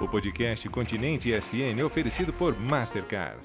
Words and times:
O 0.00 0.06
podcast 0.06 0.68
Continente 0.68 1.28
ESPN 1.28 1.80
é 1.80 1.84
oferecido 1.84 2.32
por 2.32 2.56
Mastercard. 2.56 3.40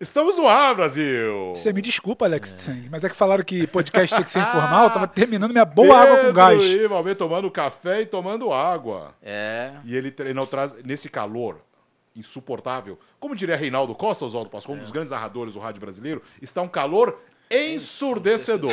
Estamos 0.00 0.38
no 0.38 0.48
ar, 0.48 0.74
Brasil! 0.74 1.50
Você 1.54 1.74
me 1.74 1.82
desculpa, 1.82 2.24
Alex 2.24 2.52
Tseng, 2.54 2.88
mas 2.90 3.04
é 3.04 3.10
que 3.10 3.14
falaram 3.14 3.44
que 3.44 3.66
podcast 3.66 4.14
tinha 4.14 4.24
que 4.24 4.30
ser 4.30 4.40
informal, 4.48 4.84
eu 4.84 4.90
tava 4.90 5.06
terminando 5.06 5.52
minha 5.52 5.66
boa 5.66 5.98
água 5.98 6.24
com 6.24 6.32
gás. 6.32 6.62
Pedro 6.62 6.84
e 6.84 6.88
Valmir 6.88 7.16
tomando 7.16 7.50
café 7.50 8.00
e 8.00 8.06
tomando 8.06 8.50
água. 8.50 9.14
É. 9.22 9.74
E 9.84 9.94
ele, 9.94 10.12
ele 10.18 10.32
não 10.32 10.46
traz, 10.46 10.82
nesse 10.82 11.10
calor 11.10 11.60
insuportável, 12.16 12.98
como 13.20 13.36
diria 13.36 13.56
Reinaldo 13.56 13.94
Costa, 13.94 14.24
Oswaldo 14.24 14.48
Pascoal, 14.48 14.76
um 14.76 14.80
dos 14.80 14.90
grandes 14.90 15.10
narradores 15.10 15.52
do 15.52 15.60
rádio 15.60 15.82
brasileiro, 15.82 16.22
está 16.40 16.62
um 16.62 16.68
calor 16.68 17.20
ensurdecedor. 17.50 18.72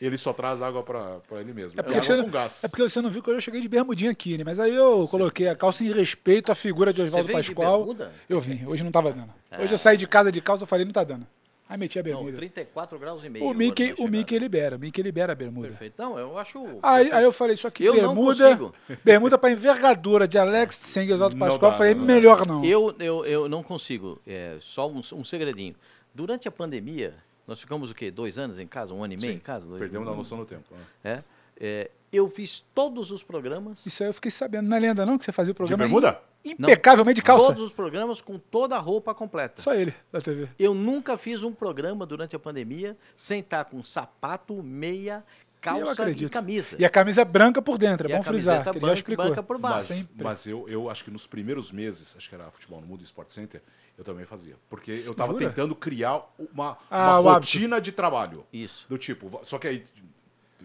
Ele 0.00 0.16
só 0.18 0.32
traz 0.32 0.60
água 0.62 0.82
pra, 0.82 1.18
pra 1.28 1.40
ele 1.40 1.52
mesmo. 1.52 1.78
É 1.78 1.82
porque, 1.82 1.98
água 1.98 2.02
você 2.06 2.16
não, 2.16 2.40
é 2.64 2.68
porque 2.68 2.82
você 2.82 3.00
não 3.00 3.10
viu 3.10 3.22
que 3.22 3.30
eu 3.30 3.40
cheguei 3.40 3.60
de 3.60 3.68
bermudinha 3.68 4.10
aqui, 4.10 4.36
né? 4.38 4.44
Mas 4.44 4.58
aí 4.60 4.74
eu 4.74 5.06
coloquei 5.08 5.48
a 5.48 5.56
calça 5.56 5.84
em 5.84 5.92
respeito 5.92 6.50
à 6.50 6.54
figura 6.54 6.92
de 6.92 7.02
Oswaldo 7.02 7.28
de 7.28 7.32
Pascoal. 7.32 7.78
bermuda? 7.78 8.12
Eu 8.28 8.40
vim, 8.40 8.64
hoje 8.66 8.84
não 8.84 8.90
tava 8.92 9.12
dando. 9.12 9.32
Hoje 9.58 9.72
eu 9.74 9.78
saí 9.78 9.96
de 9.96 10.06
casa 10.06 10.30
de 10.32 10.40
calça, 10.40 10.64
eu 10.64 10.66
falei, 10.66 10.84
não 10.84 10.92
tá 10.92 11.04
dando. 11.04 11.26
Aí 11.66 11.78
meti 11.78 11.98
a 11.98 12.02
Não, 12.02 12.10
bermuda. 12.10 12.36
34 12.36 12.98
graus 12.98 13.24
e 13.24 13.28
meio. 13.30 13.46
o 13.46 13.54
Mickey, 13.54 13.94
na 13.98 14.04
o. 14.04 14.08
Mickey 14.08 14.38
libera, 14.38 14.76
o 14.76 14.78
Mickey 14.78 15.02
libera 15.02 15.32
a 15.32 15.34
bermuda. 15.34 15.68
Perfeito. 15.68 15.94
Não, 15.96 16.18
eu 16.18 16.36
acho. 16.38 16.62
Aí, 16.82 17.10
aí 17.10 17.24
eu 17.24 17.32
falei, 17.32 17.54
isso 17.54 17.66
aqui, 17.66 17.86
Eu 17.86 17.94
não 17.94 18.14
bermuda, 18.14 18.70
bermuda 19.02 19.38
pra 19.38 19.50
envergadura 19.50 20.28
de 20.28 20.36
Alex 20.38 20.76
Tseng 20.76 21.08
e 21.08 21.12
Oswaldo 21.14 21.36
Não 21.36 21.46
Pascoal. 21.46 21.70
dá, 21.70 21.74
eu 21.74 21.78
falei, 21.78 21.94
não 21.94 22.04
melhor 22.04 22.46
não. 22.46 22.62
Eu, 22.62 22.94
eu, 22.98 23.24
eu 23.24 23.48
não 23.48 23.62
consigo. 23.62 24.20
É, 24.26 24.56
só 24.60 24.88
um, 24.88 25.00
um 25.14 25.24
segredinho. 25.24 25.74
Durante 26.14 26.46
a 26.46 26.50
pandemia, 26.50 27.14
nós 27.46 27.60
ficamos 27.60 27.90
o 27.90 27.94
quê? 27.94 28.10
Dois 28.10 28.38
anos 28.38 28.58
em 28.58 28.66
casa? 28.66 28.92
Um 28.94 29.02
ano 29.04 29.12
e 29.14 29.16
meio 29.16 29.32
Sim, 29.32 29.36
em 29.36 29.40
casa? 29.40 29.66
Dois- 29.66 29.80
Perdemos 29.80 30.08
a 30.08 30.14
noção 30.14 30.38
do 30.38 30.44
tempo. 30.46 30.64
né? 30.74 30.82
É, 31.04 31.22
é, 31.60 31.90
eu 32.12 32.28
fiz 32.28 32.64
todos 32.74 33.10
os 33.10 33.22
programas. 33.22 33.84
Isso 33.86 34.02
aí 34.02 34.08
eu 34.08 34.14
fiquei 34.14 34.30
sabendo. 34.30 34.68
Não 34.68 34.76
é 34.76 34.80
lenda 34.80 35.04
não 35.04 35.18
que 35.18 35.24
você 35.24 35.32
fazia 35.32 35.50
o 35.50 35.54
De 35.54 35.56
programa 35.56 35.82
bermuda? 35.84 36.20
impecavelmente 36.44 37.16
de 37.16 37.22
calça? 37.22 37.46
Todos 37.46 37.62
os 37.62 37.72
programas 37.72 38.20
com 38.20 38.38
toda 38.38 38.76
a 38.76 38.78
roupa 38.78 39.14
completa. 39.14 39.62
Só 39.62 39.74
ele, 39.74 39.94
da 40.12 40.20
TV. 40.20 40.48
Eu 40.58 40.74
nunca 40.74 41.16
fiz 41.16 41.42
um 41.42 41.52
programa 41.52 42.04
durante 42.06 42.36
a 42.36 42.38
pandemia 42.38 42.96
sem 43.16 43.40
estar 43.40 43.64
com 43.64 43.82
sapato, 43.82 44.62
meia, 44.62 45.24
calça 45.60 46.10
e 46.10 46.28
camisa. 46.28 46.76
E 46.78 46.84
a 46.84 46.90
camisa 46.90 47.22
é 47.22 47.24
branca 47.24 47.62
por 47.62 47.78
dentro, 47.78 48.06
é 48.06 48.10
E 48.10 48.14
a 48.14 48.16
bom 48.18 48.22
frisar, 48.22 48.56
camiseta 48.56 48.70
que 48.72 48.76
ele 48.76 48.80
já 48.80 48.86
branca- 48.86 48.98
explicou. 48.98 49.24
branca 49.26 49.42
por 49.42 49.58
baixo. 49.58 49.88
Mas, 49.94 50.08
mas 50.14 50.46
eu, 50.46 50.68
eu 50.68 50.90
acho 50.90 51.02
que 51.04 51.10
nos 51.10 51.26
primeiros 51.26 51.72
meses, 51.72 52.14
acho 52.16 52.28
que 52.28 52.34
era 52.34 52.50
Futebol 52.50 52.80
no 52.80 52.86
Mundo 52.86 53.00
e 53.00 53.04
Sport 53.04 53.30
Center, 53.30 53.62
eu 53.96 54.04
também 54.04 54.24
fazia. 54.26 54.56
Porque 54.68 54.90
eu 54.90 55.12
estava 55.12 55.32
Jura? 55.32 55.46
tentando 55.48 55.74
criar 55.74 56.22
uma, 56.38 56.76
Ah, 56.90 57.20
uma 57.20 57.32
hábito. 57.36 57.52
rotina 57.52 57.80
de 57.80 57.92
trabalho. 57.92 58.46
Isso. 58.52 58.86
Do 58.88 58.98
tipo, 58.98 59.40
só 59.44 59.58
que 59.58 59.68
aí 59.68 59.84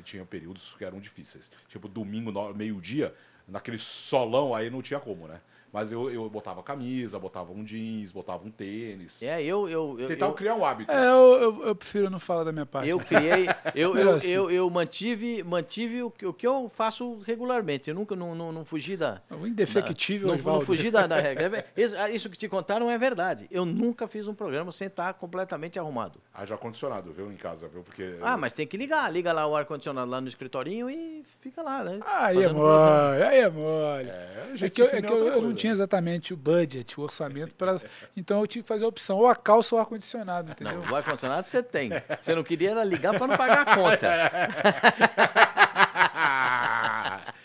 tinha 0.03 0.25
períodos 0.25 0.75
que 0.77 0.83
eram 0.85 0.99
difíceis. 0.99 1.51
Tipo, 1.67 1.87
domingo, 1.87 2.31
no- 2.31 2.53
meio-dia, 2.53 3.13
naquele 3.47 3.77
solão, 3.77 4.55
aí 4.55 4.69
não 4.69 4.81
tinha 4.81 4.99
como, 4.99 5.27
né? 5.27 5.41
Mas 5.71 5.91
eu, 5.91 6.09
eu 6.09 6.29
botava 6.29 6.63
camisa, 6.63 7.19
botava 7.19 7.51
um 7.51 7.63
jeans, 7.63 8.11
botava 8.11 8.45
um 8.45 8.49
tênis. 8.51 9.21
É, 9.21 9.41
eu, 9.43 9.69
eu, 9.69 9.99
eu, 9.99 10.07
Tentava 10.07 10.31
eu, 10.31 10.35
criar 10.35 10.55
um 10.55 10.65
hábito. 10.65 10.91
É, 10.91 11.07
eu, 11.07 11.33
eu, 11.41 11.67
eu 11.67 11.75
prefiro 11.75 12.09
não 12.09 12.19
falar 12.19 12.43
da 12.43 12.51
minha 12.51 12.65
parte. 12.65 12.89
eu 12.89 12.97
criei, 12.99 13.47
eu, 13.75 13.95
eu, 13.95 14.11
assim. 14.15 14.29
eu, 14.29 14.49
eu 14.49 14.69
mantive, 14.69 15.43
mantive 15.43 16.01
o, 16.03 16.09
que, 16.09 16.25
o 16.25 16.33
que 16.33 16.47
eu 16.47 16.71
faço 16.73 17.19
regularmente. 17.19 17.89
Eu 17.89 17.95
nunca 17.95 18.15
não, 18.15 18.33
não, 18.33 18.51
não 18.51 18.65
fugi 18.65 18.97
da. 18.97 19.21
O 19.29 19.45
indefectível 19.45 20.27
não, 20.27 20.33
não 20.35 20.39
Oswaldo. 20.39 20.65
fugi 20.65 20.89
da, 20.89 21.05
da 21.05 21.19
regra. 21.21 21.65
Isso, 21.77 21.95
ah, 21.97 22.09
isso 22.09 22.29
que 22.29 22.37
te 22.37 22.47
contaram 22.47 22.89
é 22.89 22.97
verdade. 22.97 23.47
Eu 23.51 23.63
nunca 23.65 24.07
fiz 24.07 24.27
um 24.27 24.33
programa 24.33 24.71
sem 24.71 24.87
estar 24.87 25.13
completamente 25.13 25.77
arrumado. 25.77 26.19
Haja 26.33 26.55
ar-condicionado, 26.55 27.11
viu, 27.13 27.31
em 27.31 27.35
casa, 27.37 27.67
viu? 27.67 27.83
Porque. 27.83 28.15
Ah, 28.21 28.37
mas 28.37 28.53
tem 28.53 28.65
que 28.65 28.75
ligar. 28.75 29.11
Liga 29.11 29.31
lá 29.31 29.45
o 29.45 29.55
ar-condicionado 29.55 30.09
lá 30.09 30.19
no 30.19 30.27
escritorinho 30.27 30.89
e 30.89 31.23
fica 31.39 31.61
lá, 31.61 31.83
né? 31.83 31.99
Aí 32.05 32.41
é 32.41 32.51
mole, 32.51 33.23
aí 33.23 33.39
é 33.39 33.49
mole. 33.49 34.09
É, 34.09 34.53
a 34.61 34.65
É 34.65 34.69
que, 34.69 34.81
eu, 34.81 34.87
é 34.87 35.01
que 35.01 35.11
eu- 35.11 35.27
eu 35.27 35.41
não. 35.41 35.58
Tinha 35.59 35.71
exatamente 35.73 36.33
o 36.33 36.37
budget, 36.37 36.99
o 36.99 37.03
orçamento 37.03 37.53
para. 37.55 37.79
Então 38.17 38.39
eu 38.41 38.47
tive 38.47 38.63
que 38.63 38.67
fazer 38.67 38.85
a 38.85 38.87
opção, 38.87 39.17
ou 39.17 39.27
a 39.27 39.35
calça 39.35 39.75
ou 39.75 39.79
o 39.79 39.81
ar-condicionado, 39.81 40.51
entendeu? 40.51 40.81
Não, 40.81 40.91
o 40.91 40.95
ar-condicionado 40.95 41.47
você 41.47 41.61
tem. 41.63 41.91
Você 42.21 42.33
não 42.35 42.43
queria 42.43 42.71
era 42.71 42.83
ligar 42.83 43.17
para 43.17 43.27
não 43.27 43.37
pagar 43.37 43.67
a 43.67 43.75
conta. 43.75 44.09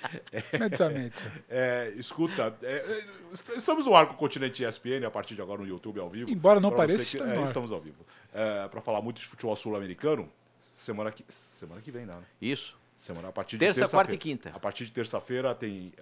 Imediatamente. 0.53 1.25
É, 1.49 1.93
escuta, 1.97 2.55
é, 2.63 2.73
é, 2.73 3.05
est- 3.33 3.49
estamos 3.57 3.87
no 3.87 3.95
ar 3.97 4.07
com 4.07 4.15
o 4.15 4.17
Continente 4.17 4.65
ESPN 4.65 5.05
a 5.07 5.11
partir 5.11 5.35
de 5.35 5.43
agora 5.43 5.61
no 5.61 5.67
YouTube 5.67 6.01
ao 6.01 6.09
vivo. 6.09 6.31
Embora 6.31 6.61
não 6.61 6.71
Pra 6.71 6.79
pareça, 6.79 6.99
que- 6.99 7.05
estamos 7.17 7.35
é, 7.35 7.43
estamos 7.45 7.73
ao 7.73 7.81
vivo. 7.81 8.05
É, 8.33 8.69
para 8.69 8.81
falar 8.81 9.01
muito 9.01 9.21
de 9.21 9.27
futebol 9.27 9.55
sul-americano, 9.57 10.31
semana 10.61 11.11
que, 11.11 11.25
semana 11.29 11.81
que 11.81 11.91
vem, 11.91 12.07
não, 12.07 12.17
né? 12.21 12.27
Isso. 12.41 12.79
Semana, 13.05 13.29
a 13.29 13.33
partir 13.33 13.57
de 13.59 13.67
Terça, 13.67 13.81
terça-feira. 13.81 14.07
quarta 14.07 14.15
e 14.15 14.19
quinta. 14.19 14.51
A 14.55 14.59
partir 14.59 14.87
de 14.87 14.93
terça-feira 14.93 15.55
tem. 15.55 15.93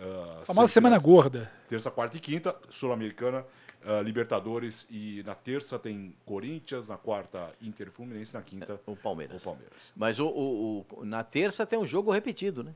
A 0.40 0.44
famosa 0.46 0.72
semana 0.72 0.96
gorda. 1.00 1.50
Terça, 1.68 1.90
quarta 1.90 2.16
e 2.16 2.20
quinta, 2.20 2.54
Sul-Americana, 2.70 3.44
ah, 3.84 4.00
Libertadores. 4.00 4.86
E 4.88 5.20
na 5.26 5.34
terça 5.34 5.80
tem 5.80 6.14
Corinthians, 6.24 6.88
na 6.88 6.96
quarta 6.96 7.52
Inter 7.60 7.88
e 7.88 7.90
Fluminense, 7.90 8.32
na 8.34 8.40
quinta 8.42 8.80
O 8.86 8.94
Palmeiras. 8.94 9.42
o 9.42 9.44
Palmeiras. 9.44 9.92
Mas 9.96 10.20
o, 10.20 10.28
o- 10.28 10.86
o- 10.92 11.04
na 11.04 11.24
terça 11.24 11.66
tem 11.66 11.76
um 11.76 11.84
jogo 11.84 12.12
repetido, 12.12 12.62
né? 12.62 12.72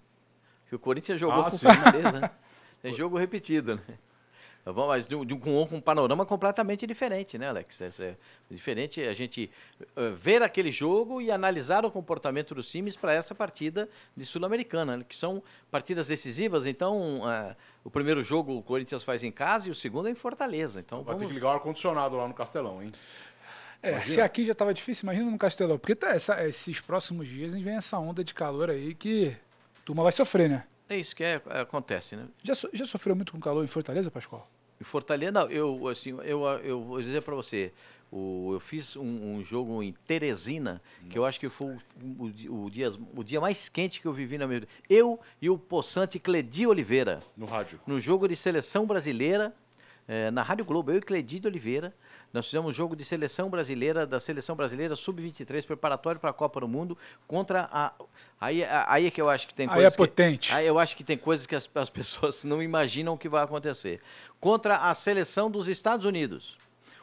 Que 0.68 0.74
o 0.74 0.78
Corinthians 0.80 1.20
jogou 1.20 1.42
Ah, 1.42 1.48
com 1.50 1.54
o 1.54 1.58
sim. 1.60 1.66
Fluminense, 1.68 2.20
né? 2.20 2.30
Tem 2.82 2.92
jogo 2.92 3.16
repetido, 3.16 3.76
né? 3.76 3.82
Tá 4.66 4.72
Mas 4.72 5.06
de, 5.06 5.14
um- 5.14 5.24
de 5.24 5.32
um- 5.32 5.38
com, 5.38 5.62
um- 5.62 5.80
panorama 5.80 6.26
completamente 6.26 6.88
diferente, 6.88 7.38
né, 7.38 7.48
Alex? 7.48 7.80
É, 7.80 7.86
é 8.00 8.14
diferente 8.50 9.00
a 9.00 9.14
gente 9.14 9.48
eh, 9.94 10.10
ver 10.10 10.42
aquele 10.42 10.72
jogo 10.72 11.20
e 11.22 11.30
analisar 11.30 11.84
o 11.84 11.90
comportamento 11.90 12.52
dos 12.52 12.68
times 12.68 12.96
para 12.96 13.12
essa 13.12 13.32
partida 13.32 13.88
de 14.16 14.26
Sul-Americana, 14.26 14.96
né? 14.96 15.04
que 15.08 15.14
são 15.16 15.40
partidas 15.70 16.08
decisivas. 16.08 16.66
Então, 16.66 17.20
ah, 17.24 17.54
o 17.84 17.90
primeiro 17.90 18.20
jogo 18.24 18.56
o 18.56 18.62
Corinthians 18.62 19.04
faz 19.04 19.22
em 19.22 19.30
casa 19.30 19.68
e 19.68 19.70
o 19.70 19.74
segundo 19.74 20.08
é 20.08 20.10
em 20.10 20.16
Fortaleza. 20.16 20.80
Então, 20.80 21.04
Vai 21.04 21.14
ter 21.14 21.18
vamos... 21.20 21.28
que 21.28 21.34
ligar 21.34 21.50
o 21.50 21.52
ar-condicionado 21.52 22.16
lá 22.16 22.26
no 22.26 22.34
Castelão, 22.34 22.82
hein? 22.82 22.90
É, 23.80 24.00
se 24.00 24.20
aqui 24.20 24.44
já 24.44 24.50
estava 24.50 24.74
difícil, 24.74 25.04
imagina 25.04 25.30
no 25.30 25.38
Castelão. 25.38 25.78
Porque 25.78 25.94
tá 25.94 26.08
essa- 26.12 26.44
esses 26.44 26.80
próximos 26.80 27.28
dias 27.28 27.52
a 27.52 27.56
gente 27.56 27.64
vem 27.64 27.76
essa 27.76 27.96
onda 28.00 28.24
de 28.24 28.34
calor 28.34 28.68
aí 28.70 28.96
que 28.96 29.28
a 29.78 29.84
turma 29.84 30.02
vai 30.02 30.10
sofrer, 30.10 30.48
né? 30.50 30.64
É 30.88 30.96
isso 30.96 31.14
que 31.14 31.22
é- 31.22 31.40
acontece, 31.60 32.16
né? 32.16 32.26
Já, 32.42 32.54
so- 32.56 32.70
já 32.72 32.84
sofreu 32.84 33.14
muito 33.14 33.30
com 33.30 33.38
calor 33.38 33.62
em 33.62 33.68
Fortaleza, 33.68 34.10
Pascoal? 34.10 34.48
Em 34.80 34.84
Fortaleza, 34.84 35.32
não, 35.32 35.48
eu, 35.48 35.88
assim, 35.88 36.10
eu, 36.24 36.44
eu 36.62 36.82
vou 36.82 37.00
dizer 37.00 37.22
para 37.22 37.34
você, 37.34 37.72
o, 38.12 38.50
eu 38.52 38.60
fiz 38.60 38.94
um, 38.96 39.36
um 39.36 39.42
jogo 39.42 39.82
em 39.82 39.92
Teresina, 40.06 40.82
que 41.08 41.18
eu 41.18 41.24
acho 41.24 41.40
que 41.40 41.48
foi 41.48 41.68
o, 41.68 42.24
o 42.50 42.64
o 42.66 42.70
dia, 42.70 42.92
o 43.16 43.24
dia 43.24 43.40
mais 43.40 43.68
quente 43.68 44.00
que 44.00 44.06
eu 44.06 44.12
vivi 44.12 44.36
na 44.38 44.46
minha 44.46 44.60
vida. 44.60 44.72
Eu 44.88 45.18
e 45.40 45.48
o 45.48 45.56
poçante 45.58 46.18
Cledi 46.18 46.66
Oliveira, 46.66 47.22
No 47.36 47.46
rádio. 47.46 47.80
no 47.86 47.98
jogo 47.98 48.28
de 48.28 48.36
seleção 48.36 48.86
brasileira, 48.86 49.54
eh, 50.08 50.30
na 50.30 50.42
Rádio 50.42 50.64
Globo, 50.64 50.90
eu 50.92 50.98
e 50.98 51.00
Cledi 51.00 51.40
de 51.40 51.46
Oliveira, 51.48 51.94
nós 52.32 52.46
fizemos 52.46 52.70
um 52.70 52.72
jogo 52.72 52.94
de 52.94 53.04
seleção 53.04 53.48
brasileira, 53.50 54.06
da 54.06 54.20
seleção 54.20 54.54
brasileira 54.54 54.94
sub-23, 54.94 55.66
preparatório 55.66 56.20
para 56.20 56.30
a 56.30 56.32
Copa 56.32 56.60
do 56.60 56.68
Mundo, 56.68 56.96
contra 57.26 57.68
a. 57.72 57.92
Aí, 58.40 58.62
aí 58.86 59.06
é 59.06 59.10
que 59.10 59.20
eu 59.20 59.28
acho 59.30 59.46
que 59.48 59.54
tem 59.54 59.66
Aí 59.68 59.74
coisas. 59.74 59.92
é 59.92 59.96
que- 59.96 59.96
potente. 59.96 60.52
Aí 60.52 60.66
eu 60.66 60.78
acho 60.78 60.96
que 60.96 61.02
tem 61.04 61.16
coisas 61.18 61.46
que 61.46 61.54
as, 61.56 61.68
as 61.74 61.90
pessoas 61.90 62.44
não 62.44 62.62
imaginam 62.62 63.14
o 63.14 63.18
que 63.18 63.28
vai 63.28 63.42
acontecer. 63.42 64.00
Contra 64.40 64.76
a 64.76 64.94
seleção 64.94 65.50
dos 65.50 65.68
Estados 65.68 66.04
Unidos. 66.06 66.56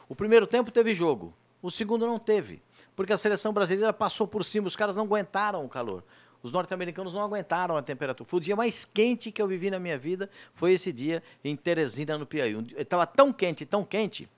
O 0.08 0.14
primeiro 0.14 0.46
tempo 0.46 0.70
teve 0.70 0.94
jogo, 0.94 1.34
o 1.62 1.70
segundo 1.70 2.06
não 2.06 2.18
teve. 2.18 2.62
Porque 2.94 3.12
a 3.12 3.16
seleção 3.16 3.52
brasileira 3.52 3.92
passou 3.92 4.26
por 4.28 4.44
cima, 4.44 4.68
os 4.68 4.76
caras 4.76 4.94
não 4.94 5.04
aguentaram 5.04 5.64
o 5.64 5.68
calor. 5.68 6.04
Os 6.44 6.52
norte-americanos 6.52 7.14
não 7.14 7.22
aguentaram 7.22 7.74
a 7.74 7.82
temperatura. 7.82 8.28
Foi 8.28 8.36
o 8.36 8.40
dia 8.40 8.54
mais 8.54 8.84
quente 8.84 9.32
que 9.32 9.40
eu 9.40 9.48
vivi 9.48 9.70
na 9.70 9.78
minha 9.78 9.96
vida, 9.96 10.28
foi 10.52 10.74
esse 10.74 10.92
dia 10.92 11.22
em 11.42 11.56
Teresina, 11.56 12.18
no 12.18 12.26
Piauí. 12.26 12.66
Estava 12.76 13.06
tão 13.06 13.32
quente, 13.32 13.64
tão 13.64 13.82
quente, 13.82 14.28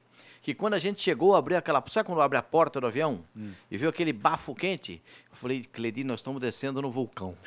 que 0.40 0.54
quando 0.54 0.74
a 0.74 0.78
gente 0.78 1.00
chegou, 1.00 1.34
abriu 1.34 1.58
aquela. 1.58 1.82
Sabe 1.88 2.06
quando 2.06 2.20
abre 2.20 2.38
a 2.38 2.42
porta 2.42 2.80
do 2.80 2.86
avião 2.86 3.24
e 3.68 3.76
viu 3.76 3.88
aquele 3.88 4.12
bafo 4.12 4.54
quente? 4.54 5.02
Eu 5.28 5.36
falei, 5.36 5.64
Cledi, 5.64 6.04
nós 6.04 6.20
estamos 6.20 6.40
descendo 6.40 6.80
no 6.80 6.92
vulcão. 6.92 7.36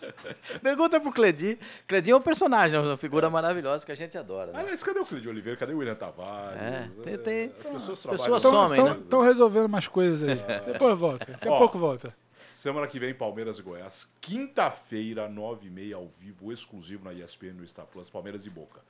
Pergunta 0.62 1.00
pro 1.00 1.12
Cledi. 1.12 1.58
Cledi 1.86 2.10
é 2.10 2.16
um 2.16 2.20
personagem, 2.20 2.78
uma 2.78 2.96
figura 2.96 3.28
maravilhosa 3.30 3.84
que 3.84 3.92
a 3.92 3.94
gente 3.94 4.16
adora. 4.16 4.52
Né? 4.52 4.58
Aliás, 4.60 4.82
cadê 4.82 4.98
o 5.00 5.06
Cleide 5.06 5.28
Oliveira? 5.28 5.56
Cadê 5.58 5.72
o 5.72 5.78
William 5.78 5.94
Tavares? 5.94 6.60
É, 6.60 6.88
tem- 7.02 7.14
É, 7.14 7.16
tem- 7.18 7.44
As 7.46 7.52
pessoas 7.66 7.90
as 7.90 8.00
trabalham. 8.00 8.24
pessoas 8.34 8.42
somem, 8.42 8.82
né? 8.84 8.90
Estão 9.02 9.20
resolvendo 9.20 9.66
umas 9.66 9.88
coisas 9.88 10.28
aí. 10.28 10.36
Depois 10.72 10.98
volta. 10.98 11.32
Daqui 11.32 11.48
a 11.48 11.52
Ó. 11.52 11.58
pouco 11.58 11.78
volta. 11.78 12.14
Semana 12.42 12.86
que 12.86 12.98
vem, 12.98 13.14
Palmeiras 13.14 13.58
e 13.58 13.62
Goiás. 13.62 14.10
Quinta-feira, 14.20 15.28
9h30, 15.28 15.94
ao 15.94 16.08
vivo, 16.08 16.50
exclusivo 16.52 17.04
na 17.04 17.12
ESPN 17.12 17.52
no 17.54 17.66
Star 17.68 17.86
Plus. 17.86 18.10
Palmeiras 18.10 18.46
e 18.46 18.50
Boca. 18.50 18.80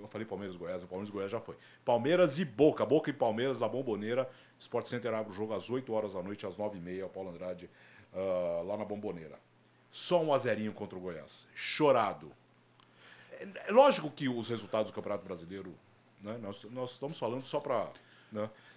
Eu 0.00 0.08
falei 0.08 0.26
Palmeiras 0.26 0.56
e 0.56 0.58
Goiás, 0.58 0.82
Palmeiras 0.84 1.08
e 1.10 1.12
Goiás 1.12 1.30
já 1.30 1.38
foi. 1.38 1.54
Palmeiras 1.84 2.38
e 2.38 2.44
Boca. 2.46 2.86
Boca 2.86 3.10
e 3.10 3.12
Palmeiras, 3.12 3.60
na 3.60 3.68
Bomboneira. 3.68 4.26
Sport 4.58 4.86
Center 4.86 5.12
abre 5.12 5.30
o 5.32 5.34
jogo 5.34 5.52
às 5.52 5.68
8 5.68 5.92
horas 5.92 6.14
da 6.14 6.22
noite, 6.22 6.46
às 6.46 6.56
9h30, 6.56 7.06
Paulo 7.10 7.28
Andrade, 7.28 7.68
ah, 8.14 8.62
lá 8.64 8.76
na 8.78 8.84
Bomboneira. 8.86 9.38
Só 9.92 10.22
um 10.22 10.32
azerinho 10.32 10.72
contra 10.72 10.96
o 10.96 11.00
Goiás. 11.00 11.46
Chorado. 11.54 12.32
É, 13.32 13.46
é 13.68 13.70
lógico 13.70 14.10
que 14.10 14.26
os 14.26 14.48
resultados 14.48 14.90
do 14.90 14.94
Campeonato 14.94 15.22
Brasileiro, 15.22 15.74
né, 16.22 16.38
nós, 16.40 16.64
nós 16.64 16.92
estamos 16.92 17.18
falando 17.18 17.44
só 17.44 17.60
para 17.60 17.88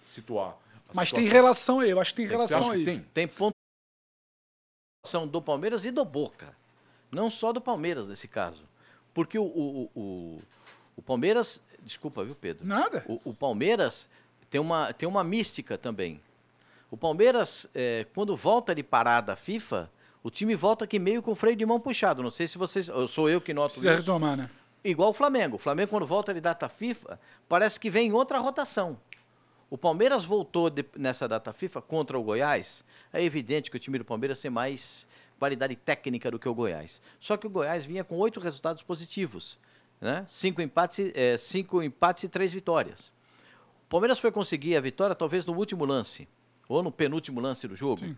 situar. 0.04 0.50
a 0.90 0.94
Mas 0.94 1.12
tem 1.14 1.24
situação. 1.24 1.32
relação 1.32 1.80
aí, 1.80 1.90
eu 1.90 2.02
acho 2.02 2.14
que 2.14 2.18
tem 2.18 2.28
Você 2.28 2.34
relação 2.36 2.60
acha 2.60 2.72
aí. 2.74 2.80
que 2.80 2.86
tem? 2.86 3.00
Tem 3.14 3.28
pontuação 3.28 5.26
do 5.26 5.42
Palmeiras 5.42 5.86
e 5.86 5.92
do 5.92 6.04
Boca. 6.04 6.54
Não 7.10 7.32
só 7.32 7.54
do 7.54 7.62
Palmeiras 7.62 8.10
nesse 8.10 8.28
caso. 8.28 8.64
Porque 9.14 9.40
o, 9.40 9.46
o, 9.46 9.90
o, 9.96 10.42
o 10.98 11.02
Palmeiras. 11.02 11.62
Desculpa, 11.82 12.26
viu, 12.26 12.36
Pedro? 12.36 12.68
Nada. 12.68 13.06
O, 13.08 13.30
o 13.30 13.34
Palmeiras 13.34 14.10
tem 14.50 14.60
uma, 14.60 14.92
tem 14.92 15.08
uma 15.08 15.24
mística 15.24 15.78
também. 15.78 16.20
O 16.92 16.98
Palmeiras, 16.98 17.68
é, 17.74 18.06
quando 18.14 18.36
volta 18.36 18.76
de 18.76 18.84
parada 18.84 19.32
a 19.34 19.36
FIFA, 19.38 19.90
o 20.26 20.32
time 20.32 20.56
volta 20.56 20.86
aqui 20.86 20.98
meio 20.98 21.22
com 21.22 21.32
o 21.32 21.36
freio 21.36 21.56
de 21.56 21.64
mão 21.66 21.80
puxado. 21.80 22.24
Não 22.24 22.32
sei 22.32 22.48
se 22.48 22.58
vocês. 22.58 22.90
ou 22.90 23.08
Sou 23.08 23.30
eu 23.30 23.40
que 23.40 23.54
noto 23.54 23.74
Precisa 23.74 23.92
isso. 23.94 24.02
retomar, 24.02 24.36
né? 24.36 24.50
Igual 24.84 25.12
o 25.12 25.14
Flamengo. 25.14 25.56
O 25.58 25.60
Flamengo, 25.60 25.90
quando 25.92 26.06
volta 26.08 26.34
de 26.34 26.42
data 26.42 26.68
FIFA, 26.68 27.20
parece 27.48 27.80
que 27.80 27.90
vem 27.92 28.12
outra 28.12 28.40
rotação. 28.40 28.98
O 29.70 29.78
Palmeiras 29.78 30.26
voltou 30.26 30.70
de- 30.70 30.86
nessa 30.98 31.28
data 31.28 31.54
FIFA 31.54 31.82
contra 31.82 32.18
o 32.18 32.24
Goiás. 32.24 32.84
É 33.14 33.24
evidente 33.24 33.70
que 33.70 33.78
o 33.78 33.80
time 33.80 33.98
do 34.00 34.06
Palmeiras 34.06 34.40
tem 34.42 34.50
mais 34.50 35.08
qualidade 35.38 35.76
técnica 35.76 36.32
do 36.32 36.40
que 36.40 36.48
o 36.50 36.54
Goiás. 36.56 37.02
Só 37.20 37.38
que 37.38 37.46
o 37.46 37.50
Goiás 37.50 37.86
vinha 37.86 38.04
com 38.04 38.18
oito 38.18 38.40
resultados 38.40 38.82
positivos. 38.84 39.60
Né? 40.02 40.24
Cinco, 40.28 40.62
empates, 40.62 41.12
é, 41.14 41.38
cinco 41.38 41.82
empates 41.84 42.24
e 42.24 42.30
três 42.30 42.52
vitórias. 42.52 43.12
O 43.86 43.90
Palmeiras 43.90 44.18
foi 44.20 44.32
conseguir 44.32 44.76
a 44.76 44.82
vitória 44.82 45.16
talvez 45.16 45.46
no 45.46 45.54
último 45.54 45.86
lance, 45.86 46.28
ou 46.68 46.82
no 46.82 46.92
penúltimo 46.92 47.40
lance 47.40 47.68
do 47.68 47.76
jogo. 47.76 48.00
Sim. 48.00 48.18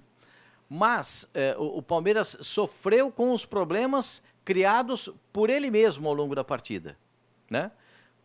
Mas 0.69 1.27
é, 1.33 1.55
o, 1.57 1.77
o 1.77 1.81
Palmeiras 1.81 2.37
sofreu 2.41 3.11
com 3.11 3.31
os 3.31 3.45
problemas 3.45 4.21
criados 4.43 5.09
por 5.31 5.49
ele 5.49 5.69
mesmo 5.69 6.07
ao 6.07 6.13
longo 6.13 6.35
da 6.35 6.43
partida. 6.43 6.97
Né? 7.49 7.71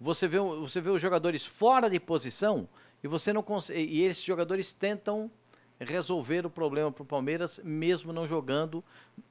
Você, 0.01 0.27
vê, 0.27 0.39
você 0.39 0.81
vê 0.81 0.91
os 0.91 1.01
jogadores 1.01 1.47
fora 1.47 1.89
de 1.89 2.01
posição 2.01 2.69
e 3.03 3.09
você 3.09 3.33
não 3.33 3.43
consegue. 3.43 3.93
E 3.93 4.05
esses 4.05 4.23
jogadores 4.23 4.73
tentam 4.73 5.31
resolver 5.79 6.47
o 6.47 6.51
problema 6.51 6.91
para 6.93 7.03
o 7.03 7.07
Palmeiras, 7.07 7.61
mesmo 7.63 8.13
não 8.13 8.27
jogando 8.27 8.85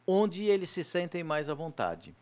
onde 0.06 0.46
eles 0.46 0.70
se 0.70 0.84
sentem 0.84 1.24
mais 1.24 1.50
à 1.50 1.54
vontade. 1.54 2.16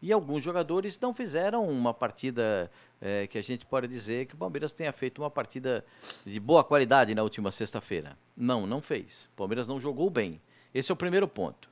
E 0.00 0.12
alguns 0.12 0.42
jogadores 0.42 0.98
não 0.98 1.14
fizeram 1.14 1.68
uma 1.68 1.94
partida 1.94 2.70
eh, 3.02 3.26
que 3.26 3.36
a 3.36 3.42
gente 3.42 3.66
pode 3.66 3.88
dizer 3.88 4.26
que 4.26 4.34
o 4.34 4.38
Palmeiras 4.38 4.72
tenha 4.72 4.92
feito 4.92 5.20
uma 5.20 5.30
partida 5.30 5.84
de 6.24 6.38
boa 6.38 6.62
qualidade 6.62 7.12
na 7.16 7.22
última 7.24 7.50
sexta-feira. 7.50 8.16
Não, 8.36 8.64
não 8.64 8.80
fez. 8.80 9.28
O 9.32 9.36
Palmeiras 9.36 9.66
não 9.66 9.80
jogou 9.80 10.08
bem. 10.08 10.40
Esse 10.72 10.92
é 10.92 10.94
o 10.94 10.96
primeiro 10.96 11.26
ponto. 11.26 11.68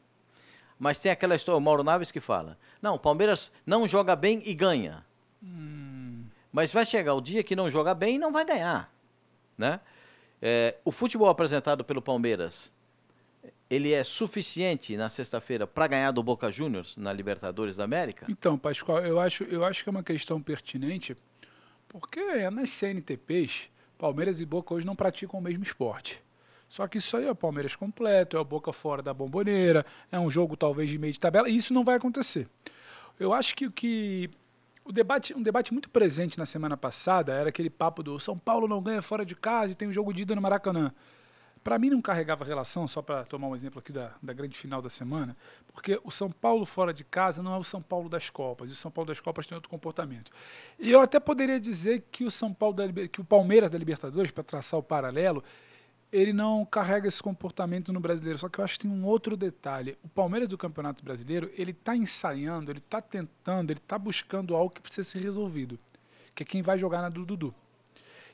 Mas 0.77 0.99
tem 0.99 1.13
aquela 1.13 1.37
história, 1.37 1.57
o 1.57 1.61
Mauro 1.61 1.85
Naves 1.85 2.11
que 2.11 2.19
fala: 2.19 2.59
não, 2.83 2.97
o 2.97 2.99
Palmeiras 2.99 3.53
não 3.65 3.87
joga 3.87 4.17
bem 4.17 4.43
e 4.45 4.53
ganha. 4.53 5.07
Mas 6.53 6.73
vai 6.73 6.85
chegar 6.85 7.15
o 7.15 7.21
dia 7.21 7.45
que 7.45 7.55
não 7.55 7.71
joga 7.71 7.95
bem 7.95 8.17
e 8.17 8.19
não 8.19 8.33
vai 8.33 8.45
ganhar. 8.45 8.93
Né? 9.57 9.79
Eh, 10.43 10.75
o 10.85 10.91
futebol 10.91 11.29
apresentado 11.29 11.85
pelo 11.85 12.03
Palmeiras 12.03 12.73
ele 13.71 13.93
é 13.93 14.03
suficiente 14.03 14.97
na 14.97 15.09
sexta-feira 15.09 15.65
para 15.65 15.87
ganhar 15.87 16.11
do 16.11 16.23
Boca 16.23 16.51
Juniors 16.51 16.97
na 16.97 17.13
Libertadores 17.13 17.77
da 17.77 17.85
América? 17.85 18.27
Então, 18.29 18.59
Pascoal, 18.59 18.99
eu 19.07 19.21
acho, 19.21 19.45
eu 19.45 19.65
acho 19.65 19.85
que 19.85 19.89
é 19.89 19.93
uma 19.93 20.03
questão 20.03 20.43
pertinente, 20.43 21.17
porque 21.89 22.51
nas 22.51 22.71
CNTPs, 22.71 23.71
Palmeiras 23.97 24.41
e 24.41 24.45
Boca 24.45 24.75
hoje 24.75 24.85
não 24.85 24.97
praticam 24.97 25.39
o 25.39 25.43
mesmo 25.43 25.63
esporte. 25.63 26.21
Só 26.69 26.87
que 26.89 26.99
isso 26.99 27.17
aí 27.17 27.27
é 27.27 27.31
o 27.31 27.35
Palmeiras 27.35 27.77
completo, 27.77 28.37
é 28.37 28.41
o 28.41 28.45
Boca 28.45 28.73
fora 28.73 29.03
da 29.03 29.15
bomboneira, 29.15 29.87
é 30.11 30.19
um 30.19 30.29
jogo 30.29 30.57
talvez 30.57 30.91
de 30.91 30.99
meio 30.99 31.13
de 31.13 31.21
tabela, 31.21 31.49
e 31.49 31.57
isso 31.57 31.73
não 31.73 31.85
vai 31.85 31.97
acontecer. 31.97 32.49
Eu 33.19 33.33
acho 33.33 33.55
que 33.55 33.67
o 33.67 33.71
que. 33.71 34.31
O 34.85 34.93
debate, 34.93 35.35
um 35.35 35.43
debate 35.43 35.73
muito 35.73 35.91
presente 35.91 36.39
na 36.39 36.47
semana 36.47 36.77
passada 36.77 37.33
era 37.33 37.51
aquele 37.51 37.71
papo 37.71 38.03
do 38.03 38.19
São 38.19 38.37
Paulo 38.37 38.67
não 38.67 38.83
ganha 38.83 39.03
fora 39.03 39.25
de 39.25 39.37
casa 39.37 39.73
e 39.73 39.77
tem 39.77 39.87
um 39.87 39.93
jogo 39.93 40.13
de 40.13 40.23
ida 40.23 40.35
no 40.35 40.41
Maracanã. 40.41 40.93
Para 41.63 41.79
mim 41.79 41.91
não 41.91 42.01
carregava 42.01 42.45
relação, 42.45 42.89
só 42.89 43.03
para 43.03 43.25
tomar 43.25 43.49
um 43.49 43.55
exemplo 43.55 43.81
aqui 43.81 43.93
da, 43.93 44.13
da 44.23 44.33
grande 44.33 44.57
final 44.57 44.81
da 44.81 44.89
semana, 44.89 45.37
porque 45.73 46.01
o 46.03 46.11
São 46.11 46.31
Paulo 46.31 46.65
fora 46.65 46.93
de 46.93 47.05
casa 47.05 47.43
não 47.43 47.55
é 47.55 47.59
o 47.59 47.65
São 47.65 47.83
Paulo 47.83 48.09
das 48.09 48.31
Copas, 48.31 48.71
e 48.71 48.73
o 48.73 48.77
São 48.77 48.91
Paulo 48.91 49.09
das 49.09 49.21
Copas 49.21 49.47
tem 49.47 49.55
outro 49.55 49.69
comportamento. 49.69 50.33
E 50.79 50.91
eu 50.91 51.01
até 51.01 51.21
poderia 51.21 51.61
dizer 51.61 52.05
que 52.11 52.25
o 52.25 52.31
São 52.31 52.53
Paulo 52.53 52.75
da, 52.75 53.09
que 53.09 53.21
o 53.21 53.25
Palmeiras 53.25 53.71
da 53.71 53.77
Libertadores, 53.77 54.31
para 54.31 54.43
traçar 54.43 54.81
o 54.81 54.83
paralelo, 54.83 55.45
ele 56.13 56.33
não 56.33 56.65
carrega 56.65 57.07
esse 57.07 57.23
comportamento 57.23 57.93
no 57.93 58.01
brasileiro. 58.01 58.39
Só 58.39 58.49
que 58.49 58.59
eu 58.59 58.65
acho 58.65 58.79
que 58.79 58.89
tem 58.89 58.91
um 58.91 59.05
outro 59.05 59.37
detalhe. 59.37 59.97
O 60.03 60.09
Palmeiras 60.09 60.49
do 60.49 60.59
Campeonato 60.59 61.05
Brasileiro, 61.05 61.51
ele 61.55 61.71
está 61.71 61.95
ensaiando, 61.95 62.71
ele 62.71 62.79
está 62.79 63.01
tentando, 63.01 63.71
ele 63.71 63.79
está 63.79 63.99
buscando 63.99 64.57
algo 64.57 64.75
que 64.75 64.81
precisa 64.81 65.09
ser 65.09 65.21
resolvido, 65.21 65.79
que 66.35 66.43
é 66.43 66.47
quem 66.47 66.63
vai 66.63 66.77
jogar 66.77 67.01
na 67.03 67.09
do 67.09 67.25
Dudu. 67.25 67.55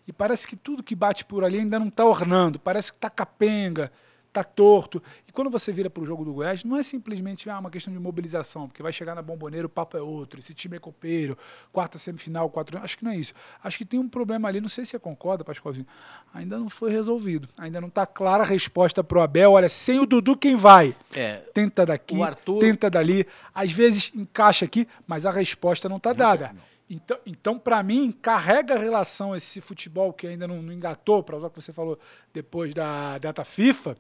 E 0.07 0.13
parece 0.13 0.47
que 0.47 0.57
tudo 0.57 0.83
que 0.83 0.95
bate 0.95 1.25
por 1.25 1.43
ali 1.45 1.59
ainda 1.59 1.79
não 1.79 1.89
está 1.89 2.05
ornando, 2.05 2.59
parece 2.61 2.93
que 2.93 2.99
está 2.99 3.11
capenga, 3.11 3.91
está 4.29 4.45
torto. 4.45 5.03
E 5.27 5.33
quando 5.33 5.51
você 5.51 5.73
vira 5.73 5.89
para 5.91 6.03
o 6.03 6.07
jogo 6.07 6.25
do 6.25 6.33
Goiás, 6.33 6.63
não 6.63 6.77
é 6.77 6.83
simplesmente 6.83 7.49
ah, 7.51 7.59
uma 7.59 7.71
questão 7.71 7.93
de 7.93 7.99
mobilização, 7.99 8.69
porque 8.69 8.83
vai 8.83 8.93
chegar 8.93 9.15
na 9.15 9.23
bomboneira, 9.23 9.67
o 9.67 9.69
papo 9.71 9.97
é 9.97 10.01
outro, 10.01 10.39
esse 10.39 10.53
time 10.55 10.77
é 10.77 10.79
copeiro, 10.79 11.37
quarta 11.73 11.97
semifinal, 11.99 12.49
quatro. 12.51 12.79
Acho 12.79 12.99
que 12.99 13.05
não 13.05 13.11
é 13.13 13.17
isso. 13.17 13.33
Acho 13.65 13.79
que 13.79 13.85
tem 13.85 13.99
um 13.99 14.09
problema 14.09 14.47
ali, 14.47 14.61
não 14.61 14.69
sei 14.69 14.85
se 14.85 14.91
você 14.93 14.99
concorda, 14.99 15.43
Pascoalzinho, 15.43 15.87
ainda 16.35 16.59
não 16.59 16.69
foi 16.69 16.91
resolvido. 16.93 17.49
Ainda 17.59 17.81
não 17.81 17.89
está 17.89 18.07
clara 18.07 18.43
a 18.45 18.47
resposta 18.47 19.03
para 19.03 19.19
o 19.19 19.23
Abel. 19.23 19.53
Olha, 19.53 19.69
sem 19.71 19.99
o 19.99 20.07
Dudu, 20.07 20.37
quem 20.37 20.55
vai? 20.55 20.95
É, 21.15 21.37
Tenta 21.55 21.85
daqui, 21.87 22.21
Arthur- 22.23 22.61
tenta 22.61 22.91
dali. 22.91 23.27
Às 23.55 23.73
vezes 23.73 24.13
encaixa 24.15 24.67
aqui, 24.67 24.87
mas 25.07 25.25
a 25.27 25.31
resposta 25.31 25.89
não 25.89 25.97
está 25.97 26.13
dada. 26.13 26.55
Então, 26.89 27.19
então 27.27 27.59
para 27.59 27.83
mim, 27.83 28.13
carrega 28.13 28.75
a 28.75 28.79
relação 28.79 29.35
esse 29.35 29.61
futebol 29.61 30.13
que 30.13 30.27
ainda 30.27 30.47
não, 30.47 30.63
não 30.63 30.73
engatou, 30.73 31.23
para 31.23 31.37
usar 31.37 31.49
o 31.49 31.51
que 31.51 31.61
você 31.61 31.73
falou 31.73 31.99
depois 32.33 32.73
da 32.73 33.19
data 33.19 33.45
FIFA, 33.45 33.97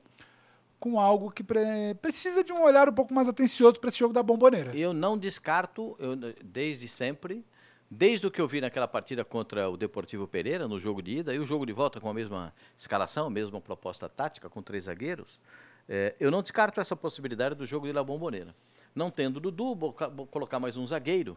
com 0.79 1.00
algo 1.00 1.31
que 1.31 1.43
pre- 1.43 1.94
precisa 2.00 2.44
de 2.44 2.53
um 2.53 2.62
olhar 2.62 2.88
um 2.88 2.93
pouco 2.93 3.12
mais 3.12 3.29
atencioso 3.29 3.81
para 3.81 3.88
esse 3.88 3.99
jogo 3.99 4.15
da 4.15 4.23
bomboneira. 4.23 4.77
eu 4.77 4.93
não 4.93 5.19
descarto, 5.19 5.97
eu, 5.99 6.15
desde 6.44 6.87
sempre, 6.87 7.44
desde 7.91 8.27
o 8.27 8.31
que 8.31 8.41
eu 8.41 8.47
vi 8.47 8.61
naquela 8.61 8.87
partida 8.87 9.25
contra 9.25 9.69
o 9.69 9.77
Deportivo 9.77 10.29
Pereira, 10.29 10.69
no 10.69 10.79
jogo 10.79 11.03
de 11.03 11.19
ida, 11.19 11.35
e 11.35 11.38
o 11.41 11.44
jogo 11.47 11.67
de 11.67 11.73
volta 11.73 12.00
com 12.00 12.09
a 12.09 12.15
mesma 12.15 12.53
escalação, 12.79 13.27
a 13.27 13.31
mesma 13.31 13.61
proposta 13.61 14.09
tática, 14.09 14.49
com 14.49 14.62
três 14.62 14.85
zagueiros, 14.85 15.41
é, 15.88 16.15
eu 16.21 16.31
não 16.31 16.43
descarto 16.43 16.81
essa 16.81 16.94
possibilidade 16.94 17.55
do 17.56 17.67
jogo 17.67 17.87
de 17.87 17.93
La 17.93 18.05
Bomboneira. 18.05 18.55
Não 18.94 19.11
tendo 19.11 19.41
Dudu, 19.41 19.75
bo- 19.75 19.93
colocar 20.31 20.61
mais 20.61 20.77
um 20.77 20.87
zagueiro, 20.87 21.37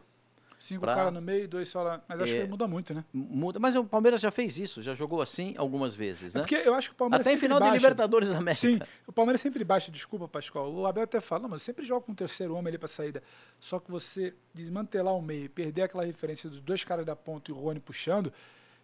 Cinco 0.62 0.82
pra- 0.82 0.94
caras 0.94 1.14
no 1.14 1.22
meio, 1.22 1.48
dois 1.48 1.70
só 1.70 1.82
lá. 1.82 2.02
Mas 2.06 2.20
acho 2.22 2.36
É. 2.36 2.42
que 2.42 2.48
muda 2.48 2.68
muito, 2.68 2.94
né? 2.94 3.06
muda. 3.14 3.60
Mas 3.60 3.78
o 3.78 3.84
Palmeiras 3.86 4.20
já 4.20 4.30
fez 4.30 4.58
isso, 4.58 4.82
já 4.82 4.94
jogou 4.94 5.22
assim 5.22 5.56
algumas 5.58 5.96
vezes, 5.96 6.36
É 6.36 6.40
né? 6.40 6.44
porque 6.44 6.56
eu 6.56 6.74
acho 6.76 6.90
que 6.90 6.96
o 6.96 6.98
Palmeiras 6.98 7.26
Até 7.26 7.34
em 7.34 7.40
final 7.40 7.60
de 7.60 7.64
baixa. 7.64 7.76
Libertadores 7.78 8.28
da 8.30 8.38
América. 8.40 8.60
Sim, 8.68 8.80
o 9.08 9.14
Palmeiras 9.14 9.40
sempre 9.40 9.64
baixa, 9.64 9.90
desculpa, 9.90 10.28
Pascoal. 10.28 10.70
O 10.74 10.86
Abel 10.86 11.04
até 11.04 11.22
fala, 11.22 11.44
não, 11.44 11.50
mas 11.50 11.62
sempre 11.62 11.86
joga 11.86 12.02
com 12.06 12.12
o 12.12 12.16
terceiro 12.16 12.54
homem 12.56 12.68
ali 12.68 12.78
para 12.78 12.90
saída. 12.90 13.24
Só 13.58 13.80
que 13.80 13.90
você 13.90 14.34
desmantelar 14.54 15.16
o 15.16 15.22
meio, 15.22 15.46
e 15.46 15.50
perder 15.50 15.84
aquela 15.84 16.04
referência 16.06 16.50
dos 16.50 16.60
dois 16.60 16.84
caras 16.84 17.06
da 17.06 17.16
ponta 17.16 17.50
e 17.50 17.54
o 17.54 17.58
Rony 17.58 17.80
puxando, 17.80 18.34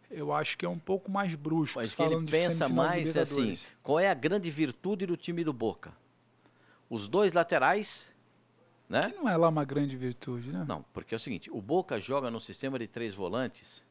eu 0.10 0.32
acho 0.32 0.58
que 0.58 0.66
é 0.66 0.70
um 0.70 0.80
pouco 0.80 1.12
mais 1.12 1.36
brusco. 1.36 1.78
Mas 1.80 1.94
que 1.94 2.02
ele 2.02 2.22
de 2.24 2.32
pensa 2.32 2.68
de 2.68 2.74
mais 2.74 3.18
assim, 3.18 3.36
Libertadores. 3.42 3.68
qual 3.84 4.00
é 4.00 4.08
a 4.10 4.14
grande 4.14 4.50
virtude 4.50 5.06
do 5.06 5.18
time 5.18 5.44
do 5.44 5.52
Boca? 5.52 5.92
Os 6.90 7.10
dois 7.10 7.34
laterais, 7.34 8.14
né? 8.90 9.10
Que 9.12 9.16
não 9.18 9.30
é 9.30 9.36
lá 9.38 9.50
uma 9.50 9.64
grande 9.66 9.96
virtude, 9.98 10.52
né? 10.52 10.66
Não, 10.68 10.84
porque 10.94 11.14
é 11.16 11.18
o 11.18 11.20
seguinte, 11.20 11.50
o 11.52 11.62
Boca 11.62 12.00
joga 12.00 12.30
no 12.32 12.40
sistema 12.40 12.78
de 12.80 12.88
três 12.88 13.14
volantes. 13.16 13.84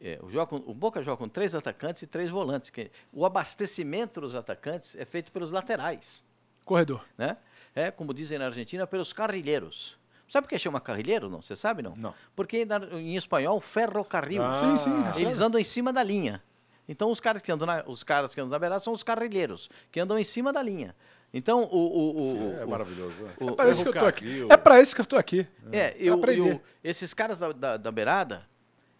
é, 0.00 0.18
o, 0.22 0.30
joga 0.30 0.46
com- 0.46 0.70
o 0.70 0.74
Boca 0.74 1.02
joga 1.02 1.16
com 1.16 1.28
três 1.28 1.54
atacantes 1.54 2.02
e 2.02 2.06
três 2.06 2.30
volantes. 2.30 2.70
que 2.70 2.90
o 3.12 3.24
abastecimento 3.26 4.20
dos 4.20 4.34
atacantes 4.34 4.94
é 4.96 5.04
feito 5.04 5.32
pelos 5.32 5.50
laterais, 5.50 6.22
Corredor. 6.64 7.04
né? 7.16 7.36
É, 7.74 7.90
como 7.90 8.12
dizem 8.14 8.38
na 8.38 8.46
Argentina, 8.46 8.86
pelos 8.86 9.12
carrilheiros. 9.12 9.98
Sabe 10.28 10.46
por 10.46 10.50
que 10.50 10.58
chama 10.58 10.78
carrilheiro, 10.80 11.30
não? 11.30 11.40
Você 11.40 11.56
sabe, 11.56 11.82
não? 11.82 11.96
Não. 11.96 12.14
Porque 12.36 12.64
na- 12.66 12.84
em 13.00 13.16
espanhol, 13.16 13.60
ferrocarril. 13.60 14.42
Ah, 14.42 14.52
sim, 14.54 14.76
sim. 14.76 14.90
é 15.16 15.22
Eles 15.22 15.40
andam 15.40 15.58
em 15.60 15.64
cima 15.64 15.92
da 15.92 16.02
linha. 16.02 16.42
Então 16.86 17.10
os 17.10 17.18
caras 17.20 17.42
que 17.42 17.50
andam 17.50 17.66
na, 17.66 17.82
os 17.86 18.02
caras 18.02 18.34
que 18.34 18.40
andam 18.40 18.50
na 18.50 18.58
beirada 18.58 18.80
são 18.80 18.92
os 18.92 19.02
carrilheiros, 19.02 19.68
que 19.90 19.98
andam 20.00 20.18
em 20.18 20.24
cima 20.24 20.52
da 20.52 20.62
linha. 20.62 20.94
Então 21.32 21.62
o, 21.64 21.76
o, 21.76 22.22
o- 22.52 22.58
É 22.58 22.64
o- 22.64 22.68
maravilhoso. 22.70 23.24
o- 23.40 23.50
É 23.50 23.52
para 23.52 23.70
isso 23.70 23.82
que 23.82 23.88
eu 23.88 23.92
tô 23.92 24.06
aqui. 24.06 24.46
É 24.48 24.56
para 24.56 24.80
isso 24.80 24.94
que 24.94 25.00
eu 25.00 25.06
tô 25.06 25.16
aqui. 25.16 25.46
é, 25.72 25.94
eu, 25.98 26.14
eu- 26.48 26.60
esses 26.82 27.12
caras 27.12 27.38
da, 27.38 27.52
da, 27.52 27.76
da 27.76 27.92
beirada, 27.92 28.46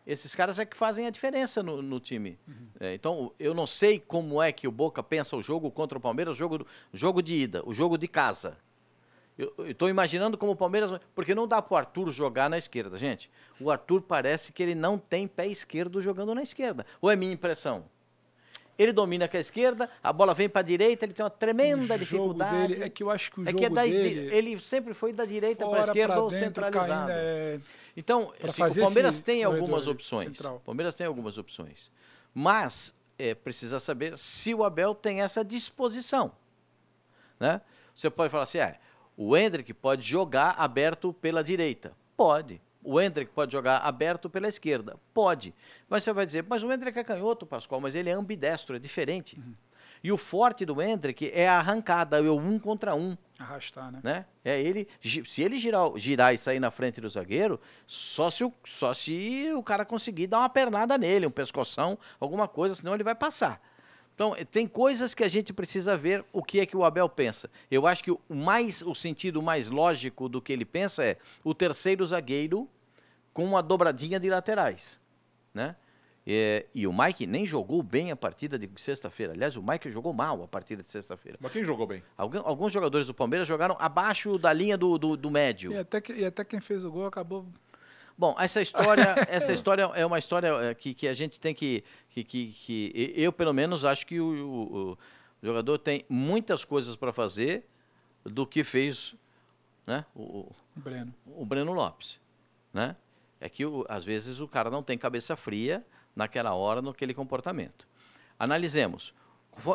esses 0.07 0.35
caras 0.35 0.59
é 0.59 0.65
que 0.67 0.77
fazem 0.77 1.07
a 1.07 1.11
diferença 1.11 1.63
no, 1.63 1.81
no 1.83 1.99
time. 2.01 2.39
Uhum. 2.47 2.55
É, 2.81 2.95
então 2.95 3.33
eu 3.39 3.55
não 3.55 3.67
sei 3.67 3.99
como 3.99 4.43
é 4.43 4.53
que 4.53 4.69
o 4.69 4.71
Boca 4.73 5.03
pensa 5.03 5.37
o 5.37 5.43
jogo 5.43 5.71
contra 5.71 5.97
o 5.97 6.01
Palmeiras, 6.01 6.37
o 6.37 6.39
jogo, 6.39 6.67
jogo 6.93 7.23
de 7.23 7.35
ida, 7.35 7.63
o 7.67 7.73
jogo 7.73 7.97
de 7.97 8.07
casa. 8.09 8.57
Eu 9.39 9.55
estou 9.69 9.89
imaginando 9.89 10.37
como 10.37 10.51
o 10.53 10.57
Palmeiras. 10.57 10.91
Porque 11.15 11.33
não 11.35 11.47
dá 11.47 11.63
para 11.63 11.73
o 11.75 11.77
Arthur 11.79 12.11
jogar 12.11 12.51
na 12.51 12.59
esquerda, 12.59 12.99
gente. 12.99 13.31
O 13.61 13.71
Arthur 13.71 14.03
parece 14.03 14.53
que 14.53 14.61
ele 14.63 14.75
não 14.75 14.99
tem 14.99 15.29
pé 15.29 15.47
esquerdo 15.47 16.03
jogando 16.03 16.35
na 16.35 16.43
esquerda. 16.43 16.85
Ou 17.01 17.09
é 17.09 17.15
minha 17.15 17.33
impressão? 17.33 17.85
Ele 18.79 18.93
domina 18.93 19.27
com 19.27 19.37
a 19.37 19.41
esquerda, 19.41 19.91
a 20.03 20.13
bola 20.13 20.33
vem 20.33 20.49
para 20.49 20.61
a 20.61 20.65
direita, 20.65 21.05
ele 21.05 21.13
tem 21.13 21.25
uma 21.25 21.31
tremenda 21.31 21.97
o 21.97 21.99
dificuldade. 21.99 22.69
dele 22.69 22.85
é 22.85 22.89
que 22.89 23.03
eu 23.03 23.11
acho 23.11 23.33
que 23.33 23.41
o 23.41 23.43
É 23.43 23.47
jogo 23.47 23.59
que 23.59 23.65
é 23.65 23.71
da- 23.71 23.83
dele 23.83 24.29
ele 24.33 24.61
sempre 24.61 24.95
foi 24.95 25.13
da 25.13 25.25
direita 25.25 25.67
para 25.67 25.81
a 25.81 25.83
esquerda 25.83 26.15
pra 26.15 26.23
ou 26.23 26.29
dentro, 26.31 26.45
centralizado. 26.65 27.11
é- 27.13 27.61
Então, 27.97 28.33
assim, 28.43 28.63
o 28.63 28.75
Palmeiras 28.85 29.21
tem 29.21 29.43
algumas 29.43 29.87
opções. 29.89 30.29
central. 30.29 30.57
O 30.57 30.61
Palmeiras 30.61 30.95
tem 30.95 31.07
algumas 31.07 31.37
opções. 31.39 31.91
Mas 32.33 32.95
é, 33.19 33.35
precisa 33.35 33.81
saber 33.81 34.17
se 34.17 34.55
o 34.55 34.63
Abel 34.63 34.95
tem 34.95 35.23
essa 35.23 35.45
disposição. 35.45 36.31
Né? 37.41 37.61
Você 37.95 38.09
pode 38.09 38.31
falar 38.31 38.45
assim, 38.45 38.59
é, 38.59 38.79
O 39.17 39.37
Hendrick 39.37 39.75
pode 39.75 40.07
jogar 40.07 40.51
aberto 40.57 41.13
pela 41.13 41.43
direita? 41.43 41.93
Pode. 42.17 42.61
O 42.83 43.01
Hendrick 43.01 43.33
pode 43.33 43.53
jogar 43.53 43.79
aberto 43.79 44.31
pela 44.31 44.49
esquerda? 44.49 44.97
Pode. 45.13 45.55
Mas 45.89 46.05
você 46.05 46.13
vai 46.13 46.25
dizer, 46.25 46.45
mas 46.49 46.63
o 46.63 46.73
Hendrick 46.73 46.99
é 46.99 47.05
canhoto, 47.05 47.45
Pascoal, 47.45 47.81
mas 47.81 47.95
ele 47.95 48.09
é 48.09 48.13
ambidestro, 48.13 48.77
é 48.77 48.79
diferente. 48.79 49.39
Uhum. 49.39 49.55
E 50.03 50.13
o 50.13 50.17
forte 50.17 50.65
do 50.65 50.81
Hendrick 50.81 51.31
é 51.35 51.49
a 51.49 51.59
arrancada, 51.59 52.19
é 52.19 52.23
o 52.23 52.37
um 52.37 52.59
contra 52.59 52.95
um. 52.95 53.17
Arrastar, 53.39 53.91
né? 53.91 54.01
Né? 54.03 54.27
É 54.45 54.61
ele, 54.61 54.89
se 55.01 55.43
ele 55.43 55.59
girar, 55.59 55.91
girar 55.97 56.35
e 56.35 56.39
sair 56.39 56.61
na 56.61 56.71
frente 56.71 57.01
do 57.01 57.11
zagueiro, 57.11 57.61
só 57.87 58.31
se, 58.31 58.45
o, 58.45 58.53
só 58.65 58.95
se 58.95 59.53
o 59.55 59.63
cara 59.63 59.85
conseguir 59.85 60.27
dar 60.27 60.39
uma 60.39 60.49
pernada 60.49 60.97
nele, 60.97 61.27
um 61.27 61.31
pescoção, 61.31 61.99
alguma 62.21 62.47
coisa, 62.47 62.75
senão 62.75 62.95
ele 62.95 63.05
vai 63.05 63.15
passar. 63.15 63.61
Então, 64.19 64.35
eh, 64.35 64.45
tem 64.45 64.67
coisas 64.67 65.15
que 65.15 65.23
a 65.23 65.29
gente 65.29 65.53
precisa 65.53 65.97
ver 65.97 66.25
o 66.33 66.43
que 66.43 66.59
é 66.59 66.67
que 66.67 66.77
o 66.77 66.83
Abel 66.83 67.09
pensa. 67.09 67.49
Eu 67.71 67.87
acho 67.87 68.03
que 68.03 68.11
o 68.11 68.19
mais 68.29 68.83
o 68.83 68.93
sentido 68.93 69.41
mais 69.41 69.69
lógico 69.69 70.29
do 70.29 70.43
que 70.43 70.53
ele 70.53 70.65
pensa 70.65 71.05
é 71.05 71.17
o 71.45 71.55
terceiro 71.55 72.05
zagueiro 72.05 72.69
com 73.33 73.45
uma 73.45 73.63
dobradinha 73.63 74.19
de 74.19 74.29
laterais, 74.29 74.99
né? 75.55 75.77
É, 76.27 76.67
e 76.75 76.85
o 76.85 76.93
Mike 76.93 77.29
nem 77.29 77.47
jogou 77.47 77.81
bem 77.81 78.11
a 78.11 78.17
partida 78.17 78.59
de 78.59 78.69
sexta-feira. 78.77 79.35
Aliás, 79.35 79.57
o 79.57 79.63
Mike 79.63 79.89
jogou 79.89 80.13
mal 80.13 80.43
a 80.43 80.49
partida 80.49 80.83
de 80.83 80.91
sexta-feira. 80.91 81.39
Mas 81.41 81.53
quem 81.53 81.63
jogou 81.63 81.87
bem? 81.87 82.03
Algum- 82.17 82.43
alguns 82.45 82.73
jogadores 82.73 83.07
do 83.07 83.15
Palmeiras 83.15 83.47
jogaram 83.47 83.77
abaixo 83.79 84.37
da 84.37 84.53
linha 84.53 84.77
do, 84.77 84.99
do, 84.99 85.17
do 85.17 85.31
médio. 85.31 85.71
E 85.73 85.77
até, 85.79 86.01
que- 86.01 86.13
e 86.13 86.25
até 86.25 86.45
quem 86.45 86.61
fez 86.61 86.85
o 86.85 86.91
gol 86.91 87.07
acabou. 87.07 87.47
Bom, 88.19 88.35
essa 88.39 88.61
história, 88.61 89.15
essa 89.29 89.53
história 89.53 89.85
é 89.95 90.05
uma 90.05 90.19
história 90.19 90.49
eh, 90.49 90.75
que, 90.75 90.93
que 90.93 91.07
a 91.07 91.15
gente 91.15 91.39
tem 91.39 91.55
que, 91.55 91.85
que, 92.11 92.25
que, 92.25 92.53
que- 92.53 93.13
eu 93.17 93.33
pelo 93.33 93.53
menos 93.55 93.85
acho 93.85 94.05
que 94.05 94.19
o, 94.19 94.27
o- 94.27 94.93
o 94.93 94.99
jogador 95.47 95.79
tem 95.79 96.05
muitas 96.09 96.65
coisas 96.65 96.97
para 96.97 97.13
fazer 97.13 97.65
do 98.25 98.45
que 98.45 98.65
fez, 98.65 99.15
né, 99.87 100.05
o, 100.17 100.51
Breno. 100.75 101.15
o 101.27 101.47
Breno 101.47 101.73
Lopes, 101.73 102.21
né? 102.75 102.97
É 103.41 103.49
que 103.49 103.65
o- 103.65 103.87
às 103.89 104.05
vezes 104.05 104.41
o 104.41 104.49
cara 104.49 104.69
não 104.69 104.83
tem 104.83 104.99
cabeça 104.99 105.37
fria 105.37 105.87
naquela 106.17 106.53
hora, 106.55 106.83
naquele 106.83 107.15
comportamento. 107.15 107.87
Analisemos. 108.37 109.15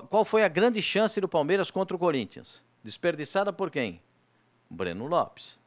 Qual 0.09 0.25
foi 0.25 0.43
a 0.43 0.47
grande 0.49 0.81
chance 0.81 1.19
do 1.21 1.29
Palmeiras 1.29 1.71
contra 1.71 1.95
o 1.95 1.99
Corinthians? 1.99 2.61
Desperdiçada 2.83 3.53
por 3.53 3.71
quem? 3.71 4.01
Breno 4.69 5.07
Lopes. 5.07 5.57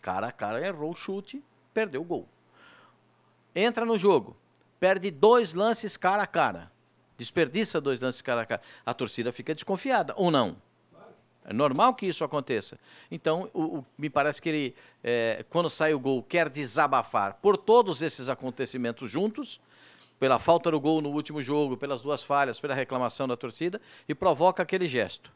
Cara 0.00 0.28
a 0.28 0.32
cara 0.32 0.64
errou 0.64 0.92
o 0.92 0.96
chute, 0.96 1.42
perdeu 1.72 2.00
o 2.02 2.04
gol. 2.04 2.28
Entra 3.54 3.84
no 3.84 3.98
jogo, 3.98 4.36
perde 4.78 5.10
dois 5.10 5.54
lances 5.54 5.96
cara 5.96 6.22
a 6.22 6.26
cara. 6.26 6.70
Desperdiça 7.18 7.80
dois 7.80 8.00
lances 8.00 8.22
cara 8.22 8.42
a 8.42 8.46
cara. 8.46 8.62
A 8.86 8.94
torcida 8.94 9.32
fica 9.32 9.54
desconfiada, 9.54 10.14
ou 10.16 10.30
não? 10.30 10.56
É 11.44 11.52
normal 11.52 11.94
que 11.94 12.06
isso 12.06 12.22
aconteça. 12.22 12.78
Então, 13.10 13.50
o- 13.52 13.78
o- 13.78 13.86
me 13.98 14.08
parece 14.10 14.40
que 14.40 14.48
ele, 14.48 14.74
é, 15.02 15.44
quando 15.50 15.68
sai 15.70 15.92
o 15.94 15.98
gol, 15.98 16.22
quer 16.22 16.48
desabafar 16.48 17.34
por 17.42 17.56
todos 17.56 18.02
esses 18.02 18.28
acontecimentos 18.28 19.10
juntos, 19.10 19.60
pela 20.18 20.38
falta 20.38 20.70
do 20.70 20.78
gol 20.78 21.00
no 21.00 21.08
último 21.10 21.40
jogo, 21.40 21.76
pelas 21.78 22.02
duas 22.02 22.22
falhas, 22.22 22.60
pela 22.60 22.74
reclamação 22.74 23.26
da 23.26 23.36
torcida, 23.38 23.80
e 24.06 24.14
provoca 24.14 24.62
aquele 24.62 24.86
gesto 24.86 25.32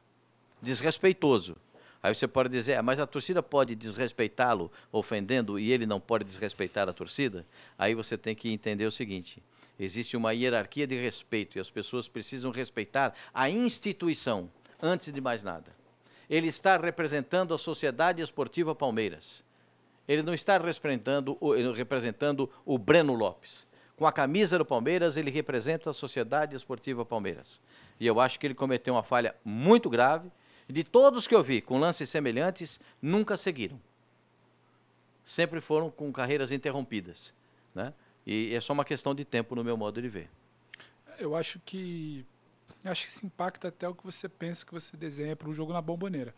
desrespeitoso. 0.61 1.57
Aí 2.05 2.15
você 2.15 2.29
pode 2.29 2.51
dizer, 2.51 2.75
"Ah, 2.75 2.83
mas 2.83 3.01
a 3.01 3.07
torcida 3.07 3.43
pode 3.43 3.75
desrespeitá-lo 3.75 4.71
ofendendo 4.93 5.59
e 5.59 5.73
ele 5.73 5.87
não 5.87 5.99
pode 5.99 6.23
desrespeitar 6.23 6.87
a 6.87 6.93
torcida? 6.93 7.47
Aí 7.79 7.95
você 7.95 8.19
tem 8.19 8.35
que 8.35 8.53
entender 8.53 8.85
o 8.85 8.93
seguinte: 8.93 9.43
existe 9.81 10.15
uma 10.15 10.35
hierarquia 10.35 10.87
de 10.87 11.01
respeito 11.01 11.57
e 11.57 11.61
as 11.63 11.71
pessoas 11.71 12.07
precisam 12.07 12.51
respeitar 12.51 13.15
a 13.33 13.49
instituição 13.49 14.51
antes 14.83 15.11
de 15.11 15.19
mais 15.19 15.43
nada. 15.43 15.75
Ele 16.29 16.47
está 16.47 16.77
representando 16.77 17.55
a 17.55 17.59
Sociedade 17.59 18.21
Esportiva 18.21 18.75
Palmeiras. 18.75 19.43
Ele 20.07 20.23
não 20.23 20.35
está 20.35 20.59
representando 20.59 21.39
representando 21.75 22.51
o 22.67 22.77
Breno 22.77 23.15
Lopes. 23.15 23.67
Com 23.97 24.07
a 24.07 24.13
camisa 24.13 24.59
do 24.59 24.65
Palmeiras, 24.67 25.17
ele 25.17 25.31
representa 25.31 25.89
a 25.89 25.95
Sociedade 25.95 26.55
Esportiva 26.55 27.03
Palmeiras. 27.03 27.63
E 27.99 28.07
eu 28.07 28.21
acho 28.21 28.39
que 28.39 28.47
ele 28.47 28.55
cometeu 28.55 28.93
uma 28.93 29.03
falha 29.03 29.35
muito 29.43 29.89
grave. 29.89 30.31
De 30.69 30.83
todos 30.83 31.27
que 31.27 31.35
eu 31.35 31.43
vi 31.43 31.61
com 31.61 31.79
lances 31.79 32.09
semelhantes, 32.09 32.81
nunca 33.01 33.37
seguiram. 33.37 33.81
Sempre 35.25 35.61
foram 35.61 35.91
com 35.91 36.13
carreiras 36.13 36.53
interrompidas. 36.53 37.35
Né? 37.75 37.93
E 38.27 38.55
é 38.55 38.61
só 38.61 38.73
uma 38.73 38.85
questão 38.85 39.15
de 39.15 39.25
tempo, 39.25 39.55
no 39.55 39.65
meu 39.65 39.77
modo 39.77 40.01
de 40.01 40.09
ver. 40.09 40.31
Eu 41.19 41.37
acho 41.37 41.61
que. 41.61 42.25
Acho 42.85 43.05
que 43.05 43.11
isso 43.11 43.25
impacta 43.25 43.69
até 43.69 43.89
o 43.89 43.95
que 43.95 44.05
você 44.05 44.29
pensa 44.29 44.65
que 44.65 44.73
você 44.73 44.97
desenha 44.97 45.35
para 45.35 45.49
um 45.49 45.55
jogo 45.55 45.73
na 45.73 45.81
bomboneira. 45.81 46.35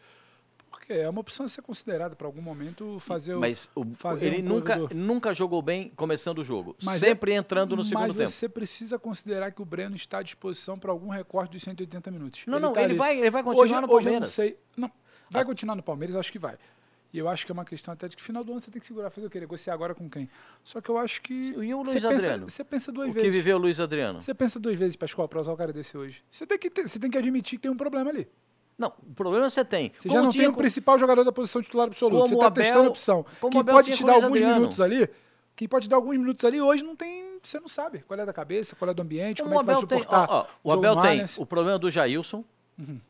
Porque 0.70 0.92
é 0.92 1.08
uma 1.08 1.20
opção 1.20 1.46
a 1.46 1.48
ser 1.48 1.62
considerada 1.62 2.14
para 2.14 2.26
algum 2.26 2.42
momento 2.42 2.98
fazer 3.00 3.34
o. 3.34 3.40
Mas 3.40 3.68
o- 3.74 3.84
fazer 3.94 4.28
ele 4.28 4.42
um 4.42 4.54
nunca, 4.54 4.74
corredor. 4.76 4.94
nunca 4.94 5.34
jogou 5.34 5.62
bem 5.62 5.90
começando 5.96 6.38
o 6.38 6.44
jogo. 6.44 6.76
Mas 6.82 7.00
sempre 7.00 7.32
é- 7.32 7.36
entrando 7.36 7.74
no 7.74 7.84
segundo 7.84 8.08
Mas 8.08 8.16
tempo. 8.16 8.30
você 8.30 8.48
precisa 8.48 8.98
considerar 8.98 9.50
que 9.52 9.62
o 9.62 9.64
Breno 9.64 9.96
está 9.96 10.18
à 10.18 10.22
disposição 10.22 10.78
para 10.78 10.90
algum 10.92 11.08
recorte 11.08 11.52
dos 11.52 11.62
180 11.62 12.10
minutos. 12.10 12.44
Não, 12.46 12.60
não, 12.60 12.72
tá 12.72 12.82
ele 12.82 12.90
ali. 12.90 12.98
vai- 12.98 13.18
ele 13.18 13.30
vai 13.30 13.42
continuar 13.42 13.64
hoje, 13.64 13.72
no 13.72 13.78
hoje 13.78 13.86
eu 13.86 13.90
não 13.90 13.98
Palmeiras. 14.04 14.30
sei. 14.30 14.58
Não, 14.76 14.90
vai 15.30 15.44
continuar 15.44 15.74
no 15.76 15.82
Palmeiras, 15.82 16.14
acho 16.16 16.30
que 16.30 16.38
vai. 16.38 16.56
E 17.12 17.18
eu 17.18 17.28
acho 17.28 17.46
que 17.46 17.52
é 17.52 17.54
uma 17.54 17.64
questão 17.64 17.94
até 17.94 18.08
de 18.08 18.16
que 18.16 18.22
final 18.22 18.44
do 18.44 18.52
ano 18.52 18.60
você 18.60 18.70
tem 18.70 18.78
que 18.78 18.86
segurar, 18.86 19.08
fazer 19.10 19.26
o 19.26 19.30
quê? 19.30 19.40
Negociar 19.40 19.72
agora 19.72 19.94
com 19.94 20.10
quem? 20.10 20.28
Só 20.62 20.80
que 20.82 20.90
eu 20.90 20.98
acho 20.98 21.22
que. 21.22 21.32
E 21.32 21.72
o 21.72 21.78
você 21.84 21.92
Luiz 21.92 22.02
pensa, 22.02 22.08
Adriano? 22.08 22.50
Você 22.50 22.64
pensa 22.64 22.92
duas 22.92 23.08
O 23.08 23.12
que 23.12 23.20
vezes. 23.20 23.32
viveu 23.32 23.56
o 23.56 23.60
Luiz 23.60 23.80
Adriano? 23.80 24.20
Você 24.20 24.34
pensa 24.34 24.60
duas 24.60 24.76
vezes, 24.76 24.96
Pascoal, 24.96 25.26
para 25.26 25.40
usar 25.40 25.52
o 25.52 25.56
cara 25.56 25.72
desse 25.72 25.96
hoje. 25.96 26.22
Você 26.30 26.46
tem 26.46 26.58
que, 26.58 26.68
ter- 26.68 26.86
você 26.86 26.98
tem 26.98 27.10
que 27.10 27.16
admitir 27.16 27.56
que 27.58 27.62
tem 27.62 27.70
um 27.70 27.76
problema 27.76 28.10
ali. 28.10 28.28
Não, 28.78 28.92
o 29.02 29.14
problema 29.14 29.48
você 29.48 29.64
tem. 29.64 29.92
Você 29.96 30.08
Como 30.08 30.14
já 30.20 30.22
não 30.22 30.30
tinha 30.30 30.44
tem 30.44 30.52
o 30.52 30.56
principal 30.56 30.98
jogador 30.98 31.24
da 31.24 31.32
posição 31.32 31.62
titular 31.62 31.86
absoluto. 31.86 32.28
Você 32.28 32.34
o 32.34 32.36
está 32.36 32.50
testando 32.50 32.86
a 32.86 32.90
opção. 32.90 33.26
o 33.40 33.58
Abel 33.58 33.74
pode 33.74 33.92
te 33.94 34.04
dar 34.04 34.12
o 34.12 34.14
alguns 34.16 34.30
Adriano. 34.32 34.54
minutos 34.56 34.80
ali, 34.80 35.08
quem 35.54 35.66
pode 35.66 35.88
dar 35.88 35.96
alguns 35.96 36.18
minutos 36.18 36.44
ali, 36.44 36.60
hoje 36.60 36.82
não 36.82 36.94
tem. 36.94 37.38
Você 37.42 37.58
não 37.58 37.68
sabe 37.68 38.00
qual 38.00 38.18
é 38.20 38.26
da 38.26 38.32
cabeça, 38.32 38.76
qual 38.76 38.90
é 38.90 38.94
do 38.94 39.00
ambiente, 39.00 39.42
como, 39.42 39.54
Como 39.54 39.60
é 39.60 39.62
que 39.62 39.66
vai 39.66 39.74
Abel 39.76 39.88
tem, 39.88 39.98
suportar. 39.98 40.26
ó, 40.28 40.40
ó, 40.40 40.46
o 40.62 40.72
Abel 40.72 41.00
tem 41.00 41.24
o 41.38 41.46
problema 41.46 41.78
do 41.78 41.90
Jailson. 41.90 42.44
Uhum. 42.78 43.00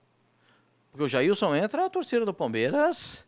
Porque 0.93 1.05
o 1.05 1.09
Jailson 1.09 1.55
entra, 1.55 1.87
a 1.87 1.91
torcida 1.91 2.25
do 2.25 2.33
Palmeiras, 2.33 3.25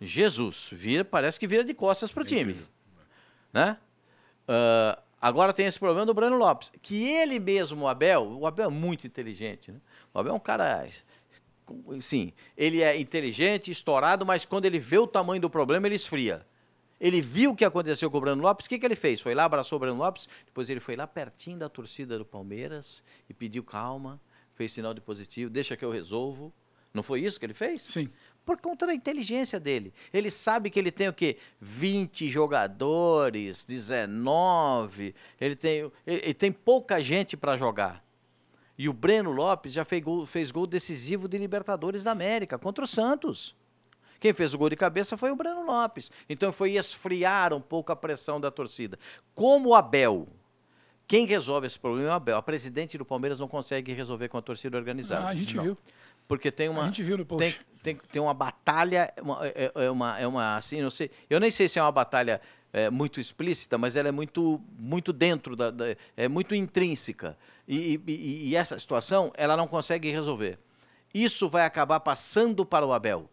Jesus, 0.00 0.70
vira, 0.72 1.04
parece 1.04 1.38
que 1.38 1.46
vira 1.46 1.62
de 1.62 1.74
costas 1.74 2.10
pro 2.10 2.24
time. 2.24 2.56
Né? 3.52 3.76
Ah, 4.48 4.98
agora 5.20 5.52
tem 5.52 5.66
esse 5.66 5.78
problema 5.78 6.04
do 6.04 6.14
Breno 6.14 6.36
Lopes, 6.36 6.72
que 6.82 7.08
ele 7.08 7.38
mesmo, 7.38 7.84
o 7.84 7.88
Abel, 7.88 8.22
o 8.40 8.46
Abel 8.46 8.66
é 8.66 8.72
muito 8.72 9.06
inteligente. 9.06 9.70
Né? 9.70 9.78
O 10.12 10.18
Abel 10.18 10.32
é 10.32 10.36
um 10.36 10.40
cara. 10.40 10.86
Sim, 12.00 12.32
ele 12.56 12.82
é 12.82 12.98
inteligente, 12.98 13.70
estourado, 13.70 14.26
mas 14.26 14.44
quando 14.44 14.66
ele 14.66 14.78
vê 14.78 14.98
o 14.98 15.06
tamanho 15.06 15.40
do 15.40 15.48
problema, 15.48 15.86
ele 15.86 15.96
esfria. 15.96 16.46
Ele 17.00 17.20
viu 17.20 17.50
o 17.50 17.56
que 17.56 17.64
aconteceu 17.64 18.10
com 18.10 18.18
o 18.18 18.20
Breno 18.20 18.42
Lopes, 18.42 18.66
o 18.66 18.68
que, 18.68 18.78
que 18.78 18.86
ele 18.86 18.96
fez? 18.96 19.20
Foi 19.20 19.34
lá, 19.34 19.44
abraçou 19.44 19.76
o 19.76 19.80
Breno 19.80 19.98
Lopes, 19.98 20.28
depois 20.46 20.70
ele 20.70 20.80
foi 20.80 20.96
lá 20.96 21.06
pertinho 21.06 21.58
da 21.58 21.68
torcida 21.68 22.18
do 22.18 22.24
Palmeiras 22.24 23.02
e 23.28 23.34
pediu 23.34 23.62
calma, 23.64 24.20
fez 24.54 24.72
sinal 24.72 24.94
de 24.94 25.00
positivo, 25.00 25.50
deixa 25.50 25.76
que 25.76 25.84
eu 25.84 25.90
resolvo. 25.90 26.52
Não 26.92 27.02
foi 27.02 27.22
isso 27.22 27.40
que 27.40 27.46
ele 27.46 27.54
fez? 27.54 27.82
Sim. 27.82 28.08
Por 28.46 28.60
conta 28.60 28.86
da 28.86 28.94
inteligência 28.94 29.58
dele. 29.58 29.92
Ele 30.12 30.30
sabe 30.30 30.70
que 30.70 30.78
ele 30.78 30.92
tem 30.92 31.08
o 31.08 31.12
quê? 31.12 31.38
20 31.60 32.30
jogadores, 32.30 33.64
19. 33.64 35.14
Ele 35.40 35.56
tem, 35.56 35.78
ele, 35.80 35.92
ele 36.06 36.34
tem 36.34 36.52
pouca 36.52 37.00
gente 37.00 37.36
para 37.36 37.56
jogar. 37.56 38.03
E 38.76 38.88
o 38.88 38.92
Breno 38.92 39.30
Lopes 39.30 39.72
já 39.72 39.84
fez 39.84 40.02
gol, 40.02 40.26
fez 40.26 40.50
gol 40.50 40.66
decisivo 40.66 41.28
de 41.28 41.38
Libertadores 41.38 42.02
da 42.02 42.10
América 42.10 42.58
contra 42.58 42.84
o 42.84 42.86
Santos. 42.88 43.54
Quem 44.18 44.32
fez 44.32 44.54
o 44.54 44.58
gol 44.58 44.70
de 44.70 44.76
cabeça 44.76 45.16
foi 45.16 45.30
o 45.30 45.36
Breno 45.36 45.64
Lopes. 45.66 46.10
Então 46.28 46.52
foi 46.52 46.72
esfriar 46.72 47.52
um 47.52 47.60
pouco 47.60 47.92
a 47.92 47.96
pressão 47.96 48.40
da 48.40 48.50
torcida. 48.50 48.98
Como 49.34 49.70
o 49.70 49.74
Abel, 49.74 50.26
quem 51.06 51.26
resolve 51.26 51.66
esse 51.66 51.78
problema 51.78 52.08
é 52.08 52.12
o 52.12 52.14
Abel. 52.14 52.36
A 52.36 52.42
presidente 52.42 52.96
do 52.98 53.04
Palmeiras 53.04 53.38
não 53.38 53.46
consegue 53.46 53.92
resolver 53.92 54.28
com 54.28 54.38
a 54.38 54.42
torcida 54.42 54.76
organizada. 54.76 55.26
Ah, 55.26 55.28
a 55.28 55.34
gente 55.34 55.58
viu. 55.58 55.76
Porque 56.26 56.50
tem 56.50 56.68
uma. 56.70 56.82
A 56.82 56.86
gente 56.86 57.02
viu 57.02 57.18
no 57.18 57.24
tem, 57.26 57.38
post. 57.52 57.66
tem, 57.82 57.96
tem 58.10 58.22
uma 58.22 58.32
batalha, 58.32 59.12
uma, 59.20 59.46
é, 59.46 59.70
é 59.74 59.90
uma, 59.90 60.18
é 60.18 60.26
uma, 60.26 60.56
assim, 60.56 60.80
não 60.80 60.88
sei, 60.90 61.10
eu 61.28 61.38
nem 61.38 61.50
sei 61.50 61.68
se 61.68 61.78
é 61.78 61.82
uma 61.82 61.92
batalha 61.92 62.40
é, 62.72 62.88
muito 62.88 63.20
explícita, 63.20 63.76
mas 63.76 63.94
ela 63.94 64.08
é 64.08 64.12
muito, 64.12 64.58
muito 64.78 65.12
dentro 65.12 65.54
da, 65.54 65.70
da- 65.70 65.94
é 66.16 66.26
muito 66.26 66.54
intrínseca 66.54 67.36
e, 67.66 68.00
e- 68.06 68.48
e 68.48 68.56
essa 68.56 68.78
situação 68.78 69.32
ela 69.36 69.56
não 69.56 69.66
consegue 69.66 70.10
resolver. 70.10 70.58
Isso 71.12 71.48
vai 71.48 71.64
acabar 71.64 72.00
passando 72.00 72.64
para 72.66 72.84
o 72.86 72.92
Abel 72.92 73.28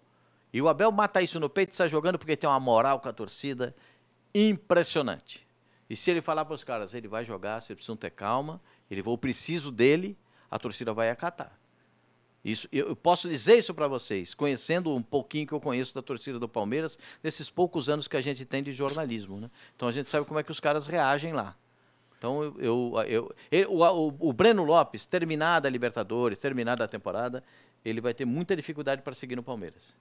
e 0.54 0.62
o 0.62 0.68
Abel 0.68 0.92
mata 0.92 1.22
isso 1.22 1.40
no 1.40 1.50
peito 1.50 1.72
e 1.74 1.76
sai 1.76 1.90
jogando 1.90 2.18
porque 2.20 2.36
tem 2.38 2.50
uma 2.50 2.60
moral 2.60 3.00
com 3.00 3.08
a 3.10 3.14
torcida 3.14 3.76
impressionante. 4.34 5.48
E 5.90 5.96
se 5.96 6.10
ele 6.10 6.22
falar 6.22 6.46
para 6.46 6.56
os 6.56 6.64
caras, 6.64 6.94
ele 6.94 7.08
vai 7.08 7.26
jogar, 7.26 7.62
vocês 7.62 7.76
precisam 7.76 7.96
ter 7.98 8.12
calma, 8.12 8.62
ele 8.90 9.02
eu 9.06 9.18
preciso 9.18 9.72
dele, 9.72 10.18
a 10.50 10.58
torcida 10.58 10.94
vai 10.94 11.10
acatar. 11.10 11.58
Isso, 12.44 12.68
eu 12.72 12.96
posso 12.96 13.30
dizer 13.30 13.58
isso 13.58 13.74
para 13.74 13.88
vocês, 13.88 14.34
conhecendo 14.34 14.96
um 14.96 15.02
pouquinho 15.02 15.46
que 15.46 15.54
eu 15.54 15.60
conheço 15.62 15.94
da 15.94 16.02
torcida 16.02 16.40
do 16.40 16.50
Palmeiras, 16.50 16.98
desses 17.22 17.50
poucos 17.52 17.88
anos 17.88 18.08
que 18.08 18.18
a 18.18 18.22
gente 18.22 18.44
tem 18.46 18.64
de 18.64 18.74
jornalismo. 18.74 19.40
Né? 19.40 19.52
Então 19.76 19.88
a 19.88 19.92
gente 19.92 20.10
sabe 20.10 20.26
como 20.26 20.40
é 20.40 20.44
que 20.44 20.52
os 20.52 20.60
caras 20.60 20.88
reagem 20.88 21.34
lá. 21.34 21.56
Então 22.22 22.44
eu, 22.44 22.94
eu, 23.01 23.34
eu- 23.51 23.72
o, 23.72 23.82
o- 23.84 24.30
o 24.30 24.32
Breno 24.34 24.63
Lopes, 24.63 25.08
terminada 25.08 25.68
a 25.68 25.72
Libertadores, 25.72 26.38
terminada 26.38 26.84
a 26.84 26.88
temporada, 26.88 27.44
ele 27.84 28.00
vai 28.00 28.13
ter 28.13 28.25
muita 28.25 28.56
dificuldade 28.56 29.01
para 29.01 29.16
seguir 29.16 29.36
no 29.36 29.42
Palmeiras. 29.42 29.96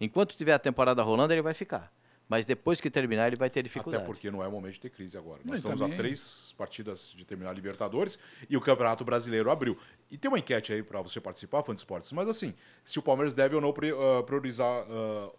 Enquanto 0.00 0.36
tiver 0.36 0.52
a 0.52 0.60
temporada 0.60 1.02
rolando, 1.02 1.32
ele 1.34 1.42
vai 1.42 1.54
ficar. 1.54 1.92
Mas 2.28 2.46
depois 2.46 2.80
que 2.80 2.88
terminar, 2.88 3.26
ele 3.26 3.34
vai 3.36 3.50
ter 3.50 3.64
dificuldade. 3.64 4.02
Até 4.04 4.06
porque 4.12 4.30
não 4.30 4.44
é 4.44 4.48
momento 4.48 4.74
de 4.74 4.80
ter 4.80 4.90
crise 4.90 5.18
agora. 5.18 5.40
Nós 5.44 5.58
estamos 5.58 5.80
também- 5.80 5.94
a 5.94 5.98
três 5.98 6.54
partidas 6.56 7.12
de 7.16 7.24
terminar 7.24 7.50
a 7.50 7.52
Libertadores 7.52 8.16
e 8.48 8.56
o 8.56 8.60
Campeonato 8.60 9.04
Brasileiro 9.04 9.50
abriu. 9.50 9.76
E 10.08 10.16
tem 10.16 10.28
uma 10.28 10.38
enquete 10.38 10.72
aí 10.72 10.84
para 10.84 11.00
você 11.02 11.20
participar, 11.20 11.64
fã 11.64 11.74
de 11.74 11.80
esportes. 11.80 12.12
Mas 12.12 12.28
assim, 12.28 12.54
se 12.84 12.96
o 12.98 13.02
Palmeiras 13.02 13.34
deve 13.34 13.56
ou 13.56 13.60
não 13.60 13.70
ah, 13.70 14.22
priorizar 14.22 14.86
ah, 14.88 15.32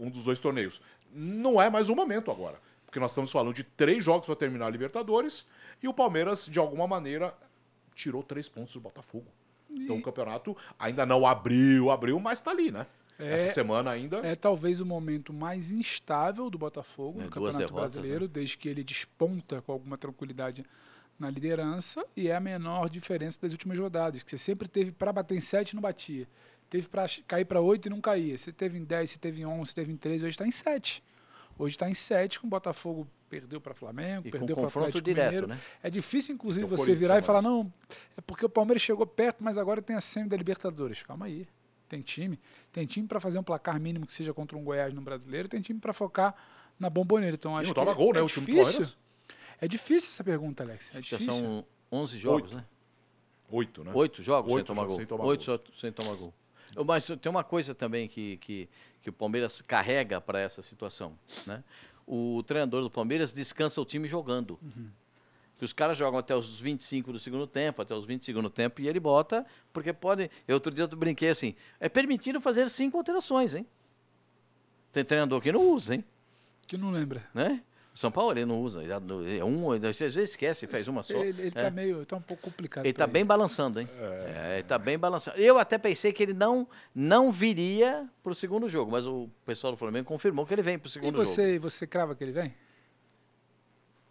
um 0.00 0.08
dos 0.08 0.24
dois 0.24 0.38
torneios. 0.40 0.80
Não 1.12 1.60
é 1.60 1.68
mais 1.68 1.90
o 1.90 1.94
momento 1.94 2.30
agora. 2.30 2.58
Porque 2.86 2.98
nós 3.00 3.10
estamos 3.10 3.30
falando 3.30 3.52
de 3.54 3.64
três 3.64 4.02
jogos 4.04 4.24
para 4.26 4.36
terminar 4.36 4.66
a 4.66 4.70
Libertadores 4.70 5.46
e 5.84 5.88
o 5.88 5.92
Palmeiras, 5.92 6.46
de 6.46 6.58
alguma 6.58 6.86
maneira, 6.86 7.34
tirou 7.94 8.22
três 8.22 8.48
pontos 8.48 8.72
do 8.72 8.80
Botafogo. 8.80 9.26
Então 9.70 9.98
o 9.98 10.02
campeonato 10.02 10.56
ainda 10.78 11.04
não 11.04 11.26
abriu, 11.26 11.90
abriu, 11.90 12.18
mas 12.18 12.38
está 12.38 12.50
ali, 12.52 12.70
né? 12.70 12.86
É- 13.18 13.34
Essa 13.34 13.52
semana 13.52 13.90
ainda. 13.90 14.18
É 14.26 14.34
talvez 14.34 14.80
o 14.80 14.86
momento 14.86 15.32
mais 15.32 15.70
instável 15.70 16.48
do 16.48 16.56
Botafogo 16.58 17.20
É, 17.20 17.24
no 17.24 17.30
Campeonato 17.30 17.58
derrotas, 17.58 17.92
Brasileiro, 17.94 18.26
desde 18.26 18.56
que 18.56 18.68
ele 18.68 18.82
desponta 18.82 19.60
com 19.62 19.72
alguma 19.72 19.98
tranquilidade 19.98 20.64
na 21.18 21.28
liderança 21.30 22.04
e 22.16 22.28
é 22.28 22.34
a 22.34 22.40
menor 22.40 22.88
diferença 22.88 23.38
das 23.42 23.52
últimas 23.52 23.78
rodadas, 23.78 24.22
que 24.22 24.30
você 24.30 24.38
sempre 24.38 24.66
teve 24.66 24.90
para 24.90 25.12
bater 25.12 25.36
em 25.36 25.40
7 25.40 25.70
e 25.70 25.74
não 25.74 25.82
batia. 25.82 26.26
Teve 26.70 26.88
para 26.88 27.04
cair 27.28 27.44
para 27.44 27.60
8 27.60 27.86
e 27.86 27.90
não 27.90 28.00
caía. 28.00 28.36
Você 28.38 28.50
teve 28.50 28.78
em 28.78 28.84
10, 28.84 29.10
você 29.10 29.18
teve 29.18 29.42
em 29.42 29.46
11, 29.46 29.68
você 29.70 29.74
teve 29.74 29.92
em 29.92 29.96
13, 29.96 30.24
hoje 30.24 30.30
está 30.34 30.46
em 30.46 30.50
7. 30.50 31.02
Hoje 31.58 31.74
está 31.76 31.88
em 31.88 31.94
7, 31.94 32.40
com 32.40 32.46
o 32.46 32.50
Botafogo 32.50 33.06
perdeu 33.28 33.60
para 33.60 33.74
Flamengo, 33.74 34.28
E 34.28 34.30
perdeu 34.30 34.56
para 34.56 34.66
Atlético 34.66 35.00
direto, 35.02 35.26
Mineiro. 35.26 35.46
né? 35.48 35.60
É 35.82 35.90
difícil, 35.90 36.34
inclusive, 36.34 36.66
Tem 36.66 36.74
o 36.74 36.76
você 36.76 36.94
virar 36.94 37.18
e 37.18 37.22
falar, 37.22 37.42
não, 37.42 37.72
é 38.16 38.20
porque 38.20 38.44
o 38.46 38.48
Palmeiras 38.48 38.82
chegou 38.82 39.06
perto, 39.06 39.42
mas 39.42 39.58
agora 39.58 39.82
tem 39.82 39.96
a 39.96 40.00
semi 40.00 40.28
da 40.28 40.36
Libertadores. 40.36 41.02
Calma 41.02 41.26
aí. 41.26 41.46
Tem 41.88 42.00
time. 42.00 42.38
Tem 42.72 42.86
time 42.86 43.06
para 43.06 43.20
fazer 43.20 43.38
um 43.38 43.42
placar 43.42 43.78
mínimo 43.78 44.06
que 44.06 44.12
seja 44.14 44.32
contra 44.32 44.56
um 44.56 44.64
Goiás 44.64 44.92
no 44.94 45.00
brasileiro, 45.00 45.48
tem 45.48 45.60
time 45.60 45.78
para 45.80 45.92
focar 45.92 46.34
na 46.78 46.88
bomboneira. 46.90 47.34
Então, 47.34 47.56
acho 47.56 47.68
não 47.68 47.74
que 47.74 47.80
toma 47.80 47.94
gol, 47.94 48.12
né, 48.14 48.20
é 48.20 48.22
o 48.22 48.26
time. 48.26 48.46
Palmeiras? 48.46 48.96
É 49.60 49.68
difícil 49.68 50.10
essa 50.10 50.24
pergunta, 50.24 50.62
Alex. 50.64 50.92
É 50.94 50.98
Acho 50.98 51.08
que 51.10 51.16
difícil. 51.16 51.32
são 51.42 51.64
11 51.92 52.18
jogos, 52.18 52.42
Oito. 52.52 52.56
né? 52.56 52.64
Oito, 53.50 53.84
né? 53.84 53.92
Oito 53.94 54.22
jogos 54.22 54.52
Oito 54.52 54.66
sem 54.66 54.74
tomar 54.74 54.86
gol. 54.88 54.96
sem 54.96 55.06
tomar 55.06 55.24
Oito 55.24 55.60
sem 55.78 55.92
tomar 55.92 56.14
gol. 56.16 56.34
Mas 56.86 57.06
tem 57.06 57.30
uma 57.30 57.44
coisa 57.44 57.74
também 57.74 58.08
que, 58.08 58.36
que, 58.38 58.68
que 59.02 59.10
o 59.10 59.12
Palmeiras 59.12 59.60
carrega 59.62 60.20
para 60.20 60.40
essa 60.40 60.62
situação. 60.62 61.18
Né? 61.46 61.62
O 62.06 62.42
treinador 62.42 62.82
do 62.82 62.90
Palmeiras 62.90 63.32
descansa 63.32 63.80
o 63.80 63.84
time 63.84 64.08
jogando. 64.08 64.58
Que 65.56 65.64
os 65.64 65.72
caras 65.72 65.96
jogam 65.96 66.18
até 66.18 66.34
os 66.34 66.60
25 66.60 67.12
do 67.12 67.18
segundo 67.18 67.46
tempo, 67.46 67.80
até 67.80 67.94
os 67.94 68.04
20 68.04 68.20
do 68.20 68.24
segundo 68.24 68.50
tempo, 68.50 68.80
e 68.80 68.88
ele 68.88 68.98
bota, 68.98 69.46
porque 69.72 69.92
pode. 69.92 70.28
Eu, 70.48 70.54
outro 70.56 70.72
dia 70.72 70.84
eu 70.84 70.88
brinquei 70.88 71.30
assim: 71.30 71.54
é 71.78 71.88
permitido 71.88 72.40
fazer 72.40 72.68
cinco 72.68 72.98
alterações, 72.98 73.54
hein? 73.54 73.66
Tem 74.92 75.04
treinador 75.04 75.40
que 75.40 75.52
não 75.52 75.62
usa, 75.70 75.94
hein? 75.94 76.04
Que 76.66 76.76
não 76.76 76.90
lembra. 76.90 77.24
Né? 77.32 77.62
O 77.94 77.98
São 77.98 78.10
Paulo 78.10 78.32
ele 78.32 78.44
não 78.44 78.60
usa. 78.60 78.82
ele 78.82 79.38
É 79.38 79.44
um, 79.44 79.70
às 79.70 79.80
vezes 79.98 80.16
esquece, 80.16 80.66
faz 80.66 80.88
uma 80.88 81.04
só. 81.04 81.14
Ele, 81.14 81.42
ele 81.42 81.52
É. 81.54 81.70
meio. 81.70 82.04
tá 82.04 82.16
um 82.16 82.20
pouco 82.20 82.42
complicado. 82.42 82.84
Ele 82.84 82.92
pra 82.92 83.06
tá 83.06 83.12
bem 83.12 83.24
balançando, 83.24 83.80
hein? 83.80 83.88
É, 84.36 84.54
ele 84.54 84.64
tá 84.64 84.76
bem 84.76 84.98
balançando. 84.98 85.38
Eu 85.38 85.58
até 85.58 85.78
pensei 85.78 86.12
que 86.12 86.20
ele 86.20 86.34
não, 86.34 86.66
não 86.92 87.30
viria 87.30 88.08
pro 88.20 88.34
segundo 88.34 88.68
jogo, 88.68 88.90
mas 88.90 89.06
o 89.06 89.30
pessoal 89.46 89.72
do 89.72 89.76
Flamengo 89.76 90.08
confirmou 90.08 90.44
que 90.44 90.52
ele 90.52 90.62
vem 90.62 90.76
pro 90.76 90.88
E 90.88 90.90
segundo 90.90 91.14
jogo. 91.14 91.24
você, 91.26 91.56
você 91.60 91.86
crava 91.86 92.16
que 92.16 92.24
ele 92.24 92.32
vem? 92.32 92.52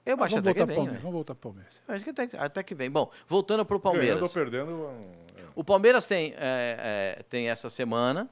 Eu 0.05 0.17
Ah, 0.19 0.25
acho 0.25 0.37
até 0.37 0.53
que 0.53 0.59
vem. 0.65 0.75
Palmeiras. 0.75 0.93
né? 0.93 0.99
Vamos 0.99 1.13
voltar 1.13 1.35
pro 1.35 1.49
Palmeiras. 1.49 1.81
Eu 1.87 1.95
Acho 1.95 2.03
que 2.05 2.09
até, 2.09 2.29
até 2.37 2.63
que 2.63 2.75
vem. 2.75 2.89
Bom, 2.89 3.11
voltando 3.27 3.65
pro 3.65 3.79
Ganhando 3.79 4.23
ou 4.23 4.29
Palmeiras. 4.29 4.33
perdendo. 4.33 4.89
é. 5.37 5.41
O 5.55 5.63
Palmeiras 5.63 6.05
tem, 6.05 6.33
é, 6.37 7.15
é, 7.19 7.23
tem 7.23 7.49
essa 7.49 7.69
semana 7.69 8.29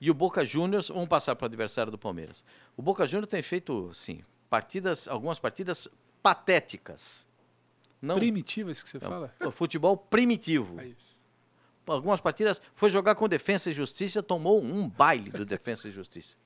e 0.00 0.10
o 0.10 0.14
Boca 0.14 0.44
Juniors, 0.44 0.88
vamos 0.88 1.08
passar 1.08 1.34
para 1.36 1.44
o 1.44 1.46
adversário 1.46 1.90
do 1.92 1.98
Palmeiras. 1.98 2.42
O 2.76 2.82
Boca 2.82 3.06
Juniors 3.06 3.28
tem 3.30 3.42
feito, 3.42 3.92
sim, 3.94 4.24
partidas, 4.48 5.08
algumas 5.08 5.38
partidas 5.38 5.88
patéticas. 6.22 7.26
Não, 8.00 8.16
Primitivas 8.16 8.82
que 8.82 8.88
você 8.88 8.98
não, 8.98 9.08
fala? 9.08 9.34
futebol 9.50 9.96
primitivo. 9.96 10.80
É 10.80 10.86
isso. 10.86 11.18
algumas 11.86 12.20
partidas, 12.20 12.60
foi 12.74 12.90
jogar 12.90 13.14
com 13.14 13.28
Defensa 13.28 13.70
e 13.70 13.72
Justiça, 13.72 14.22
tomou 14.22 14.62
um 14.62 14.88
baile 14.88 15.30
do 15.30 15.44
Defensa 15.44 15.88
e 15.88 15.90
Justiça. 15.90 16.36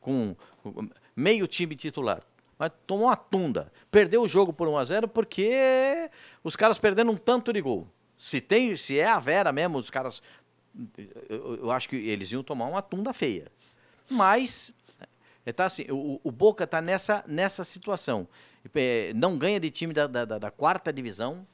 Com, 0.00 0.36
com 0.62 0.88
meio 1.16 1.46
time 1.46 1.74
titular. 1.74 2.22
Mas 2.58 2.70
tomou 2.86 3.06
uma 3.06 3.16
tunda. 3.16 3.72
Perdeu 3.90 4.22
o 4.22 4.28
jogo 4.28 4.52
por 4.52 4.68
1 4.68 4.78
a 4.78 4.84
0 4.84 5.08
porque 5.08 6.10
os 6.42 6.56
caras 6.56 6.78
perderam 6.78 7.12
um 7.12 7.16
tanto 7.16 7.52
de 7.52 7.60
gol. 7.60 7.88
Se, 8.16 8.40
tem, 8.40 8.76
se 8.76 8.98
é 8.98 9.06
a 9.06 9.18
Vera 9.18 9.52
mesmo, 9.52 9.78
os 9.78 9.90
caras. 9.90 10.22
Eu, 11.28 11.56
eu 11.56 11.70
acho 11.70 11.88
que 11.88 11.96
eles 11.96 12.30
iam 12.32 12.42
tomar 12.42 12.66
uma 12.66 12.82
tunda 12.82 13.12
feia. 13.12 13.46
Mas. 14.08 14.72
É, 15.46 15.52
Tá 15.52 15.66
assim, 15.66 15.84
o, 15.90 16.20
o 16.22 16.30
Boca 16.32 16.64
está 16.64 16.80
nessa, 16.80 17.24
nessa 17.26 17.64
situação. 17.64 18.26
É, 18.74 19.12
Não 19.14 19.36
ganha 19.38 19.60
de 19.60 19.70
time 19.70 19.92
da, 19.92 20.06
da- 20.06 20.24
da- 20.24 20.50
quarta 20.50 20.92
divisão, 20.92 21.46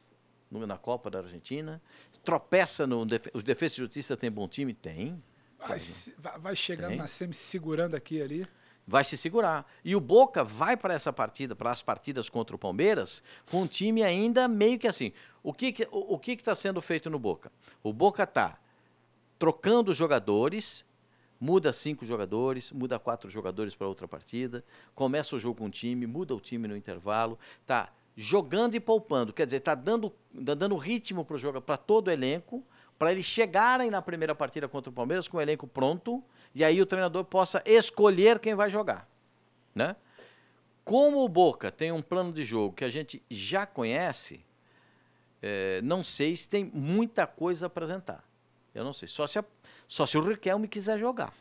na 0.50 0.76
Copa 0.79 1.11
da 1.11 1.20
Argentina. 1.20 1.81
Tropeça 2.24 2.87
no. 2.87 3.07
Os 3.33 3.42
Defesa 3.42 3.74
e 3.74 3.79
Justiça 3.79 4.16
tem 4.16 4.31
bom 4.31 4.46
time? 4.48 4.74
Tem. 4.74 5.22
Vai, 5.59 5.79
se- 5.79 6.14
vai, 6.38 6.55
chegando 6.57 6.88
Tem. 6.90 6.98
na 6.98 7.07
semi 7.07 7.35
segurando 7.35 7.94
aqui 7.94 8.20
ali. 8.20 8.46
Vai 8.87 9.05
se 9.05 9.16
segurar. 9.16 9.70
E 9.85 9.94
o 9.94 10.00
Boca 10.00 10.42
vai 10.42 10.76
para 10.76 10.92
essa 10.94 11.12
partida, 11.12 11.55
para 11.55 11.70
as 11.70 11.81
partidas 11.83 12.29
contra 12.29 12.57
o 12.57 12.59
Palmeiras, 12.59 13.22
com 13.50 13.62
um 13.62 13.66
time 13.66 14.03
ainda 14.03 14.48
meio 14.48 14.79
que 14.79 14.88
assim. 14.88 15.12
O 15.42 15.53
que 15.53 15.72
que 15.72 15.88
o, 15.92 16.14
o 16.14 16.18
que 16.18 16.33
está 16.33 16.55
sendo 16.57 16.81
feito 16.83 17.09
no 17.09 17.18
Boca? 17.18 17.53
O 17.83 17.92
Boca 17.92 18.24
está 18.24 18.59
trocando 19.38 19.94
jogadores, 19.94 20.85
muda 21.40 21.72
cinco 21.72 22.05
jogadores, 22.05 22.70
muda 22.70 22.98
quatro 22.98 23.31
jogadores 23.31 23.74
para 23.74 23.87
outra 23.88 24.07
partida, 24.07 24.62
começa 24.94 25.35
o 25.35 25.38
jogo 25.38 25.59
com 25.61 25.64
um 25.66 25.70
time, 25.70 26.07
muda 26.07 26.35
o 26.35 26.40
time 26.40 26.68
no 26.68 26.76
intervalo, 26.76 27.38
tá 27.66 27.90
jogando 28.14 28.74
e 28.74 28.81
poupando, 28.81 29.33
quer 29.33 29.46
dizer, 29.46 29.57
está 29.59 29.74
dando, 29.74 30.11
tá 30.44 30.53
dando 30.55 30.76
ritmo 30.76 31.24
para 31.24 31.37
o 31.37 31.38
jogo, 31.38 31.61
para 31.62 31.79
todo 31.79 32.09
o 32.09 32.11
elenco, 32.11 32.62
para 32.98 33.11
eles 33.12 33.24
chegarem 33.24 33.90
na 33.90 34.03
primeira 34.03 34.35
partida 34.35 34.68
contra 34.68 34.90
o 34.90 34.92
Palmeiras 34.92 35.26
com 35.26 35.38
o 35.38 35.40
elenco 35.40 35.66
pronto 35.66 36.22
e 36.55 36.62
aí 36.62 36.83
o 36.83 36.85
treinador 36.87 37.24
possa 37.24 37.62
escolher 37.64 38.38
quem 38.38 38.55
vai 38.55 38.68
jogar, 38.68 39.09
né? 39.74 39.96
Como 40.85 41.24
o 41.24 41.29
Boca 41.29 41.70
tem 41.70 41.92
um 41.92 42.03
plano 42.03 42.33
de 42.33 42.44
jogo 42.44 42.74
que 42.74 42.85
a 42.85 42.90
gente 42.90 43.22
já 43.31 43.64
conhece, 43.64 44.44
eh, 45.40 45.81
não 45.83 46.03
sei 46.05 46.37
se 46.37 46.48
tem 46.48 46.64
muita 46.74 47.26
coisa 47.26 47.66
a 47.66 47.68
apresentar. 47.68 48.24
Eu 48.74 48.85
não 48.85 48.92
sei. 48.92 49.09
Só 49.09 49.26
se, 49.26 49.38
a- 49.38 49.44
só 49.90 50.07
se 50.07 50.16
o 50.16 50.20
Riquelme 50.20 50.68
quiser 50.68 50.96
jogar. 51.00 51.33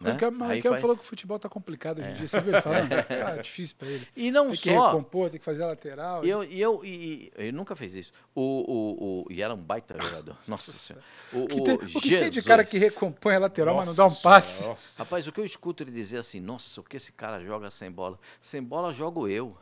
Né? 0.00 0.10
Riquelme- 0.12 0.40
o 0.42 0.44
Aí 0.44 0.56
Riquelme 0.56 0.74
vai- 0.74 0.80
falou 0.80 0.96
que 0.96 1.02
o 1.04 1.06
futebol 1.06 1.38
tá 1.38 1.48
complicado 1.48 2.00
hoje 2.00 2.10
em 2.10 2.14
dia. 2.14 2.26
Você 2.28 2.40
viu 2.40 2.52
ele 2.52 2.60
falando? 2.60 2.88
Tá 2.90 3.36
difícil 3.40 3.76
pra 3.78 3.88
ele. 3.88 4.08
E 4.16 4.30
não 4.32 4.46
Tem 4.46 4.52
que 4.56 4.74
só. 4.74 4.86
recompor, 4.88 5.30
tem 5.30 5.38
que 5.38 5.44
fazer 5.44 5.62
a 5.62 5.68
lateral. 5.68 6.24
Eu, 6.24 6.42
e 6.42 6.60
eu, 6.60 6.84
e, 6.84 7.32
ele 7.36 7.52
nunca 7.52 7.76
fez 7.76 7.94
isso. 7.94 8.12
O, 8.34 8.42
o, 8.42 9.22
o- 9.22 9.32
e 9.32 9.40
era 9.40 9.54
um 9.54 9.56
baita 9.56 9.96
jogador. 10.02 10.36
Nossa 10.48 10.72
Senhora. 10.72 11.04
O, 11.32 11.46
que, 11.46 11.62
tem, 11.62 11.74
o 11.74 11.78
que 11.78 12.18
tem 12.18 12.30
de 12.30 12.42
cara 12.42 12.64
que 12.64 12.76
recompõe 12.76 13.36
a 13.36 13.38
lateral, 13.38 13.76
mas 13.76 13.86
não 13.86 13.94
dá 13.94 14.02
um 14.02 14.08
Nossa 14.08 14.20
passe? 14.20 14.52
Senhora, 14.54 14.68
nossa. 14.70 14.98
Rapaz, 14.98 15.26
o 15.28 15.32
que 15.32 15.40
eu 15.40 15.44
escuto 15.44 15.84
ele 15.84 15.92
dizer 15.92 16.18
assim, 16.18 16.40
nossa, 16.40 16.80
o 16.80 16.84
que 16.84 16.96
esse 16.96 17.12
cara 17.12 17.38
joga 17.40 17.70
sem 17.70 17.90
bola? 17.90 18.18
Sem 18.40 18.60
bola 18.62 18.92
jogo 18.92 19.28
eu. 19.28 19.56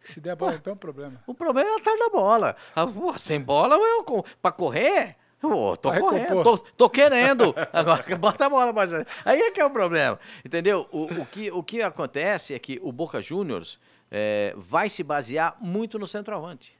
Se 0.00 0.20
der 0.20 0.32
a 0.32 0.36
bola, 0.36 0.54
então 0.56 0.72
é 0.72 0.74
um 0.74 0.78
problema. 0.78 1.22
O 1.26 1.32
problema 1.34 1.70
é 1.70 1.76
atrás 1.76 1.98
da 1.98 2.08
bola. 2.10 2.56
Ah, 2.74 2.86
pô, 2.86 3.16
sem 3.18 3.40
bola, 3.40 3.76
eu, 3.76 4.24
pra 4.42 4.50
correr, 4.52 5.16
Tô 5.40 5.90
Vai 5.90 6.00
correndo, 6.00 6.42
tô, 6.42 6.58
tô 6.58 6.90
querendo. 6.90 7.54
Agora, 7.72 8.04
bota 8.16 8.46
a 8.46 8.50
bola 8.50 8.86
gente. 8.86 9.06
Aí 9.24 9.40
é 9.40 9.50
que 9.50 9.60
é 9.60 9.64
o 9.64 9.70
problema. 9.70 10.18
Entendeu? 10.44 10.88
O, 10.90 11.04
o, 11.22 11.26
que, 11.26 11.50
o 11.50 11.62
que 11.62 11.80
acontece 11.82 12.54
é 12.54 12.58
que 12.58 12.80
o 12.82 12.90
Boca 12.90 13.22
Juniors 13.22 13.78
é, 14.10 14.52
vai 14.56 14.90
se 14.90 15.02
basear 15.04 15.56
muito 15.60 15.98
no 15.98 16.08
centroavante. 16.08 16.76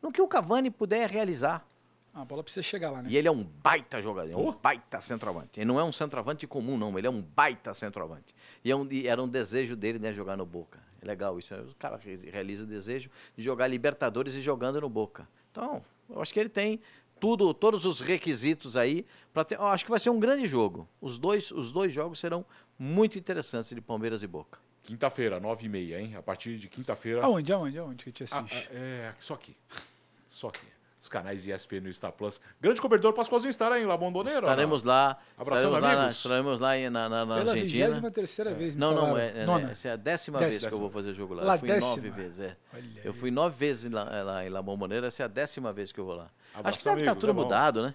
No 0.00 0.12
que 0.12 0.22
o 0.22 0.28
Cavani 0.28 0.70
puder 0.70 1.10
realizar. 1.10 1.66
A 2.14 2.24
bola 2.24 2.42
precisa 2.42 2.62
chegar 2.62 2.90
lá, 2.90 3.02
né? 3.02 3.08
E 3.10 3.16
ele 3.16 3.28
é 3.28 3.30
um 3.30 3.44
baita 3.44 4.02
jogador, 4.02 4.32
é 4.32 4.36
um 4.36 4.50
baita 4.52 5.00
centroavante. 5.00 5.60
Ele 5.60 5.66
não 5.66 5.78
é 5.78 5.84
um 5.84 5.92
centroavante 5.92 6.44
comum, 6.46 6.76
não. 6.76 6.96
Ele 6.98 7.06
é 7.06 7.10
um 7.10 7.20
baita 7.22 7.72
centroavante. 7.74 8.34
E, 8.64 8.70
é 8.70 8.74
um- 8.74 8.86
e 8.90 9.06
era 9.06 9.22
um 9.22 9.28
desejo 9.28 9.76
dele, 9.76 9.98
né, 9.98 10.12
jogar 10.12 10.36
no 10.36 10.44
Boca. 10.46 10.78
É 11.02 11.06
legal 11.06 11.38
isso. 11.38 11.54
O 11.54 11.74
cara 11.78 11.96
re- 12.02 12.28
realiza 12.30 12.64
o 12.64 12.66
desejo 12.66 13.10
de 13.36 13.42
jogar 13.44 13.68
Libertadores 13.68 14.34
e 14.34 14.40
jogando 14.42 14.80
no 14.80 14.88
Boca. 14.88 15.28
Então, 15.52 15.82
eu 16.08 16.20
acho 16.20 16.32
que 16.34 16.40
ele 16.40 16.48
tem 16.48 16.80
tudo, 17.20 17.52
todos 17.54 17.84
os 17.84 18.00
requisitos 18.00 18.76
aí 18.76 19.04
para 19.32 19.44
ter. 19.44 19.56
Eu 19.56 19.66
acho 19.66 19.84
que 19.84 19.90
vai 19.90 20.00
ser 20.00 20.10
um 20.10 20.18
grande 20.18 20.46
jogo. 20.46 20.88
Os 21.00 21.18
dois, 21.18 21.50
os 21.50 21.70
dois 21.70 21.92
jogos 21.92 22.18
serão 22.18 22.44
muito 22.78 23.18
interessantes 23.18 23.70
de 23.74 23.80
Palmeiras 23.80 24.22
e 24.22 24.26
Boca. 24.26 24.58
Quinta-feira, 24.82 25.38
nove 25.38 25.66
e 25.66 25.68
meia, 25.68 26.00
hein? 26.00 26.16
A 26.16 26.22
partir 26.22 26.56
de 26.56 26.68
quinta-feira. 26.68 27.22
Aonde, 27.22 27.52
aonde, 27.52 27.78
aonde 27.78 28.04
que 28.04 28.10
a 28.10 28.26
gente 28.26 28.34
Ah, 28.34 28.40
assiste? 28.40 28.68
ah, 28.72 28.74
é, 28.74 29.14
só 29.20 29.34
aqui. 29.34 29.54
Só 30.26 30.46
aqui. 30.48 30.66
Os 31.00 31.08
canais 31.08 31.46
ESPN 31.46 31.80
no 31.80 31.92
Star 31.94 32.12
Plus. 32.12 32.40
Grande 32.60 32.78
cobertor 32.78 33.14
Pascoalzinho 33.14 33.48
estará 33.48 33.80
em 33.80 33.86
La 33.86 33.96
Bombonera? 33.96 34.40
Estaremos 34.40 34.82
lá. 34.84 35.16
Abraçando 35.38 35.74
estaremos 35.76 35.80
lá, 35.82 35.92
amigos? 35.98 36.16
estaremos 36.16 36.60
lá 36.60 36.76
na, 36.90 36.90
na, 36.90 37.08
na 37.08 37.36
Pela 37.38 37.52
Argentina. 37.52 37.86
vigésima 37.86 38.10
terceira 38.10 38.52
vez, 38.52 38.74
me 38.74 38.80
Não, 38.82 38.90
não, 38.94 39.00
falaram. 39.06 39.18
é, 39.18 39.42
é, 39.42 39.46
Nona. 39.46 39.70
essa 39.70 39.88
é 39.88 39.92
a 39.92 39.96
décima 39.96 40.38
Décima. 40.38 40.50
vez 40.60 40.66
que 40.66 40.74
eu 40.74 40.78
vou 40.78 40.90
fazer 40.90 41.14
jogo 41.14 41.32
lá. 41.32 41.42
Lá, 41.42 41.54
eu 41.54 41.58
fui 41.58 41.68
décima. 41.68 41.88
nove 41.96 42.10
vezes, 42.10 42.40
é. 42.40 42.56
Olha 42.74 42.84
Eu 43.02 43.12
aí. 43.12 43.18
fui 43.18 43.30
nove 43.30 43.56
vezes 43.56 43.90
lá, 43.90 44.08
é, 44.14 44.22
lá 44.22 44.44
em 44.44 44.50
La 44.50 44.60
Bombonera, 44.60 45.06
essa 45.06 45.22
é 45.22 45.24
a 45.24 45.28
décima 45.28 45.72
vez 45.72 45.90
que 45.90 45.98
eu 45.98 46.04
vou 46.04 46.14
lá. 46.16 46.28
Abraço, 46.54 46.68
Acho 46.68 46.78
que 46.78 46.84
deve 46.84 47.00
estar 47.00 47.10
amigos, 47.12 47.20
tudo 47.26 47.30
é 47.30 47.42
mudado, 47.44 47.82
né? 47.82 47.94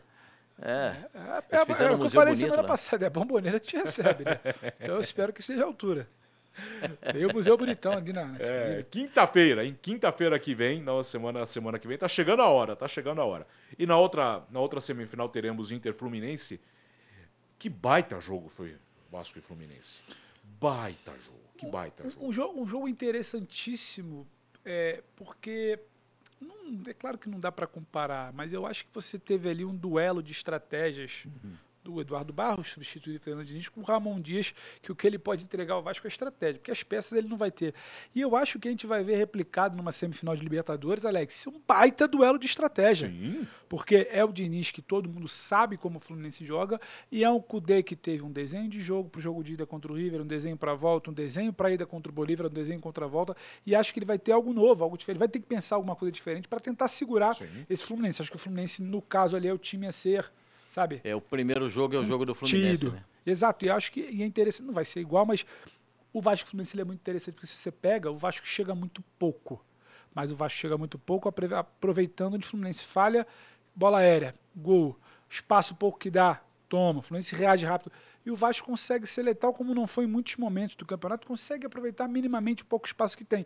É. 0.62 0.68
É, 0.72 0.76
é, 1.14 1.58
é, 1.58 1.58
é 1.58 1.60
um 1.60 1.62
o 1.62 1.66
que 1.66 1.84
eu 1.92 1.98
museu 2.00 2.10
falei 2.22 2.36
semana 2.36 2.62
lá. 2.64 2.68
passada, 2.68 3.06
é 3.06 3.08
a 3.08 3.12
bomboneira 3.12 3.60
que 3.60 3.68
te 3.68 3.78
recebe, 3.78 4.24
né? 4.24 4.40
Então 4.82 4.96
eu 4.96 5.02
espero 5.02 5.32
que 5.32 5.44
seja 5.44 5.62
a 5.64 5.66
altura. 5.68 6.08
Tem 7.12 7.26
o 7.26 7.34
Museu 7.34 7.58
Bonitão 7.58 7.94
ali 7.94 8.14
na, 8.14 8.36
É, 8.40 8.86
quinta-feira, 8.90 9.66
hein? 9.66 9.78
Quinta-feira 9.82 10.38
que 10.40 10.54
vem, 10.54 10.82
na 10.82 11.04
semana, 11.04 11.40
na 11.40 11.46
semana 11.46 11.80
que 11.80 11.88
vem, 11.88 11.98
tá 11.98 12.08
chegando 12.08 12.42
a 12.42 12.48
hora, 12.48 12.76
tá 12.76 12.88
chegando 12.88 13.22
a 13.22 13.26
hora. 13.26 13.48
E 13.78 13.86
na 13.86 13.98
outra, 13.98 14.44
na 14.50 14.60
outra 14.60 14.80
semifinal 14.80 15.30
teremos 15.30 15.72
Inter 15.72 15.94
Fluminense. 15.94 16.60
Que 17.58 17.70
baita 17.70 18.20
jogo 18.20 18.50
foi 18.50 18.76
Vasco 19.12 19.40
e 19.40 19.42
Fluminense. 19.42 20.02
Baita 20.60 21.12
jogo, 21.18 21.40
que 21.58 21.66
baita 21.68 22.10
jogo. 22.10 22.28
Um, 22.28 22.32
jogo, 22.32 22.62
um 22.62 22.68
jogo 22.68 22.88
interessantíssimo, 22.88 24.28
é, 24.64 25.02
porque 25.16 25.80
não, 26.40 26.56
é 26.88 26.94
claro 26.94 27.18
que 27.18 27.30
não 27.30 27.40
dá 27.40 27.52
para 27.52 27.68
comparar, 27.68 28.34
mas 28.34 28.52
eu 28.52 28.66
acho 28.66 28.86
que 28.86 28.92
você 28.94 29.18
teve 29.18 29.50
ali 29.50 29.66
um 29.66 29.76
duelo 29.76 30.22
de 30.22 30.32
estratégias 30.32 31.26
do 31.86 32.02
Eduardo 32.02 32.34
Barros, 32.34 32.70
substituído 32.70 33.20
Fernando 33.20 33.46
Diniz, 33.46 33.70
com 33.70 33.82
o 33.82 33.84
Ramon 33.84 34.20
Dias, 34.20 34.54
que 34.82 34.92
o 34.92 34.96
que 34.96 35.06
ele 35.06 35.20
pode 35.20 35.44
entregar 35.44 35.76
ao 35.76 35.84
Vasco 35.84 36.08
é 36.08 36.10
estratégia, 36.10 36.56
porque 36.56 36.72
as 36.72 36.82
peças 36.82 37.14
ele 37.14 37.28
não 37.28 37.38
vai 37.38 37.52
ter. 37.52 37.74
E 38.14 38.22
eu 38.22 38.36
acho 38.36 38.60
que 38.60 38.68
a 38.68 38.72
gente 38.72 38.88
vai 38.88 39.04
ver 39.04 39.18
replicado 39.18 39.78
numa 39.78 39.92
semifinal 39.92 40.36
de 40.36 40.42
Libertadores, 40.42 41.06
Alex, 41.06 41.46
um 41.48 41.62
baita 41.66 42.08
duelo 42.08 42.40
de 42.40 42.48
estratégia. 42.48 43.08
Sim, 43.08 43.48
Porque 43.70 44.08
é 44.12 44.24
o 44.26 44.32
Diniz 44.32 44.72
que 44.72 44.82
todo 44.82 45.08
mundo 45.08 45.28
sabe 45.28 45.78
como 45.78 45.98
o 45.98 46.02
Fluminense 46.02 46.44
joga 46.44 46.80
e 47.12 47.24
é 47.24 47.30
um 47.30 47.40
Kudê 47.40 47.84
que 47.84 47.96
teve 47.96 48.24
um 48.24 48.32
desenho 48.32 48.68
de 48.68 48.82
jogo 48.82 49.10
para 49.10 49.20
o 49.20 49.22
jogo 49.22 49.44
de 49.44 49.54
ida 49.54 49.66
contra 49.66 49.92
o 49.92 49.96
River, 49.96 50.22
um 50.22 50.28
desenho 50.28 50.58
para 50.58 50.72
a 50.72 50.76
volta, 50.76 51.12
um 51.12 51.14
desenho 51.14 51.54
para 51.54 51.70
a 51.70 51.72
ida 51.72 51.86
contra 51.86 52.12
o 52.12 52.16
Bolívar, 52.16 52.48
um 52.48 52.50
desenho 52.54 52.80
contra 52.80 53.06
a 53.06 53.08
volta 53.08 53.36
e 53.66 53.76
acho 53.76 53.94
que 53.94 54.00
ele 54.00 54.06
vai 54.06 54.18
ter 54.18 54.32
algo 54.32 54.54
novo, 54.54 54.84
algo 54.84 54.98
diferente, 54.98 55.20
vai 55.20 55.28
ter 55.28 55.40
que 55.40 55.46
pensar 55.46 55.76
alguma 55.76 55.96
coisa 55.96 56.12
diferente 56.12 56.48
para 56.48 56.60
tentar 56.60 56.88
segurar 56.88 57.34
Sim. 57.34 57.66
esse 57.70 57.84
Fluminense. 57.86 58.22
Acho 58.22 58.32
que 58.32 58.38
o 58.38 58.40
Fluminense, 58.40 58.82
no 58.82 59.02
caso 59.02 59.36
ali, 59.36 59.48
é 59.48 59.54
o 59.54 59.58
time 59.58 59.88
a 59.88 59.92
ser, 59.92 60.32
sabe? 60.68 61.02
É 61.04 61.16
o 61.16 61.22
primeiro 61.22 61.68
jogo, 61.70 61.96
é 61.96 62.00
o 62.00 62.06
jogo 62.06 62.26
do 62.26 62.36
Fluminense, 62.36 62.90
né? 62.90 63.04
Exato, 63.26 63.66
e 63.66 63.70
acho 63.70 63.92
que 63.92 64.02
é 64.02 64.26
interessante, 64.26 64.68
não 64.68 64.74
vai 64.74 64.86
ser 64.86 65.00
igual, 65.00 65.26
mas 65.26 65.46
o 66.14 66.22
Vasco 66.22 66.48
Fluminense 66.48 66.80
é 66.80 66.84
muito 66.84 67.00
interessante, 67.00 67.34
porque 67.34 67.48
se 67.48 67.56
você 67.56 67.72
pega, 67.72 68.10
o 68.12 68.18
Vasco 68.18 68.46
chega 68.48 68.74
muito 68.74 69.04
pouco. 69.20 69.64
Mas 70.14 70.32
o 70.32 70.36
Vasco 70.36 70.58
chega 70.58 70.78
muito 70.78 70.98
pouco, 70.98 71.28
aproveitando 71.28 72.36
onde 72.36 72.46
o 72.46 72.50
Fluminense 72.50 72.86
falha, 72.86 73.28
bola 73.76 74.00
aérea, 74.00 74.34
gol, 74.56 74.98
espaço 75.30 75.76
pouco 75.76 76.00
que 76.00 76.10
dá, 76.10 76.42
toma, 76.70 77.00
o 77.00 77.02
Fluminense 77.02 77.36
reage 77.36 77.66
rápido. 77.66 77.92
E 78.26 78.32
o 78.32 78.36
Vasco 78.36 78.66
consegue 78.66 79.06
ser 79.06 79.24
letal, 79.24 79.54
como 79.54 79.76
não 79.76 79.86
foi 79.86 80.06
em 80.06 80.08
muitos 80.08 80.38
momentos 80.38 80.76
do 80.76 80.86
campeonato, 80.86 81.28
consegue 81.28 81.66
aproveitar 81.66 82.08
minimamente 82.08 82.64
o 82.64 82.66
pouco 82.66 82.88
espaço 82.88 83.18
que 83.18 83.26
tem. 83.26 83.46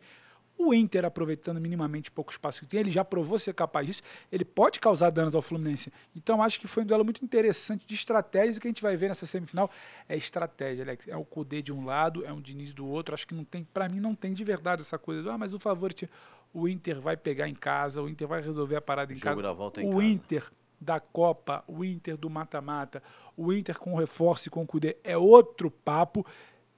O 0.62 0.74
Inter, 0.74 1.06
aproveitando 1.06 1.58
minimamente 1.62 2.10
o 2.10 2.12
pouco 2.12 2.34
espaço 2.34 2.60
que 2.60 2.66
tem, 2.66 2.82
ele 2.82 2.92
já 2.92 3.06
provou 3.06 3.40
ser 3.40 3.54
capaz 3.54 3.88
disso, 3.88 4.02
ele 4.30 4.44
pode 4.44 4.78
causar 4.78 5.10
danos 5.10 5.34
ao 5.34 5.42
Fluminense. 5.42 5.90
Então, 6.14 6.44
acho 6.44 6.60
que 6.60 6.68
foi 6.68 6.84
um 6.84 6.86
duelo 6.86 7.06
muito 7.06 7.24
interessante 7.24 7.88
de 7.88 7.96
estratégias. 7.96 8.58
O 8.58 8.60
que 8.60 8.68
a 8.68 8.70
gente 8.70 8.82
vai 8.82 8.98
ver 8.98 9.08
nessa 9.08 9.26
semifinal 9.26 9.72
é 10.10 10.18
estratégia, 10.18 10.84
Alex. 10.84 11.08
É 11.08 11.16
o 11.16 11.24
Cudê 11.24 11.62
de 11.62 11.72
um 11.72 11.86
lado, 11.86 12.26
é 12.26 12.34
um 12.34 12.42
Diniz 12.42 12.74
do 12.74 12.86
outro. 12.86 13.14
Acho 13.14 13.26
que 13.26 13.34
não 13.34 13.46
tem, 13.46 13.64
para 13.64 13.88
mim, 13.88 14.02
não 14.02 14.14
tem 14.14 14.34
de 14.34 14.44
verdade 14.44 14.82
essa 14.82 14.98
coisa. 14.98 15.24
do, 15.24 15.32
Ah, 15.32 15.38
mas 15.38 15.54
o 15.54 15.60
favorito, 15.60 16.10
o 16.54 16.68
Inter 16.68 17.00
vai 17.00 17.16
pegar 17.16 17.48
em 17.48 17.56
casa, 17.56 18.02
o 18.02 18.10
Inter 18.10 18.28
vai 18.28 18.42
resolver 18.42 18.76
a 18.76 18.82
parada 18.82 19.14
em 19.14 19.16
Jogo 19.16 19.28
casa. 19.28 19.42
da 19.42 19.54
volta 19.54 19.82
em 19.82 19.88
o 19.88 19.92
casa. 19.92 20.04
Inter 20.04 20.52
da 20.82 21.00
Copa, 21.00 21.64
o 21.68 21.86
Inter 21.86 22.18
do 22.18 22.30
mata-mata, 22.30 23.02
o 23.38 23.54
Inter 23.54 23.80
com 23.80 23.96
reforço 23.96 24.50
e 24.50 24.52
com 24.52 24.64
o 24.64 24.68
Cudê 24.68 24.98
é 25.06 25.18
outro 25.18 25.72
papo. 25.72 26.26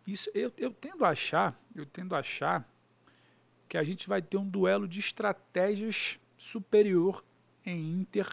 Isso 0.06 0.30
eu, 0.36 0.52
eu 0.56 0.72
tendo 0.72 1.04
a 1.04 1.10
achar, 1.10 1.60
eu 1.76 1.86
tendo 1.86 2.16
a 2.16 2.20
achar 2.20 2.68
que 3.72 3.78
a 3.78 3.84
gente 3.84 4.10
vai 4.10 4.22
ter 4.22 4.36
um 4.36 4.46
duelo 4.46 4.86
de 4.86 5.00
estratégias 5.00 6.20
superior 6.38 7.24
em 7.66 8.02
Inter 8.02 8.28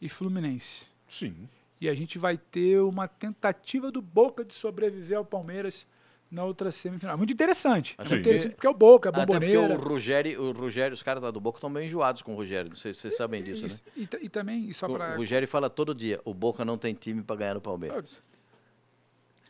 e 0.00 0.08
Fluminense. 0.08 0.88
sim. 1.06 1.48
E 1.80 1.88
a 1.88 1.94
gente 1.94 2.18
vai 2.18 2.36
ter 2.38 2.80
uma 2.80 3.06
tentativa 3.06 3.90
do 3.92 4.00
Boca 4.02 4.42
de 4.44 4.52
sobreviver 4.54 5.18
ao 5.18 5.24
Palmeiras 5.24 5.86
na 6.30 6.42
outra 6.42 6.72
semifinal. 6.72 7.16
Muito 7.18 7.32
interessante. 7.32 7.94
É 7.98 8.04
Sim. 8.04 8.14
muito 8.14 8.26
interessante 8.26 8.54
porque 8.54 8.66
é 8.66 8.70
o 8.70 8.74
Boca, 8.74 9.10
a 9.10 9.12
Até 9.12 9.26
porque 9.26 9.46
bomboneira. 9.54 9.74
o 9.74 9.76
Rogério, 9.88 10.42
o 10.42 10.52
Rogério, 10.52 10.94
os 10.94 11.02
caras 11.02 11.22
lá 11.22 11.30
do 11.30 11.38
Boca 11.40 11.58
estão 11.58 11.68
meio 11.70 11.84
enjoados 11.86 12.22
com 12.22 12.32
o 12.32 12.36
Rogério. 12.36 12.70
Não 12.70 12.76
sei 12.76 12.94
se 12.94 13.00
vocês 13.00 13.16
sabem 13.16 13.42
disso, 13.44 13.66
Isso. 13.66 13.82
né? 13.84 13.92
E, 14.20 14.24
e 14.24 14.28
também, 14.30 14.68
e 14.68 14.72
só 14.74 14.86
O 14.86 14.94
para 14.94 15.14
Rogério 15.14 15.46
fala 15.46 15.68
todo 15.70 15.94
dia, 15.94 16.20
o 16.24 16.32
Boca 16.34 16.64
não 16.64 16.78
tem 16.78 16.94
time 16.94 17.22
para 17.22 17.36
ganhar 17.36 17.54
no 17.54 17.60
Palmeiras. 17.60 18.22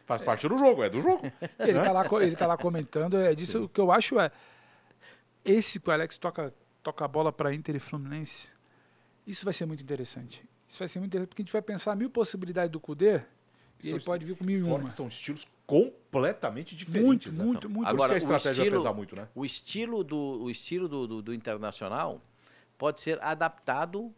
Faz 0.05 0.21
parte 0.21 0.47
do 0.49 0.59
jogo, 0.59 0.83
é 0.83 0.91
do 0.91 1.01
jogo. 1.01 1.31
Ele 1.61 1.81
tá, 1.81 1.93
lá, 1.93 2.07
co- 2.09 2.21
ele 2.21 2.37
tá 2.37 2.47
lá 2.47 2.57
comentando, 2.59 3.17
é 3.17 3.35
disso 3.35 3.65
o 3.65 3.69
que 3.69 3.81
eu 3.81 3.91
acho 3.93 4.19
é 4.21 4.31
esse 5.45 5.79
que 5.81 5.89
o 5.89 5.93
Alex 5.93 6.17
toca, 6.19 6.53
toca 6.83 7.05
a 7.05 7.09
bola 7.09 7.33
para 7.33 7.53
Inter 7.55 7.77
e 7.77 7.81
Fluminense, 7.81 8.49
isso 9.27 9.45
vai 9.45 9.55
ser 9.55 9.67
muito 9.67 9.83
interessante. 9.83 10.43
Isso 10.69 10.79
vai 10.79 10.89
ser 10.89 10.99
muito 10.99 11.11
interessante 11.11 11.29
porque 11.29 11.43
a 11.43 11.45
gente 11.45 11.53
vai 11.53 11.63
pensar 11.63 11.95
mil 11.97 12.11
possibilidades 12.11 12.71
do 12.71 12.81
Cudê 12.81 13.21
e 13.83 13.91
ele 13.91 14.01
pode 14.01 14.25
vir 14.25 14.37
com 14.37 14.45
mil 14.45 14.59
e 14.61 14.63
uma. 14.63 14.91
são 14.91 15.09
estilos 15.09 15.47
completamente 15.67 16.75
diferentes. 16.75 17.37
Muito, 17.37 17.39
né? 17.39 17.45
muito, 17.45 17.71
muito. 17.71 17.87
Por 17.87 17.95
Agora, 17.95 18.17
isso 18.17 18.27
que 18.27 18.33
a 18.33 18.37
o 18.37 18.39
estratégia 18.39 18.63
vai 18.63 18.69
estilo- 18.69 18.83
pesar 18.83 18.95
muito, 18.95 19.17
né? 19.17 19.29
O 19.35 19.45
estilo 19.45 20.03
do, 20.05 20.43
o 20.43 20.51
estilo 20.51 20.89
do, 20.89 21.07
do, 21.07 21.23
do 21.23 21.35
Internacional 21.35 22.21
pode 22.79 23.01
ser 23.01 23.23
adaptado 23.23 24.13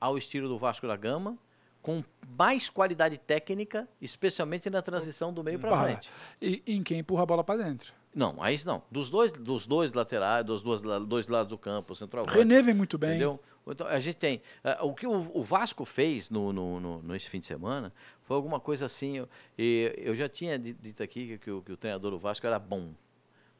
ao 0.00 0.18
estilo 0.18 0.48
do 0.48 0.58
Vasco 0.58 0.86
da 0.86 0.96
Gama, 0.96 1.38
com 1.82 2.04
mais 2.36 2.68
qualidade 2.68 3.16
técnica, 3.16 3.88
especialmente 4.00 4.68
na 4.68 4.82
transição 4.82 5.32
do 5.32 5.42
meio 5.42 5.58
para 5.58 5.82
frente. 5.82 6.10
E 6.40 6.62
em 6.66 6.82
quem 6.82 6.98
empurra 6.98 7.22
a 7.22 7.26
bola 7.26 7.44
para 7.44 7.62
dentro. 7.64 7.92
Não, 8.16 8.42
aí 8.42 8.56
não. 8.64 8.82
Dos 8.90 9.10
dois, 9.10 9.30
dos 9.30 9.66
dois 9.66 9.92
laterais, 9.92 10.42
dos 10.44 10.62
dois, 10.62 10.80
dois 11.06 11.26
lados 11.28 11.50
do 11.50 11.58
campo, 11.58 11.92
o 11.92 11.96
centroavante. 11.96 12.34
René 12.36 12.62
vem 12.62 12.72
muito 12.74 12.96
bem. 12.96 13.10
Entendeu? 13.10 13.38
Então, 13.68 13.86
a 13.86 14.00
gente 14.00 14.16
tem. 14.16 14.40
ah, 14.64 14.78
o 14.86 14.94
que 14.94 15.06
o, 15.06 15.12
o 15.34 15.42
Vasco 15.42 15.84
fez 15.84 16.30
no, 16.30 16.50
no, 16.52 16.80
no- 16.80 17.02
nesse 17.02 17.28
fim 17.28 17.40
de 17.40 17.46
semana 17.46 17.92
foi 18.22 18.34
alguma 18.36 18.58
coisa 18.58 18.86
assim. 18.86 19.18
Eu, 19.18 19.28
e 19.58 19.92
eu 19.98 20.14
já 20.16 20.28
tinha 20.30 20.58
di- 20.58 20.72
dito 20.72 21.02
aqui 21.02 21.26
que, 21.26 21.38
que 21.38 21.50
o, 21.50 21.60
que 21.60 21.72
o 21.72 21.76
treinador 21.76 22.10
do 22.12 22.18
Vasco 22.18 22.46
era 22.46 22.58
bom. 22.58 22.94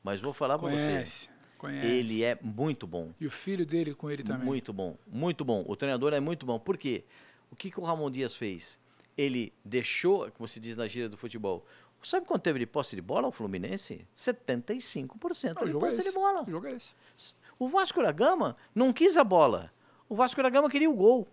Mas 0.02 0.20
vou 0.22 0.32
falar 0.32 0.58
para 0.58 0.70
você. 0.70 0.84
Conhece, 0.86 1.28
conhece. 1.58 1.86
Ele 1.86 2.22
é 2.24 2.38
muito 2.40 2.86
bom. 2.86 3.10
E 3.20 3.26
o 3.26 3.30
filho 3.30 3.66
dele 3.66 3.94
com 3.94 4.10
ele 4.10 4.22
também. 4.22 4.46
Muito 4.46 4.72
bom. 4.72 4.96
Muito 5.06 5.44
bom. 5.44 5.64
O 5.68 5.76
treinador 5.76 6.14
é 6.14 6.20
muito 6.20 6.46
bom. 6.46 6.58
Por 6.58 6.78
quê? 6.78 7.04
O 7.50 7.56
que, 7.56 7.70
que 7.70 7.78
o 7.78 7.82
Ramon 7.82 8.10
Dias 8.10 8.34
fez? 8.36 8.78
Ele 9.18 9.52
deixou, 9.64 10.30
como 10.32 10.46
se 10.46 10.60
diz 10.60 10.76
na 10.76 10.86
gíria 10.86 11.08
do 11.08 11.16
futebol, 11.16 11.66
sabe 12.08 12.26
quanto 12.26 12.42
teve 12.42 12.58
de 12.58 12.66
posse 12.66 12.94
de 12.96 13.02
bola 13.02 13.28
o 13.28 13.32
Fluminense? 13.32 14.06
75% 14.16 15.54
Não, 15.56 15.64
de 15.64 15.76
é 15.76 15.78
posse 15.80 16.00
esse. 16.00 16.08
de 16.08 16.14
bola. 16.14 16.42
O 16.46 16.50
jogo 16.50 16.66
é 16.66 16.72
esse. 16.72 16.94
O 17.58 17.68
Vasco 17.68 18.02
da 18.02 18.12
Gama 18.12 18.56
não 18.74 18.92
quis 18.92 19.16
a 19.16 19.24
bola. 19.24 19.72
O 20.08 20.14
Vasco 20.14 20.42
da 20.42 20.48
Gama 20.50 20.68
queria 20.70 20.90
o 20.90 20.94
gol. 20.94 21.26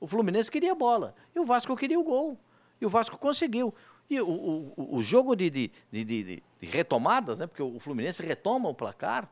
O 0.00 0.06
Fluminense 0.06 0.50
queria 0.50 0.72
a 0.72 0.74
bola. 0.74 1.14
E 1.34 1.38
o 1.40 1.44
Vasco 1.44 1.76
queria 1.76 1.98
o 1.98 2.04
gol. 2.04 2.38
E 2.80 2.86
o 2.86 2.88
Vasco 2.88 3.16
conseguiu. 3.18 3.74
E 4.08 4.20
o, 4.20 4.28
o, 4.28 4.96
o- 4.96 5.02
jogo 5.02 5.34
de, 5.34 5.50
de, 5.50 5.70
de, 5.90 6.04
de- 6.04 6.24
de 6.24 6.42
retomadas, 6.66 7.38
né? 7.40 7.46
Porque 7.46 7.62
o 7.62 7.78
Fluminense 7.80 8.22
retoma 8.24 8.68
o 8.68 8.74
placar. 8.74 9.28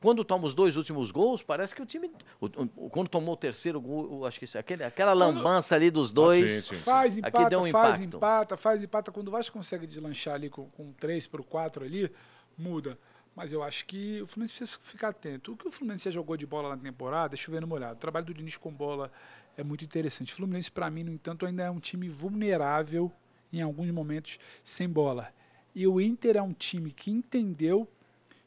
Quando 0.00 0.24
toma 0.24 0.46
os 0.46 0.54
dois 0.54 0.76
últimos 0.76 1.10
gols, 1.10 1.42
parece 1.42 1.74
que 1.74 1.80
o 1.82 1.86
time. 1.86 2.10
o- 2.40 2.46
o- 2.86 2.90
quando 2.90 3.08
tomou 3.08 3.34
o 3.34 3.36
terceiro 3.36 3.80
gol, 3.80 4.26
acho 4.26 4.38
que 4.38 4.44
isso- 4.44 4.58
aquele, 4.58 4.84
aquela 4.84 5.12
lambança 5.14 5.74
ali 5.74 5.90
dos 5.90 6.10
dois. 6.10 6.64
sim, 6.64 6.74
sim. 6.74 6.80
Faz, 6.82 7.14
Aqui 7.18 7.28
empata, 7.28 7.48
deu 7.48 7.60
um 7.60 7.70
faz, 7.70 7.96
impacto. 8.00 8.16
empata, 8.16 8.56
faz, 8.56 8.84
empata. 8.84 9.10
Quando 9.10 9.28
o 9.28 9.30
Vasco 9.30 9.56
consegue 9.56 9.86
deslanchar 9.86 10.34
ali 10.34 10.50
com, 10.50 10.66
com 10.70 10.92
3 10.92 11.26
para 11.26 11.40
o 11.40 11.44
4 11.44 11.84
ali, 11.84 12.10
muda. 12.58 12.98
Mas 13.34 13.52
eu 13.52 13.62
acho 13.62 13.84
que 13.86 14.20
o 14.22 14.26
Fluminense 14.26 14.56
precisa 14.58 14.78
ficar 14.82 15.08
atento. 15.08 15.52
O 15.52 15.56
que 15.56 15.66
o 15.68 15.70
Fluminense 15.72 16.04
já 16.04 16.10
jogou 16.10 16.36
de 16.36 16.46
bola 16.46 16.70
na 16.74 16.76
temporada 16.82 17.34
é 17.34 17.36
chovendo 17.36 17.66
molhado. 17.66 17.94
O 17.94 17.98
trabalho 17.98 18.24
do 18.26 18.32
Diniz 18.34 18.56
com 18.56 18.72
bola 18.72 19.10
é 19.56 19.62
muito 19.62 19.84
interessante. 19.84 20.32
O 20.32 20.36
Fluminense, 20.36 20.70
para 20.70 20.88
mim, 20.90 21.02
no 21.04 21.12
entanto, 21.12 21.44
ainda 21.46 21.62
é 21.64 21.70
um 21.70 21.80
time 21.80 22.08
vulnerável 22.08 23.10
em 23.52 23.60
alguns 23.62 23.90
momentos 23.90 24.38
sem 24.62 24.88
bola. 24.88 25.28
E 25.74 25.86
o 25.86 26.00
Inter 26.00 26.36
é 26.36 26.42
um 26.42 26.52
time 26.54 26.90
que 26.92 27.10
entendeu 27.10 27.86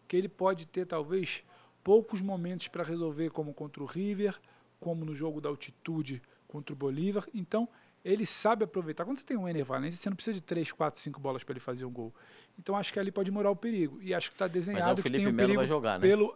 que 0.09 0.17
ele 0.17 0.27
pode 0.27 0.65
ter, 0.65 0.87
talvez, 0.87 1.43
poucos 1.83 2.19
momentos 2.19 2.67
para 2.67 2.83
resolver, 2.83 3.29
como 3.29 3.53
contra 3.53 3.83
o 3.83 3.85
River, 3.85 4.37
como 4.79 5.05
no 5.05 5.15
jogo 5.15 5.39
da 5.39 5.47
altitude 5.47 6.19
contra 6.47 6.73
o 6.73 6.75
Bolívar. 6.75 7.25
Então, 7.31 7.69
ele 8.03 8.25
sabe 8.25 8.63
aproveitar. 8.63 9.05
Quando 9.05 9.19
você 9.19 9.23
tem 9.23 9.37
um 9.37 9.47
Ener 9.47 9.63
Valencia, 9.63 10.01
você 10.01 10.09
não 10.09 10.15
precisa 10.15 10.33
de 10.33 10.41
3, 10.41 10.71
4, 10.71 10.99
5 10.99 11.19
bolas 11.19 11.43
para 11.43 11.53
ele 11.53 11.59
fazer 11.59 11.85
um 11.85 11.91
gol. 11.91 12.11
Então, 12.57 12.75
acho 12.75 12.91
que 12.91 12.99
ali 12.99 13.11
pode 13.11 13.29
morar 13.29 13.51
o 13.51 13.55
perigo. 13.55 14.01
E 14.01 14.11
acho 14.11 14.29
que 14.29 14.35
está 14.35 14.47
desenhado 14.47 14.95
que 14.95 15.03
Felipe 15.03 15.25
tem 15.25 15.33
um 15.33 15.37
perigo 15.37 15.59
vai 15.59 15.67
jogar, 15.67 15.99
né? 15.99 16.07
pelo... 16.07 16.35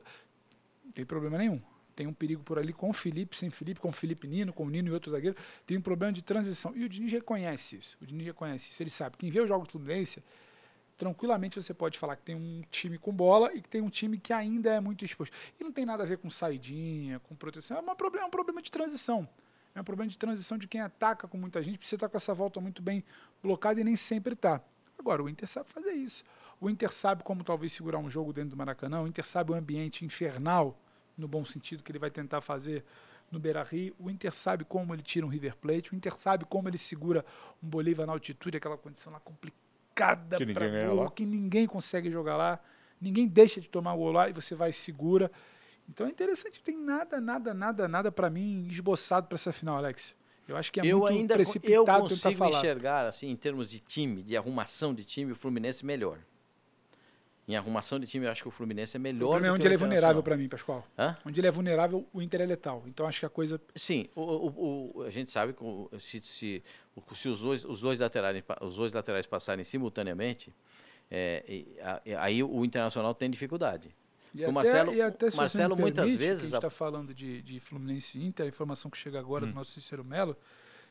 Não 0.86 0.92
tem 0.92 1.04
problema 1.04 1.40
nenhum. 1.40 1.60
Tem 1.96 2.06
um 2.06 2.14
perigo 2.14 2.44
por 2.44 2.60
ali 2.60 2.74
com 2.74 2.92
o 2.92 2.94
Felipe, 2.94 3.36
sem 3.36 3.50
Felipe, 3.50 3.80
com 3.80 3.90
o 3.90 3.94
Felipe 3.94 4.28
Nino, 4.28 4.54
com 4.54 4.66
o 4.66 4.70
Nino 4.70 4.90
e 4.90 4.92
outro 4.92 5.10
zagueiro. 5.10 5.36
Tem 5.66 5.78
um 5.78 5.82
problema 5.82 6.14
de 6.14 6.22
transição. 6.22 6.74
E 6.76 6.84
o 6.84 6.90
Diniz 6.90 7.12
reconhece 7.12 7.78
isso. 7.78 7.98
O 8.00 8.06
Diniz 8.06 8.26
reconhece 8.26 8.70
isso. 8.70 8.84
Ele 8.84 8.92
sabe. 8.92 9.18
Quem 9.18 9.32
vê 9.32 9.42
o 9.42 9.48
jogo 9.48 9.66
do 9.66 9.72
Fluminense, 9.72 10.24
tranquilamente 11.04 11.62
você 11.62 11.74
pode 11.74 12.00
falar 12.00 12.16
que 12.16 12.24
tem 12.24 12.34
um 12.34 12.64
time 12.72 12.98
com 12.98 13.12
bola 13.12 13.54
e 13.54 13.62
que 13.62 13.68
tem 13.68 13.82
um 13.82 13.90
time 13.90 14.18
que 14.18 14.32
ainda 14.32 14.74
é 14.74 14.80
muito 14.80 15.04
exposto. 15.04 15.36
E 15.60 15.64
não 15.64 15.70
tem 15.70 15.86
nada 15.86 16.04
a 16.04 16.06
ver 16.06 16.18
com 16.18 16.30
saidinha, 16.30 17.20
com 17.20 17.36
proteção. 17.36 17.76
É 17.76 17.82
um 17.82 17.96
problema, 17.96 18.26
é 18.26 18.28
um 18.28 18.32
problema 18.32 18.62
de 18.62 18.72
transição. 18.72 19.28
É 19.76 19.82
um 19.82 19.84
problema 19.84 20.10
de 20.10 20.18
transição 20.18 20.58
de 20.58 20.66
quem 20.66 20.80
ataca 20.80 21.28
com 21.28 21.38
muita 21.38 21.62
gente, 21.62 21.78
precisa 21.78 21.98
estar 21.98 22.08
com 22.08 22.16
essa 22.16 22.34
volta 22.34 22.62
muito 22.62 22.82
bem 22.82 23.04
blocada 23.42 23.82
e 23.82 23.84
nem 23.84 23.98
sempre 23.98 24.34
está. 24.34 24.62
Agora, 24.98 25.22
o 25.22 25.28
Inter 25.28 25.50
sabe 25.50 25.70
fazer 25.70 25.92
isso. 25.92 26.24
O 26.62 26.70
Inter 26.70 26.90
sabe 26.94 27.22
como 27.22 27.44
talvez 27.44 27.74
segurar 27.74 27.98
um 27.98 28.10
jogo 28.10 28.32
dentro 28.32 28.52
do 28.52 28.56
Maracanã. 28.56 29.02
O 29.02 29.08
Inter 29.08 29.26
sabe 29.26 29.52
o 29.52 29.56
ambiente 29.56 30.06
infernal, 30.06 30.80
no 31.18 31.28
bom 31.28 31.44
sentido, 31.44 31.84
que 31.84 31.92
ele 31.92 32.00
vai 32.00 32.12
tentar 32.12 32.40
fazer 32.40 32.86
no 33.30 33.40
Beira-Rio. 33.40 33.94
O 34.00 34.10
Inter 34.10 34.34
sabe 34.34 34.64
como 34.64 34.94
ele 34.94 35.02
tira 35.02 35.26
um 35.26 35.30
River 35.30 35.58
Plate. 35.58 35.92
O 35.92 35.96
Inter 35.98 36.16
sabe 36.16 36.46
como 36.46 36.70
ele 36.70 36.78
segura 36.78 37.26
um 37.62 37.68
Bolívar 37.68 38.06
na 38.06 38.14
altitude, 38.14 38.56
aquela 38.56 38.78
condição 38.78 39.12
lá 39.12 39.20
complicada 39.20 39.73
Que 40.38 40.46
ninguém 40.46 40.54
pra 40.54 41.12
que 41.12 41.26
ninguém 41.26 41.68
consegue 41.68 42.10
jogar 42.12 42.36
lá. 42.38 42.60
Ninguém 43.00 43.28
deixa 43.28 43.60
de 43.62 43.68
tomar 43.70 43.96
gol 43.96 44.12
lá 44.12 44.30
e 44.30 44.34
você 44.34 44.56
vai 44.56 44.70
e 44.70 44.74
segura. 44.74 45.32
Então 45.90 46.08
é 46.08 46.10
interessante, 46.10 46.58
não 46.60 46.64
tem 46.64 46.78
nada, 46.78 47.20
nada, 47.20 47.54
nada, 47.54 47.88
nada 47.88 48.12
pra 48.12 48.30
mim 48.30 48.66
esboçado 48.70 49.28
pra 49.28 49.36
essa 49.36 49.52
final, 49.52 49.76
Alex. 49.78 50.16
Eu 50.48 50.56
acho 50.58 50.72
que 50.72 50.80
é 50.80 50.86
eu 50.86 51.00
muito 51.00 51.14
ainda 51.14 51.34
precipitado 51.36 51.76
eu 52.06 52.10
consigo 52.10 52.36
falar. 52.36 52.58
enxergar 52.58 53.08
assim 53.08 53.30
em 53.30 53.36
termos 53.36 53.70
de 53.70 53.80
time, 53.80 54.22
de 54.24 54.36
arrumação 54.38 54.94
de 54.94 55.04
time, 55.04 55.32
o 55.32 55.36
Fluminense 55.36 55.86
melhor. 55.86 56.20
Em 57.46 57.58
arrumação 57.58 58.00
de 58.00 58.08
time, 58.08 58.26
eu 58.26 58.32
acho 58.32 58.42
que 58.44 58.48
o 58.48 58.52
Fluminense 58.52 58.96
é 58.96 59.00
O 59.00 59.02
melhor. 59.02 59.32
problema 59.32 59.48
é 59.48 59.50
do 59.50 59.54
onde 59.56 59.62
que 59.64 59.68
o 59.68 59.70
ele 59.70 59.76
é 59.76 59.78
vulnerável 59.78 60.24
pra 60.24 60.38
mim, 60.38 60.48
Pascoal. 60.48 60.88
Hã? 60.98 61.18
Onde 61.26 61.42
ele 61.42 61.48
é 61.48 61.52
vulnerável, 61.52 62.08
o 62.14 62.22
Inter 62.22 62.40
é 62.40 62.46
letal. 62.46 62.84
Então 62.88 63.06
acho 63.06 63.20
que 63.20 63.26
a 63.26 63.30
coisa 63.30 63.60
Sim, 63.76 64.08
o, 64.16 64.22
o- 64.22 64.92
o- 65.00 65.04
a 65.04 65.10
gente 65.10 65.30
sabe 65.30 65.52
que 65.52 65.62
o- 65.62 65.90
se, 66.00 66.22
se, 66.22 66.64
o- 66.64 66.64
se 67.16 67.28
os, 67.30 67.42
dois, 67.42 67.66
os, 67.66 67.80
dois 67.82 68.00
laterais, 68.00 68.44
os 68.62 68.76
dois 68.76 68.92
laterais 68.92 69.26
passarem 69.26 69.64
simultaneamente, 69.64 70.54
é, 71.10 71.44
e 71.48 71.80
a- 71.82 72.02
e 72.06 72.16
aí 72.16 72.44
o 72.44 72.64
Internacional 72.66 73.14
tem 73.14 73.30
dificuldade. 73.30 73.90
E 74.34 74.42
O 74.42 74.46
até, 74.46 74.52
Marcelo- 74.52 74.94
e 74.94 75.02
até, 75.02 75.30
se 75.30 75.38
Marcelo 75.38 75.76
muitas 75.78 76.06
permite, 76.06 76.18
que 76.20 76.26
vezes 76.26 76.44
A 76.46 76.48
gente 76.48 76.56
está 76.56 76.70
falando 76.70 77.14
de, 77.14 77.42
de 77.44 77.60
Fluminense 77.60 78.18
Inter, 78.20 78.46
a 78.46 78.50
informação 78.50 78.90
que 78.90 78.98
chega 78.98 79.20
agora 79.20 79.46
Hum. 79.46 79.50
do 79.50 79.54
nosso 79.56 79.72
Cícero 79.72 80.04
Melo, 80.04 80.36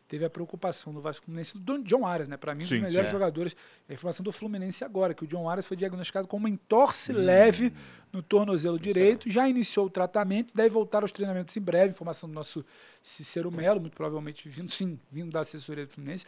teve 0.09 0.25
a 0.25 0.31
preocupação 0.31 0.93
do 0.93 1.01
Vasco 1.01 1.25
Fluminense 1.25 1.57
do 1.59 1.79
John 1.85 2.07
Arias, 2.07 2.29
né? 2.29 2.37
Para 2.37 2.55
mim, 2.55 2.63
um 2.63 2.67
Sim, 2.67 2.81
dos 2.81 2.85
melhores 2.91 3.09
sim. 3.11 3.17
É. 3.17 3.19
jogadores. 3.19 3.57
A 3.89 3.93
informação 3.95 4.23
do 4.23 4.31
Fluminense 4.33 4.85
agora, 4.85 5.15
que 5.15 5.25
o 5.25 5.27
John 5.27 5.49
Arias 5.49 5.67
foi 5.67 5.77
diagnosticado 5.77 6.29
com 6.29 6.37
uma 6.37 6.49
entorse 6.51 7.13
Hum. 7.13 7.17
leve 7.17 7.73
no 8.13 8.23
tornozelo 8.23 8.79
direito, 8.79 9.31
já 9.31 9.49
iniciou 9.49 9.87
o 9.87 9.91
tratamento, 9.91 10.53
deve 10.55 10.69
voltar 10.69 11.03
aos 11.03 11.11
treinamentos 11.13 11.57
em 11.57 11.61
breve. 11.61 11.91
Informação 11.91 12.29
do 12.29 12.35
nosso 12.35 12.65
Cícero 13.03 13.51
Melo, 13.51 13.81
muito 13.81 13.95
provavelmente 13.97 14.49
vindo, 14.49 14.71
sim, 14.71 14.99
vindo 15.11 15.31
da 15.31 15.41
assessoria 15.41 15.87
do 15.87 15.93
Fluminense. 15.93 16.25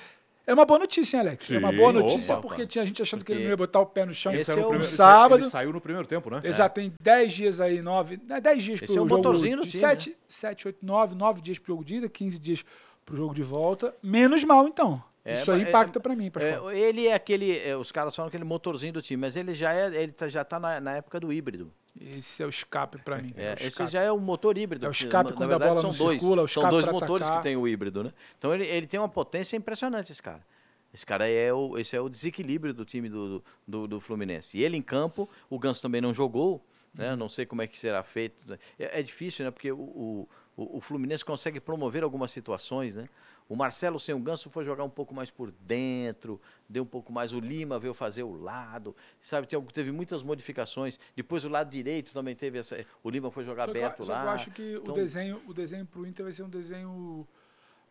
É 0.47 0.53
uma 0.53 0.67
boa 0.67 0.79
notícia, 0.79 1.17
hein, 1.17 1.21
Alex? 1.23 1.51
é 1.51 1.59
uma 1.59 1.71
Sim, 1.71 1.77
boa 1.79 1.91
notícia 1.93 2.35
opa. 2.35 2.43
porque 2.49 2.67
tinha 2.67 2.85
gente 2.85 3.01
achando 3.01 3.25
que 3.25 3.33
ele 3.33 3.45
não 3.45 3.49
ia 3.51 3.57
botar 3.57 3.81
o 3.81 3.87
pé 3.87 4.05
no 4.05 4.13
chão 4.13 4.31
esse 4.35 4.51
é 4.51 4.55
o 4.55 4.59
no 4.59 4.63
primeiro- 4.69 4.85
sábado. 4.95 5.41
Ele 5.41 5.49
saiu 5.51 5.73
no 5.73 5.81
primeiro 5.81 6.07
tempo, 6.07 6.29
né? 6.29 6.41
Exato, 6.45 6.75
tem 6.75 6.93
10 7.01 7.33
dias 7.33 7.61
aí, 7.63 7.81
9, 7.81 8.19
10 8.19 8.63
dias 8.63 8.83
Esse 8.83 8.93
pro 8.93 8.93
é 8.93 9.05
o 9.07 9.09
jogo 9.09 9.17
motorzinho 9.17 9.63
de 9.63 9.71
time, 9.71 9.81
7, 9.81 10.17
7, 10.29 10.67
8, 10.69 10.85
9, 10.85 11.15
9 11.15 11.41
dias 11.41 11.59
pro 11.59 11.73
jogo 11.73 11.83
de 11.83 11.97
ida, 11.97 12.09
15 12.11 12.39
dias 12.39 12.63
pro 13.05 13.17
jogo 13.17 13.35
de 13.35 13.43
volta. 13.43 13.95
Menos 14.03 14.45
mal, 14.45 14.67
então. 14.69 15.03
É, 15.25 15.33
Isso 15.35 15.51
aí 15.51 15.61
mas- 15.61 15.69
impacta 15.69 15.99
é- 15.99 16.03
pra 16.03 16.15
mim, 16.15 16.31
Pascoal. 16.31 16.71
É, 16.71 16.79
ele 16.79 17.07
é 17.07 17.15
aquele, 17.15 17.59
é, 17.59 17.75
os 17.77 17.91
caras 17.91 18.15
falam 18.15 18.29
aquele 18.29 18.45
motorzinho 18.45 18.93
do 18.93 19.01
time, 19.01 19.21
mas 19.23 19.37
ele 19.37 19.55
já 19.55 19.73
é, 19.73 19.87
ele 20.03 20.13
tá- 20.13 20.29
já 20.29 20.43
está 20.43 20.61
na, 20.61 20.79
na 20.81 20.97
época 20.97 21.19
do 21.19 21.33
híbrido. 21.33 21.73
Esse 21.99 22.43
é 22.43 22.47
o 22.47 22.49
escape 22.51 22.99
pra 22.99 23.19
mim. 23.23 23.33
É, 23.37 23.53
o 23.55 23.67
esse 23.67 23.87
já 23.87 24.03
é 24.03 24.11
o 24.13 24.19
motor 24.19 24.59
híbrido. 24.59 24.85
É 24.85 24.89
o 24.89 24.93
que, 24.93 25.05
escape 25.05 25.31
na- 25.31 25.37
quando 25.37 25.49
na 25.49 25.55
a 25.57 25.59
verdade, 25.59 25.71
bola 25.71 25.81
são 25.81 25.91
não 25.93 25.97
dois, 25.99 26.21
circula, 26.21 26.43
o 26.43 26.49
São 26.49 26.63
escape 26.63 26.71
dois 26.73 26.85
pra 26.85 26.93
motores 26.93 27.23
atacar. 27.27 27.43
que 27.43 27.49
tem 27.49 27.57
o 27.57 27.67
híbrido, 27.67 28.05
né? 28.05 28.13
Então 28.37 28.53
ele, 28.53 28.65
ele 28.67 28.87
tem 28.87 29.01
uma 29.01 29.09
potência 29.09 29.57
impressionante, 29.57 30.13
esse 30.13 30.23
cara. 30.23 30.45
Esse 30.93 31.07
cara 31.07 31.27
é 31.29 31.53
o, 31.53 31.79
esse 31.79 31.97
é 31.97 32.01
o 32.01 32.09
desequilíbrio 32.09 32.75
do 32.75 32.85
time 32.85 33.09
do, 33.09 33.43
do, 33.67 33.87
do 33.87 34.01
Fluminense. 34.01 34.59
E 34.59 34.63
ele 34.63 34.77
em 34.77 34.83
campo, 34.83 35.29
o 35.49 35.59
Ganso 35.59 35.81
também 35.81 36.01
não 36.01 36.13
jogou, 36.13 36.65
né? 36.93 37.13
Uhum. 37.13 37.17
Não 37.17 37.29
sei 37.29 37.47
como 37.47 37.63
é 37.63 37.67
que 37.67 37.79
será 37.79 38.03
feito. 38.03 38.53
É, 38.79 39.01
é 39.01 39.03
difícil, 39.03 39.45
né? 39.45 39.51
Porque 39.51 39.73
o, 39.73 39.79
o, 39.79 40.29
o- 40.57 40.79
o 40.79 40.81
Fluminense 40.81 41.25
consegue 41.25 41.61
promover 41.61 42.03
algumas 42.03 42.31
situações, 42.31 42.95
né? 42.95 43.09
O 43.49 43.55
Marcelo 43.55 44.01
sem 44.01 44.15
o 44.15 44.19
Ganso 44.19 44.49
foi 44.49 44.65
jogar 44.65 44.85
um 44.85 44.89
pouco 44.89 45.15
mais 45.15 45.31
por 45.31 45.51
dentro, 45.51 46.41
deu 46.67 46.83
um 46.83 46.87
pouco 46.87 47.13
mais. 47.13 47.33
O 47.35 47.41
Lima 47.41 47.79
veio 47.79 47.93
fazer 47.93 48.23
o 48.23 48.33
lado, 48.33 48.97
sabe? 49.21 49.47
Tem, 49.47 49.61
teve 49.67 49.93
muitas 49.93 50.23
modificações. 50.23 50.99
Depois 51.15 51.45
o 51.45 51.49
lado 51.51 51.71
direito 51.71 52.13
também 52.15 52.35
teve 52.35 52.59
essa. 52.59 52.83
O 53.03 53.11
Lima 53.11 53.31
foi 53.31 53.45
jogar 53.45 53.67
Só 53.67 53.73
que 53.73 53.79
eu- 53.79 53.85
aberto 53.85 54.05
só 54.05 54.13
que 54.13 54.19
lá. 54.19 54.25
eu 54.25 54.31
acho 54.31 54.51
que 54.51 54.73
Então, 54.77 54.95
o 54.95 54.97
desenho, 54.97 55.43
o 55.47 55.53
desenho 55.53 55.85
pro 55.85 56.07
Inter 56.07 56.25
vai 56.25 56.33
ser 56.33 56.43
um 56.43 56.49
desenho 56.49 57.29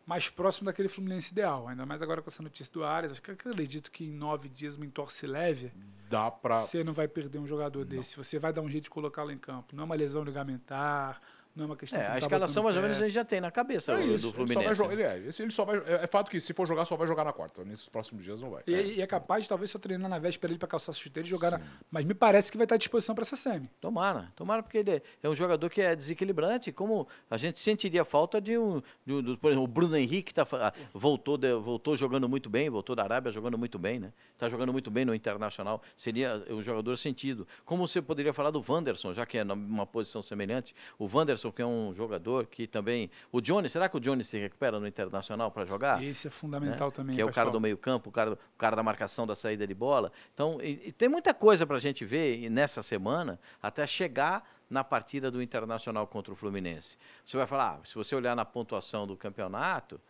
mais 0.04 0.28
próximo 0.28 0.66
daquele 0.66 0.88
Fluminense 0.88 1.32
ideal. 1.32 1.68
Ainda 1.68 1.86
mais 1.86 2.02
agora 2.02 2.20
com 2.20 2.28
essa 2.28 2.42
notícia 2.42 2.72
do 2.72 2.82
Arias. 2.84 3.12
Acho 3.12 3.22
que 3.22 3.30
eu 3.30 3.34
acredito 3.34 3.92
que 3.92 4.04
em 4.04 4.12
nove 4.12 4.48
dias 4.48 4.74
uma 4.76 4.84
entorse 4.84 5.24
leve, 5.26 5.70
Dá 6.10 6.30
pra. 6.32 6.60
você 6.60 6.82
não 6.82 6.92
vai 6.92 7.06
perder 7.06 7.38
um 7.38 7.46
jogador 7.46 7.84
desse. 7.84 8.16
Você 8.16 8.40
vai 8.40 8.52
dar 8.52 8.60
um 8.60 8.68
jeito 8.68 8.84
de 8.84 8.90
colocá-lo 8.90 9.30
em 9.30 9.38
campo. 9.38 9.74
Não 9.76 9.82
é 9.82 9.86
uma 9.86 9.94
lesão 9.94 10.24
ligamentar, 10.24 11.22
não 11.54 11.64
é 11.64 11.66
uma 11.66 11.76
questão 11.76 11.98
É, 12.00 12.02
que 12.02 12.08
a 12.08 12.12
tá 12.12 12.18
escalação 12.18 12.62
mais 12.64 12.76
ou 12.76 12.82
menos 12.82 12.96
a 12.98 13.00
gente 13.02 13.12
já 13.14 13.24
tem 13.24 13.40
na 13.40 13.50
cabeça 13.50 13.92
É 13.92 13.96
do, 13.96 14.14
isso, 14.14 14.32
do 14.32 14.42
ele 14.42 14.52
só 14.52 14.60
vai 14.62 14.74
Fluminense. 14.74 14.92
Ele 14.92 15.02
é, 15.02 15.44
ele 15.44 15.50
só 15.52 15.64
vai, 15.64 15.76
é, 15.78 16.04
é 16.04 16.06
fato 16.06 16.30
que 16.30 16.40
se 16.40 16.52
for 16.52 16.66
jogar, 16.66 16.84
só 16.84 16.96
vai 16.96 17.06
jogar 17.06 17.24
na 17.24 17.32
quarta. 17.32 17.64
Nesses 17.64 17.88
próximos 17.88 18.24
dias 18.24 18.42
não 18.42 18.50
vai. 18.50 18.62
E, 18.66 18.74
É. 18.74 18.82
e 18.86 19.00
é 19.02 19.06
capaz 19.06 19.44
de 19.44 19.48
talvez 19.48 19.70
só 19.70 19.78
treinar 19.78 20.08
na 20.10 20.18
véspera 20.18 20.52
ele 20.52 20.58
para 20.58 20.66
calçar 20.68 20.90
a 20.90 20.94
chuteira 20.94 21.26
e 21.26 21.30
jogar. 21.30 21.52
na- 21.52 21.60
Mas 21.90 22.04
me 22.04 22.14
parece 22.14 22.50
que 22.50 22.56
vai 22.58 22.64
estar 22.64 22.74
à 22.74 22.78
disposição 22.78 23.14
para 23.14 23.22
essa 23.22 23.36
semi. 23.36 23.70
Tomara, 23.80 24.32
tomara 24.34 24.62
porque 24.62 24.78
ele 24.78 25.02
é 25.22 25.28
um 25.28 25.34
jogador 25.34 25.68
que 25.70 25.80
é 25.80 25.94
desequilibrante, 25.94 26.72
como 26.72 27.06
a 27.30 27.36
gente 27.36 27.60
sentiria 27.60 28.04
falta 28.04 28.40
de 28.40 28.58
um, 28.58 28.82
de 29.06 29.12
um- 29.12 29.22
do- 29.22 29.38
por 29.38 29.48
exemplo, 29.48 29.64
o 29.64 29.68
Bruno 29.68 29.96
Henrique 29.96 30.34
tá, 30.34 30.44
fa- 30.44 30.72
voltou, 30.92 31.36
de- 31.36 31.54
voltou 31.54 31.96
jogando 31.96 32.28
muito 32.28 32.50
bem, 32.50 32.68
voltou 32.68 32.96
da 32.96 33.02
Arábia 33.04 33.30
jogando 33.30 33.56
muito 33.58 33.78
bem, 33.78 33.98
né? 34.00 34.12
Tá 34.38 34.48
jogando 34.48 34.72
muito 34.72 34.90
bem 34.90 35.04
no 35.04 35.14
Internacional, 35.14 35.82
seria 35.96 36.44
um 36.50 36.62
jogador 36.62 36.96
sentido. 36.96 37.46
Como 37.64 37.86
você 37.86 38.02
poderia 38.02 38.32
falar 38.32 38.50
do 38.50 38.62
Wanderson, 38.66 39.12
já 39.14 39.24
que 39.24 39.38
é 39.38 39.44
numa 39.44 39.86
posição 39.86 40.22
semelhante, 40.22 40.74
o 40.98 41.06
Wanderson 41.06 41.43
que 41.52 41.62
é 41.62 41.66
um 41.66 41.92
jogador 41.94 42.46
que 42.46 42.66
também, 42.66 43.10
o 43.32 43.40
Johnny, 43.40 43.68
será 43.68 43.88
que 43.88 43.96
o 43.96 44.00
Johnny 44.00 44.22
se 44.24 44.38
recupera 44.38 44.78
no 44.78 44.86
Internacional 44.86 45.50
para 45.50 45.64
jogar? 45.64 46.02
Esse 46.02 46.26
é 46.26 46.30
fundamental 46.30 46.88
né? 46.88 46.94
também. 46.94 47.16
Que 47.16 47.22
é 47.22 47.24
o 47.24 47.32
cara 47.32 47.50
do 47.50 47.60
meio-campo, 47.60 48.08
o 48.08 48.12
cara, 48.12 48.32
o 48.32 48.58
cara 48.58 48.76
da 48.76 48.82
marcação 48.82 49.26
da 49.26 49.34
saída 49.36 49.66
de 49.66 49.74
bola. 49.74 50.12
Então, 50.32 50.58
e- 50.62 50.88
e 50.88 50.92
tem 50.92 51.08
muita 51.08 51.32
coisa 51.34 51.66
para 51.66 51.76
a 51.76 51.80
gente 51.80 52.04
ver 52.04 52.48
nessa 52.50 52.82
semana 52.82 53.38
até 53.62 53.86
chegar 53.86 54.48
na 54.68 54.82
partida 54.82 55.30
do 55.30 55.42
Internacional 55.42 56.06
contra 56.06 56.32
o 56.32 56.36
Fluminense. 56.36 56.96
Você 57.24 57.36
vai 57.36 57.46
falar, 57.46 57.78
ah, 57.82 57.86
se 57.86 57.94
você 57.94 58.14
olhar 58.16 58.34
na 58.34 58.44
pontuação 58.44 59.06
do 59.06 59.16
campeonato, 59.16 60.00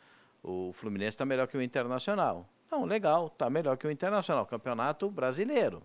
o 0.43 0.73
Fluminense 0.75 1.11
está 1.11 1.25
melhor 1.25 1.47
que 1.49 1.57
o 1.57 1.63
Internacional. 1.63 2.49
Não, 2.71 2.85
legal, 2.85 3.27
está 3.29 3.49
melhor 3.51 3.77
que 3.77 3.87
o 3.87 3.91
Internacional, 3.91 4.47
campeonato 4.47 5.11
brasileiro. 5.11 5.83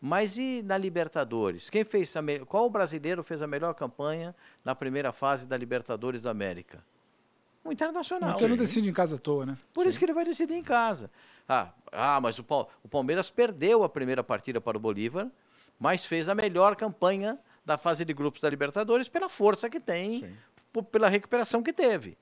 Mas 0.00 0.38
e 0.38 0.62
na 0.62 0.76
Libertadores? 0.76 1.70
Quem 1.70 1.84
fez 1.84 2.14
a 2.16 2.22
me... 2.22 2.40
Qual 2.40 2.68
brasileiro 2.68 3.22
fez 3.22 3.40
a 3.42 3.46
melhor 3.46 3.74
campanha 3.74 4.34
na 4.64 4.74
primeira 4.74 5.12
fase 5.12 5.46
da 5.46 5.56
Libertadores 5.56 6.20
da 6.20 6.30
América? 6.30 6.84
O 7.64 7.72
Internacional. 7.72 8.38
Você 8.38 8.46
não 8.46 8.56
decide 8.56 8.88
em 8.88 8.92
casa 8.92 9.16
à 9.16 9.18
toa, 9.18 9.44
né? 9.46 9.58
Por 9.72 9.86
isso 9.86 9.98
que 9.98 10.04
ele 10.04 10.12
vai 10.12 10.24
decidir 10.24 10.54
em 10.54 10.62
casa. 10.62 11.10
Ah, 11.48 11.72
ah 11.90 12.20
mas 12.20 12.38
o, 12.38 12.44
Pal- 12.44 12.70
o 12.82 12.88
Palmeiras 12.88 13.30
perdeu 13.30 13.82
a 13.82 13.88
primeira 13.88 14.22
partida 14.22 14.60
para 14.60 14.76
o 14.76 14.80
Bolívar, 14.80 15.28
mas 15.78 16.04
fez 16.06 16.28
a 16.28 16.34
melhor 16.34 16.76
campanha 16.76 17.38
da 17.64 17.76
fase 17.76 18.04
de 18.04 18.14
grupos 18.14 18.40
da 18.40 18.48
Libertadores 18.48 19.08
pela 19.08 19.28
força 19.28 19.68
que 19.68 19.80
tem, 19.80 20.20
Sim. 20.20 20.36
p- 20.72 20.82
pela 20.82 21.08
recuperação 21.08 21.62
que 21.62 21.72
teve. 21.72 22.16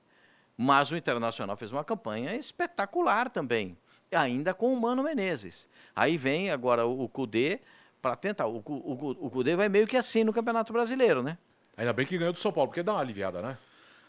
Mas 0.57 0.89
o 0.91 0.97
Internacional 0.97 1.55
fez 1.55 1.71
uma 1.71 1.83
campanha 1.83 2.35
espetacular 2.35 3.29
também, 3.29 3.77
ainda 4.11 4.53
com 4.53 4.73
o 4.73 4.79
Mano 4.79 5.03
Menezes. 5.03 5.69
Aí 5.95 6.17
vem 6.17 6.51
agora 6.51 6.85
o, 6.85 7.03
o 7.03 7.09
Cudê 7.09 7.59
para 8.01 8.15
tentar. 8.15 8.47
O, 8.47 8.57
o, 8.65 9.25
o 9.25 9.29
Cudê 9.29 9.55
vai 9.55 9.69
meio 9.69 9.87
que 9.87 9.97
assim 9.97 10.23
no 10.23 10.33
Campeonato 10.33 10.71
Brasileiro, 10.71 11.23
né? 11.23 11.37
Ainda 11.77 11.93
bem 11.93 12.05
que 12.05 12.17
ganhou 12.17 12.33
do 12.33 12.39
São 12.39 12.51
Paulo, 12.51 12.69
porque 12.69 12.83
dá 12.83 12.93
uma 12.93 13.01
aliviada, 13.01 13.41
né? 13.41 13.57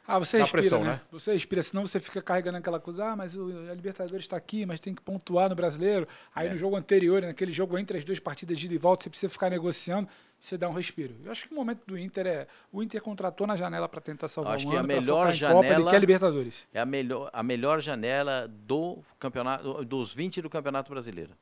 Ah, 0.09 0.19
você 0.19 0.39
respira, 0.39 0.63
pressão, 0.63 0.85
né? 0.85 0.91
né? 0.93 1.01
Você 1.11 1.33
respira, 1.33 1.63
senão 1.63 1.87
você 1.87 1.99
fica 1.99 2.23
carregando 2.23 2.59
aquela 2.59 2.79
coisa, 2.79 3.07
ah, 3.07 3.17
mas 3.17 3.35
o, 3.37 3.49
a 3.71 3.75
Libertadores 3.75 4.23
está 4.25 4.37
aqui, 4.37 4.65
mas 4.65 4.79
tem 4.79 4.95
que 4.95 5.03
pontuar 5.03 5.49
no 5.49 5.55
brasileiro. 5.57 6.07
Aí 6.35 6.47
É. 6.47 6.51
no 6.53 6.57
jogo 6.57 6.77
anterior, 6.77 7.23
naquele 7.23 7.51
jogo 7.53 7.77
entre 7.79 7.99
as 7.99 8.05
duas 8.05 8.19
partidas 8.21 8.59
de 8.59 8.67
ida 8.67 8.75
e 8.75 8.79
volta, 8.79 9.03
você 9.05 9.11
precisa 9.11 9.29
ficar 9.33 9.51
negociando, 9.51 10.09
você 10.39 10.57
dá 10.57 10.69
um 10.69 10.73
respiro. 10.73 11.15
Eu 11.25 11.33
acho 11.33 11.47
que 11.49 11.53
o 11.53 11.57
momento 11.57 11.81
do 11.87 11.99
Inter 11.99 12.27
é. 12.27 12.47
O 12.73 12.83
Inter 12.83 13.03
contratou 13.03 13.47
na 13.47 13.57
janela 13.57 13.89
para 13.89 14.01
tentar 14.01 14.29
salvar 14.29 14.55
Acho 14.55 14.67
um 14.67 14.71
que 14.71 14.77
a 14.77 14.79
ano, 14.81 14.89
pra 14.89 14.97
melhor 15.01 15.35
em 15.35 15.39
Copa, 15.41 15.59
ele 15.59 15.67
janela- 15.75 15.91
quer 15.91 16.01
Libertadores. 16.01 16.67
É 16.73 16.81
a 16.81 16.87
melhor, 16.87 17.31
a 17.33 17.43
melhor 17.43 17.81
janela 17.81 18.47
do 18.49 18.99
campeonato, 19.19 19.85
dos 19.85 20.15
20 20.15 20.41
do 20.41 20.49
Campeonato 20.51 20.91
Brasileiro. 20.93 21.33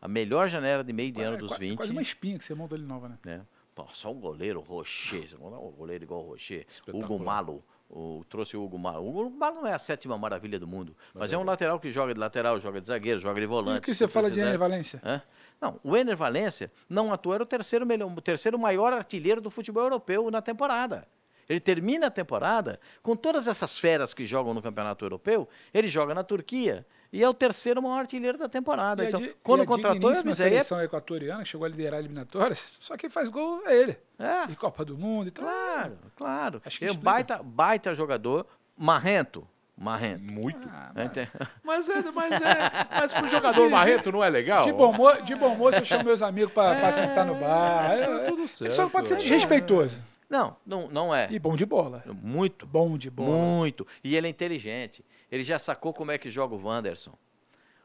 A 0.00 0.08
melhor 0.08 0.48
janela 0.48 0.82
de 0.84 0.92
meio 0.92 1.10
de 1.12 1.20
ano 1.22 1.36
É 1.36 1.38
dos 1.38 1.48
qua- 1.48 1.58
20. 1.58 1.76
quase 1.76 1.92
uma 1.92 2.02
espinha 2.02 2.38
que 2.38 2.44
você 2.44 2.54
monta 2.54 2.74
ali 2.74 2.84
nova, 2.84 3.08
né? 3.08 3.18
né? 3.24 3.40
Pô, 3.74 3.86
só 3.92 4.10
um 4.10 4.18
goleiro 4.20 4.60
Rocher, 4.60 5.34
um 5.38 5.70
goleiro 5.72 6.04
igual 6.04 6.22
o 6.24 6.28
Rocher. 6.30 6.64
Hugo 6.92 7.18
Malo. 7.18 7.62
O, 7.88 8.24
trouxe 8.28 8.56
o 8.56 8.64
Hugo 8.64 8.78
Malo. 8.78 9.04
O 9.04 9.26
Hugo 9.26 9.36
Malo 9.36 9.56
não 9.56 9.66
é 9.66 9.72
a 9.72 9.78
sétima 9.78 10.18
maravilha 10.18 10.58
do 10.58 10.66
mundo, 10.66 10.96
mas, 11.14 11.32
é 11.32 11.36
é 11.36 11.38
um 11.38 11.44
lateral 11.44 11.78
que 11.78 11.90
joga 11.90 12.12
de 12.12 12.18
lateral, 12.18 12.60
joga 12.60 12.80
de 12.80 12.88
zagueiro, 12.88 13.20
joga 13.20 13.40
de 13.40 13.46
volante. 13.46 13.76
E 13.76 13.78
o 13.78 13.82
que 13.82 13.94
você 13.94 14.08
fala 14.08 14.30
de. 14.30 14.40
Ener 14.40 14.58
Valência? 14.58 15.00
Hã? 15.04 15.22
Não, 15.60 15.80
o 15.82 15.96
Ener 15.96 16.16
Valência 16.16 16.70
não 16.88 17.12
atua, 17.12 17.36
era 17.36 17.42
o 17.44 17.46
terceiro, 17.46 17.86
melhor, 17.86 18.10
o 18.10 18.20
terceiro 18.20 18.58
maior 18.58 18.92
artilheiro 18.92 19.40
do 19.40 19.50
futebol 19.50 19.84
europeu 19.84 20.30
na 20.30 20.42
temporada. 20.42 21.06
Ele 21.48 21.60
termina 21.60 22.08
a 22.08 22.10
temporada 22.10 22.80
com 23.02 23.14
todas 23.14 23.46
essas 23.46 23.78
feras 23.78 24.12
que 24.12 24.26
jogam 24.26 24.52
no 24.52 24.60
Campeonato 24.60 25.04
Europeu, 25.04 25.48
ele 25.72 25.86
joga 25.86 26.12
na 26.12 26.24
Turquia 26.24 26.84
e 27.12 27.22
é 27.22 27.28
o 27.28 27.34
terceiro 27.34 27.82
maior 27.82 27.98
artilheiro 28.00 28.36
da 28.38 28.48
temporada. 28.48 29.02
E 29.02 29.06
a 29.06 29.08
então, 29.08 29.20
di- 29.20 29.34
quando 29.42 29.60
e 29.60 29.62
a 29.62 29.66
contratou, 29.66 30.12
eu 30.12 30.18
avisei. 30.18 30.46
é- 30.46 30.50
seleção 30.50 30.80
equatoriana, 30.82 31.42
que 31.42 31.48
chegou 31.48 31.64
a 31.64 31.68
liderar 31.68 32.00
eliminatórias, 32.00 32.78
só 32.80 32.96
quem 32.96 33.08
faz 33.10 33.28
gol 33.28 33.62
é 33.66 33.76
ele. 33.76 33.98
É, 34.18 34.50
E 34.50 34.56
Copa 34.56 34.84
do 34.84 34.96
Mundo, 34.96 35.28
então. 35.28 35.44
claro, 35.44 35.98
claro. 36.16 36.62
Acho 36.64 36.78
que 36.78 36.84
é 36.86 36.92
um 36.92 36.96
baita, 36.96 37.40
baita 37.42 37.94
jogador, 37.94 38.46
marrento, 38.76 39.46
marrento. 39.76 40.22
Muito. 40.22 40.68
Ah, 40.72 40.90
É, 40.94 41.08
tem- 41.08 41.28
Mas 41.62 41.88
é, 41.88 42.02
mas 42.14 42.32
é. 42.32 42.38
Mas 43.00 43.12
pro 43.12 43.28
jogador 43.28 43.68
marrento 43.70 44.10
não 44.12 44.22
é 44.24 44.28
legal? 44.28 44.64
De 44.64 44.72
bom, 44.72 44.92
mo- 44.92 45.20
de 45.22 45.34
bom 45.34 45.54
moço, 45.54 45.78
eu 45.78 45.84
chamo 45.84 46.04
meus 46.04 46.22
amigos 46.22 46.52
pra, 46.52 46.74
pra 46.76 46.92
sentar 46.92 47.26
no 47.26 47.34
bar. 47.34 47.90
É, 47.92 48.06
tá 48.06 48.18
tudo 48.30 48.44
é, 48.44 48.46
certo, 48.46 48.72
Só 48.74 48.82
não 48.82 48.90
pode 48.90 49.08
ser 49.08 49.14
é. 49.14 49.16
desrespeitoso. 49.18 49.98
Não, 50.28 50.56
não, 50.66 50.88
não 50.88 51.14
é. 51.14 51.28
E 51.30 51.38
bom 51.38 51.54
de 51.54 51.64
bola. 51.64 52.02
Muito, 52.20 52.66
Bom 52.66 52.98
de 52.98 53.10
bola. 53.10 53.30
muito. 53.30 53.86
E 54.02 54.16
ele 54.16 54.26
é 54.26 54.30
inteligente. 54.30 55.04
Ele 55.30 55.44
já 55.44 55.58
sacou 55.58 55.92
como 55.94 56.10
é 56.10 56.18
que 56.18 56.30
joga 56.30 56.54
o 56.54 56.62
Wanderson. 56.64 57.12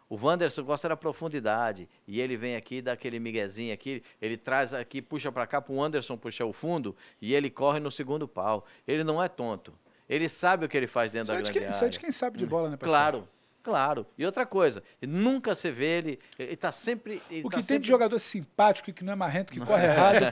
O 0.10 0.16
Wanderson 0.22 0.64
gosta 0.64 0.90
da 0.90 0.98
profundidade. 0.98 1.88
E 2.08 2.20
ele 2.20 2.36
vem 2.36 2.56
aqui, 2.56 2.82
dá 2.82 2.94
aquele 2.94 3.20
miguezinho 3.20 3.74
aqui, 3.74 4.04
ele 4.22 4.36
traz 4.38 4.74
aqui, 4.74 5.02
puxa 5.02 5.32
pra 5.32 5.46
cá 5.48 5.62
pro 5.62 5.82
Anderson 5.82 6.18
puxar 6.18 6.46
o 6.46 6.52
fundo 6.54 6.96
e 7.22 7.34
ele 7.34 7.50
corre 7.50 7.80
no 7.80 7.90
segundo 7.92 8.28
pau. 8.28 8.66
Ele 8.88 9.04
não 9.04 9.22
é 9.24 9.30
tonto. 9.30 9.74
Ele 10.10 10.28
sabe 10.28 10.66
o 10.66 10.70
que 10.70 10.76
ele 10.76 10.88
faz 10.88 11.10
dentro 11.12 11.32
Isso 11.32 11.32
é, 11.34 11.36
da 11.36 11.42
de 11.44 11.52
grande 11.52 11.60
quem, 11.68 11.70
isso 11.70 11.86
é 11.86 11.88
de 11.90 11.96
área. 11.96 12.00
quem 12.02 12.12
sabe 12.12 12.38
de 12.38 12.46
bola, 12.46 12.64
né, 12.72 12.76
Paquito? 12.76 12.86
Claro, 12.90 13.28
claro. 13.64 14.06
E 14.18 14.26
outra 14.26 14.46
coisa, 14.46 14.84
nunca 15.02 15.54
você 15.56 15.72
vê 15.72 15.86
ele, 15.98 16.20
ele 16.38 16.56
tá 16.56 16.72
sempre... 16.72 17.22
ele 17.30 17.42
O 17.42 17.44
tá 17.44 17.50
que 17.50 17.56
tem 17.58 17.64
sempre- 17.64 17.82
de 17.84 17.88
jogador 17.88 18.18
simpático 18.20 18.90
e 18.90 18.94
que 18.94 19.04
não 19.04 19.14
é 19.14 19.16
marrento, 19.16 19.52
que 19.54 19.60
corre 19.66 19.86
errado. 19.86 20.24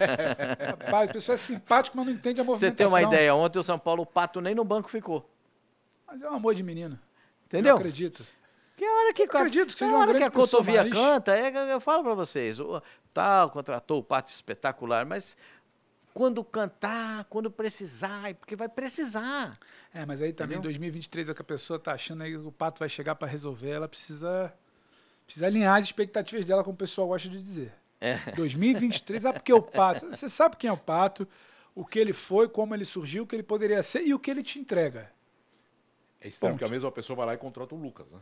Rapaz, 0.84 1.10
a 1.10 1.14
pessoa 1.14 1.34
é 1.34 1.38
simpático, 1.38 1.96
mas 1.98 2.06
não 2.06 2.14
entende 2.14 2.42
a 2.42 2.44
Você 2.44 2.50
movimentação. 2.50 2.76
tem 2.98 3.06
uma 3.06 3.14
ideia, 3.14 3.34
ontem 3.36 3.60
o 3.60 3.64
São 3.64 3.78
Paulo, 3.80 4.04
o 4.04 4.06
Pato 4.06 4.42
nem 4.42 4.54
no 4.56 4.64
banco 4.64 4.90
ficou. 4.90 5.30
Mas 6.08 6.22
é 6.22 6.30
um 6.30 6.36
amor 6.36 6.56
de 6.56 6.64
menino. 6.64 6.98
Entendeu? 7.46 7.74
Não 7.74 7.80
acredito. 7.80 8.26
Que 8.76 8.86
hora 8.86 9.14
que, 9.14 9.24
Eu 9.24 9.26
acredito 9.26 9.76
que 9.76 9.84
uma 9.84 9.98
hora 10.00 10.14
que 10.16 10.24
a 10.24 10.32
cotovia 10.32 10.84
mas- 10.84 10.94
canta, 10.94 11.36
é, 11.38 11.74
eu 11.74 11.82
falo 11.82 12.02
pra 12.04 12.14
vocês, 12.14 12.60
o, 12.60 12.82
tal, 13.14 13.50
contratou 13.50 14.00
o 14.00 14.04
Pato 14.04 14.32
espetacular, 14.32 15.06
mas 15.06 15.36
quando 16.14 16.44
cantar, 16.44 17.26
quando 17.26 17.52
precisar, 17.52 18.34
porque 18.36 18.56
vai 18.56 18.70
precisar. 18.70 19.58
É, 19.94 20.06
mas 20.06 20.22
aí 20.22 20.32
também 20.32 20.58
em 20.58 20.60
Entendeu? 20.60 20.72
2023 20.72 21.30
é 21.30 21.34
que 21.34 21.42
a 21.42 21.46
pessoa 21.46 21.80
tá 21.80 21.94
achando 21.94 22.24
aí 22.24 22.32
que 22.32 22.38
o 22.38 22.52
Pato 22.52 22.80
vai 22.80 22.90
chegar 22.90 23.16
para 23.16 23.28
resolver, 23.28 23.70
ela 23.70 23.88
precisa, 23.88 24.54
precisa 25.26 25.48
alinhar 25.48 25.78
as 25.78 25.86
expectativas 25.86 26.46
dela, 26.46 26.64
como 26.64 26.76
o 26.76 26.78
pessoal 26.78 27.08
gosta 27.08 27.28
de 27.28 27.42
dizer. 27.42 27.74
É. 28.00 28.32
2023, 28.32 29.26
ah, 29.26 29.34
porque 29.34 29.52
o 29.52 29.62
Pato. 29.62 30.08
Você 30.08 30.30
sabe 30.30 30.56
quem 30.58 30.70
é 30.70 30.74
o 30.74 30.78
Pato, 30.78 31.28
o 31.74 31.86
que 31.86 32.00
ele 32.00 32.14
foi, 32.14 32.48
como 32.48 32.74
ele 32.76 32.86
surgiu, 32.86 33.24
o 33.24 33.28
que 33.28 33.36
ele 33.36 33.44
poderia 33.44 33.82
ser 33.82 34.04
e 34.04 34.14
o 34.14 34.20
que 34.20 34.30
ele 34.30 34.44
te 34.44 34.60
entrega. 34.60 35.12
É 36.22 36.28
estranho 36.28 36.54
Ponto. 36.54 36.60
que 36.60 36.66
a 36.66 36.72
mesma 36.72 36.92
pessoa 36.92 37.18
vai 37.18 37.26
lá 37.26 37.34
e 37.34 37.38
contrata 37.38 37.74
o 37.74 37.78
Lucas, 37.78 38.12
né? 38.12 38.20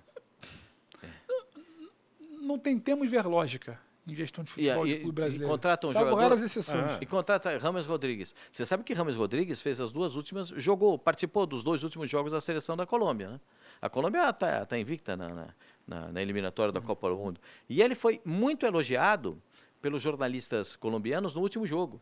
Não 2.42 2.58
tem 2.58 2.80
temos 2.80 3.12
ver 3.12 3.26
lógica 3.26 3.78
em 4.08 4.16
gestão 4.16 4.44
de 4.44 4.50
E 4.52 4.54
futebol 4.54 4.88
e- 4.88 4.90
de 4.94 4.96
clube 5.02 5.10
e 5.10 5.12
brasileiro. 5.22 5.52
contrata 5.52 5.88
um 5.88 5.92
Salvo 5.92 6.10
jogador- 6.10 6.30
raras 6.30 6.42
exceções. 6.44 6.92
Ah. 6.94 6.98
E 7.02 7.06
contrata 7.06 7.58
Rames 7.58 7.86
Rodrigues. 7.86 8.34
Você 8.52 8.66
sabe 8.66 8.84
que 8.84 8.94
Rames 8.94 9.16
Rodrigues 9.16 9.62
fez 9.62 9.80
as 9.82 9.92
duas 9.92 10.16
últimas, 10.16 10.48
jogou, 10.50 10.98
participou 10.98 11.46
dos 11.46 11.64
dois 11.64 11.84
últimos 11.84 12.10
jogos 12.10 12.32
da 12.32 12.40
seleção 12.40 12.78
da 12.78 12.86
Colômbia. 12.86 13.30
Né? 13.32 13.40
A 13.82 13.90
Colômbia 13.90 14.30
está 14.30 14.80
invicta 14.80 15.18
na, 15.18 15.30
na- 15.30 15.48
na- 15.88 16.12
na 16.12 16.22
eliminatória 16.22 16.72
da 16.72 16.80
Copa 16.82 17.10
do 17.10 17.18
Mundo. 17.18 17.40
E 17.70 17.82
ele 17.82 17.96
foi 17.96 18.22
muito 18.26 18.66
elogiado 18.66 19.42
pelos 19.82 20.02
jornalistas 20.02 20.76
colombianos 20.76 21.36
no 21.36 21.42
último 21.42 21.66
jogo. 21.68 22.02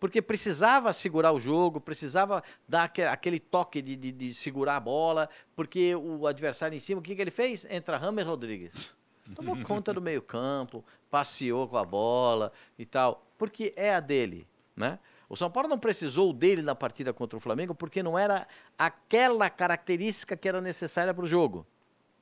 Porque 0.00 0.20
precisava 0.20 0.92
segurar 0.92 1.30
o 1.32 1.38
jogo, 1.38 1.80
precisava 1.80 2.42
dar 2.68 2.84
aque- 2.84 3.02
aquele 3.02 3.38
toque 3.38 3.80
de, 3.80 3.94
de- 3.94 4.10
de 4.10 4.34
segurar 4.34 4.76
a 4.76 4.80
bola, 4.80 5.28
porque 5.54 5.94
o 5.94 6.26
adversário 6.26 6.74
em 6.76 6.80
cima, 6.80 6.98
o 7.00 7.02
que, 7.02 7.14
que 7.14 7.20
ele 7.22 7.30
fez? 7.30 7.64
Entra 7.70 7.96
Rames 7.98 8.24
Rodrigues. 8.24 8.92
Tomou 9.36 9.56
conta 9.62 9.94
do 9.94 10.02
meio-campo, 10.02 10.84
passeou 11.12 11.68
com 11.68 11.76
a 11.76 11.84
bola 11.84 12.50
e 12.78 12.86
tal, 12.86 13.22
porque 13.36 13.74
é 13.76 13.94
a 13.94 14.00
dele, 14.00 14.48
né? 14.74 14.98
O 15.28 15.36
São 15.36 15.50
Paulo 15.50 15.68
não 15.68 15.78
precisou 15.78 16.32
dele 16.32 16.62
na 16.62 16.74
partida 16.74 17.12
contra 17.12 17.36
o 17.36 17.40
Flamengo 17.40 17.74
porque 17.74 18.02
não 18.02 18.18
era 18.18 18.46
aquela 18.78 19.48
característica 19.50 20.36
que 20.36 20.48
era 20.48 20.60
necessária 20.60 21.12
para 21.12 21.24
o 21.24 21.26
jogo, 21.28 21.66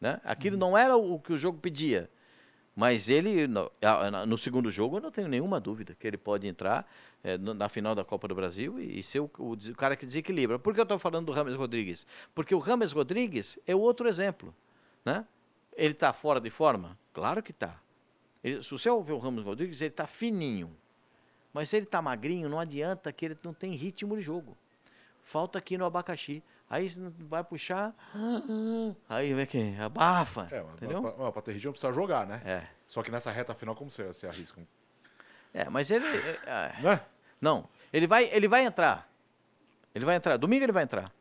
né? 0.00 0.20
Aquilo 0.24 0.56
não 0.56 0.76
era 0.76 0.96
o 0.96 1.18
que 1.20 1.32
o 1.32 1.36
jogo 1.36 1.58
pedia. 1.58 2.10
Mas 2.74 3.08
ele, 3.08 3.46
no, 3.46 4.38
segundo 4.38 4.70
jogo, 4.70 4.96
eu 4.96 5.00
não 5.00 5.10
tenho 5.10 5.28
nenhuma 5.28 5.60
dúvida 5.60 5.94
que 5.98 6.06
ele 6.06 6.16
pode 6.16 6.46
entrar 6.46 6.88
no- 7.40 7.52
na 7.54 7.68
final 7.68 7.94
da 7.94 8.04
Copa 8.04 8.26
do 8.28 8.34
Brasil 8.34 8.78
e, 8.80 9.00
e 9.00 9.02
ser 9.02 9.20
o, 9.20 9.30
o 9.38 9.52
o 9.52 9.74
cara 9.76 9.96
que 9.96 10.06
desequilibra. 10.06 10.58
Por 10.58 10.72
que 10.72 10.80
eu 10.80 10.84
estou 10.84 10.98
falando 10.98 11.26
do 11.26 11.32
Rames 11.32 11.54
Rodrigues? 11.54 12.06
Porque 12.34 12.54
o 12.54 12.58
Rames 12.58 12.92
Rodrigues 12.92 13.58
é 13.66 13.74
o 13.74 13.80
outro 13.80 14.08
exemplo. 14.08 14.54
Né? 15.04 15.24
Ele 15.76 15.92
está 15.92 16.12
fora 16.12 16.40
de 16.40 16.48
forma? 16.50 16.96
Claro 17.12 17.42
que 17.42 17.50
está. 17.50 17.76
Se 18.42 18.70
você 18.70 18.88
ouvir 18.88 19.12
o 19.12 19.18
Ramos 19.18 19.44
Rodrigues, 19.44 19.80
ele 19.80 19.90
está 19.90 20.06
fininho. 20.06 20.74
Mas 21.52 21.68
se 21.68 21.76
ele 21.76 21.84
está 21.86 22.00
magrinho, 22.00 22.48
não 22.48 22.58
adianta 22.60 23.12
que 23.12 23.24
ele 23.24 23.38
não 23.42 23.52
tem 23.52 23.72
ritmo 23.72 24.16
de 24.16 24.22
jogo. 24.22 24.56
Falta 25.22 25.58
aqui 25.58 25.76
no 25.76 25.84
abacaxi. 25.84 26.42
Aí 26.68 26.88
você 26.88 27.00
não 27.00 27.12
vai 27.28 27.42
puxar. 27.42 27.92
Aí 29.08 29.34
vem 29.34 29.44
quem? 29.46 29.78
Abafa. 29.80 30.48
É, 30.50 30.62
mas 30.62 30.74
entendeu? 30.74 31.02
pra, 31.02 31.10
pra, 31.12 31.32
pra 31.32 31.42
ter 31.42 31.52
ritmo 31.52 31.72
precisa 31.72 31.92
jogar, 31.92 32.26
né? 32.26 32.40
É. 32.44 32.66
Só 32.86 33.02
que 33.02 33.10
nessa 33.10 33.30
reta 33.30 33.54
final, 33.54 33.74
como 33.74 33.90
você, 33.90 34.04
você 34.06 34.26
arrisca? 34.26 34.60
É, 35.52 35.68
mas 35.68 35.90
ele. 35.90 36.06
é, 36.06 36.38
é, 36.46 36.82
Né? 36.82 37.00
não, 37.40 37.68
ele 37.92 38.06
vai, 38.06 38.24
ele 38.32 38.46
vai 38.46 38.64
entrar. 38.64 39.10
Ele 39.94 40.04
vai 40.04 40.14
entrar. 40.16 40.36
Domingo 40.36 40.64
ele 40.64 40.72
vai 40.72 40.84
entrar. 40.84 41.12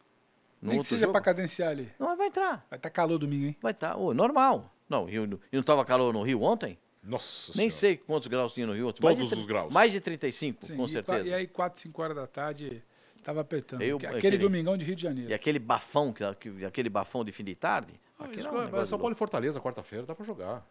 No 0.61 0.71
Nem 0.71 0.79
que 0.81 0.85
seja 0.85 1.01
jogo. 1.01 1.13
para 1.13 1.21
cadenciar 1.21 1.69
ali. 1.69 1.91
Não, 1.97 2.15
vai 2.15 2.27
entrar. 2.27 2.65
Vai 2.69 2.77
estar 2.77 2.89
calor 2.91 3.17
domingo, 3.17 3.45
hein? 3.47 3.57
Vai 3.61 3.71
estar. 3.71 3.97
normal. 3.97 4.71
Não, 4.87 5.09
e 5.09 5.17
não 5.25 5.39
estava 5.53 5.83
calor 5.85 6.13
no 6.13 6.21
Rio 6.21 6.41
ontem? 6.43 6.77
Nossa 7.01 7.53
Nem 7.55 7.69
Senhora. 7.69 7.95
sei 7.95 7.97
quantos 7.97 8.27
graus 8.27 8.53
tinha 8.53 8.67
no 8.67 8.73
Rio 8.73 8.87
ontem. 8.89 9.01
Todos 9.01 9.17
mais 9.17 9.29
de, 9.29 9.33
tri- 9.33 9.39
os 9.39 9.45
graus. 9.45 9.73
Mais 9.73 9.91
de 9.91 10.01
35, 10.01 10.65
Sim, 10.65 10.75
com 10.75 10.85
e, 10.85 10.89
certeza. 10.89 11.27
E 11.27 11.33
aí, 11.33 11.47
4, 11.47 11.81
5 11.81 12.01
horas 12.01 12.15
da 12.15 12.27
tarde, 12.27 12.83
tava 13.23 13.39
apertando. 13.41 13.81
Eu- 13.81 13.97
aquele, 13.97 14.17
aquele- 14.17 14.37
domingão 14.37 14.77
de 14.77 14.83
Rio 14.85 14.95
de 14.95 15.01
Janeiro. 15.01 15.29
E 15.31 15.33
aquele 15.33 15.59
bafão, 15.59 16.11
que, 16.11 16.23
que- 16.35 16.65
aquele 16.65 16.89
bafão 16.89 17.23
de 17.23 17.31
fim 17.31 17.43
de 17.43 17.55
tarde. 17.55 17.93
Ah, 18.19 18.27
isso 18.31 18.47
é 18.47 18.51
um 18.51 18.77
é- 18.77 18.85
São 18.85 18.97
de 18.97 19.01
Paulo 19.01 19.13
e. 19.13 19.17
Fortaleza, 19.17 19.61
quarta-feira, 19.61 20.05
dá 20.05 20.13
pra 20.13 20.25
jogar. 20.25 20.65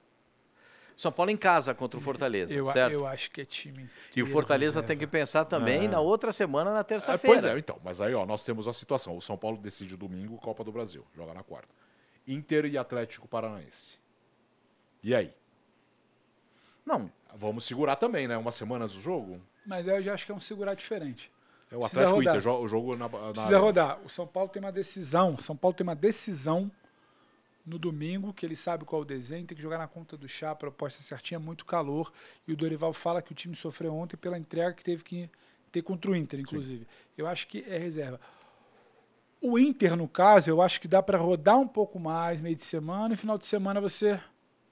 São 0.97 1.13
Paulo 1.13 1.31
em 1.31 1.37
casa 1.37 1.73
contra 1.75 1.97
o 1.97 2.03
Fortaleza, 2.03 2.53
eu, 2.53 2.67
certo? 2.67 2.93
eu 2.93 3.07
acho 3.07 3.31
que 3.31 3.41
é 3.41 3.45
time. 3.45 3.89
e 4.17 4.21
o 4.23 4.27
Fortaleza 4.27 4.71
reserva. 4.81 4.89
tem 4.89 4.99
que 4.99 5.07
pensar 5.07 5.45
também 5.45 5.85
É. 5.85 5.89
na 5.89 6.01
outra 6.01 6.33
semana, 6.33 6.73
na 6.73 6.81
Ah, 6.81 6.85
terça-feira. 6.85 7.41
pois 7.41 7.45
é, 7.45 7.57
então. 7.57 7.79
Mas 7.85 8.01
aí, 8.01 8.13
ó, 8.15 8.27
nós 8.27 8.43
temos 8.45 8.67
a 8.67 8.73
situação. 8.73 9.17
O 9.17 9.21
São 9.21 9.39
Paulo 9.39 9.57
decide 9.59 9.97
domingo, 9.97 10.37
Copa 10.39 10.65
do 10.65 10.73
Brasil. 10.73 11.07
Joga 11.17 11.33
na 11.33 11.45
quarta. 11.45 11.69
Inter 12.27 12.67
e 12.67 12.77
Atlético 12.77 13.29
Paranaense. 13.29 13.97
E 15.03 15.15
aí? 15.15 15.33
Não, 16.89 17.11
Vamos 17.39 17.65
segurar 17.65 17.97
também, 17.97 18.27
né? 18.27 18.37
Umas 18.37 18.55
semanas 18.55 18.95
do 18.95 19.01
jogo. 19.01 19.41
Mas 19.67 19.87
eu 19.87 20.03
já 20.03 20.15
acho 20.15 20.27
que 20.27 20.33
é 20.33 20.35
um 20.35 20.41
segurar 20.41 20.75
diferente. 20.75 21.31
É 21.71 21.77
o 21.77 21.81
Precisa 21.81 22.03
Atlético 22.03 22.19
rodar. 22.19 22.37
Inter, 22.37 22.53
o 22.53 22.69
jogo 22.69 22.97
na, 22.97 23.09
na 23.09 23.09
Precisa 23.09 23.43
arena. 23.43 23.59
rodar. 23.59 24.01
O 24.05 24.09
São 24.09 24.27
Paulo 24.27 24.49
tem 24.49 24.61
uma 24.61 24.73
decisão. 24.73 25.35
O 25.35 25.43
São 25.43 25.57
Paulo 25.57 25.75
tem 25.77 25.85
uma 25.85 25.95
decisão 25.95 26.71
no 27.65 27.79
domingo, 27.79 28.33
que 28.33 28.47
ele 28.47 28.57
sabe 28.57 28.85
qual 28.87 29.03
é 29.03 29.05
o 29.05 29.07
desenho, 29.07 29.47
tem 29.47 29.55
que 29.55 29.63
jogar 29.63 29.77
na 29.77 29.87
conta 29.87 30.17
do 30.17 30.27
chá, 30.27 30.53
a 30.53 30.55
proposta 30.55 31.03
certinha, 31.03 31.39
muito 31.39 31.67
calor. 31.67 32.11
E 32.47 32.53
o 32.53 32.57
Dorival 32.57 32.95
fala 32.95 33.21
que 33.21 33.31
o 33.31 33.35
time 33.35 33.55
sofreu 33.55 33.95
ontem 33.95 34.17
pela 34.17 34.39
entrega 34.39 34.73
que 34.73 34.83
teve 34.83 35.05
que 35.05 35.31
ter 35.71 35.83
contra 35.83 36.11
o 36.11 36.17
Inter, 36.17 36.41
inclusive. 36.41 36.87
Eu 37.17 37.27
acho 37.27 37.47
que 37.47 37.63
é 37.69 37.77
reserva. 37.77 38.19
O 39.41 39.59
Inter, 39.59 39.95
no 39.95 40.09
caso, 40.09 40.51
eu 40.51 40.63
acho 40.63 40.81
que 40.81 40.89
dá 40.89 41.03
para 41.03 41.19
rodar 41.19 41.59
um 41.59 41.69
pouco 41.69 42.01
mais, 42.01 42.41
meio 42.41 42.57
de 42.57 42.65
semana, 42.65 43.13
e 43.13 43.17
final 43.19 43.37
de 43.37 43.45
semana 43.45 43.81
você 43.83 44.19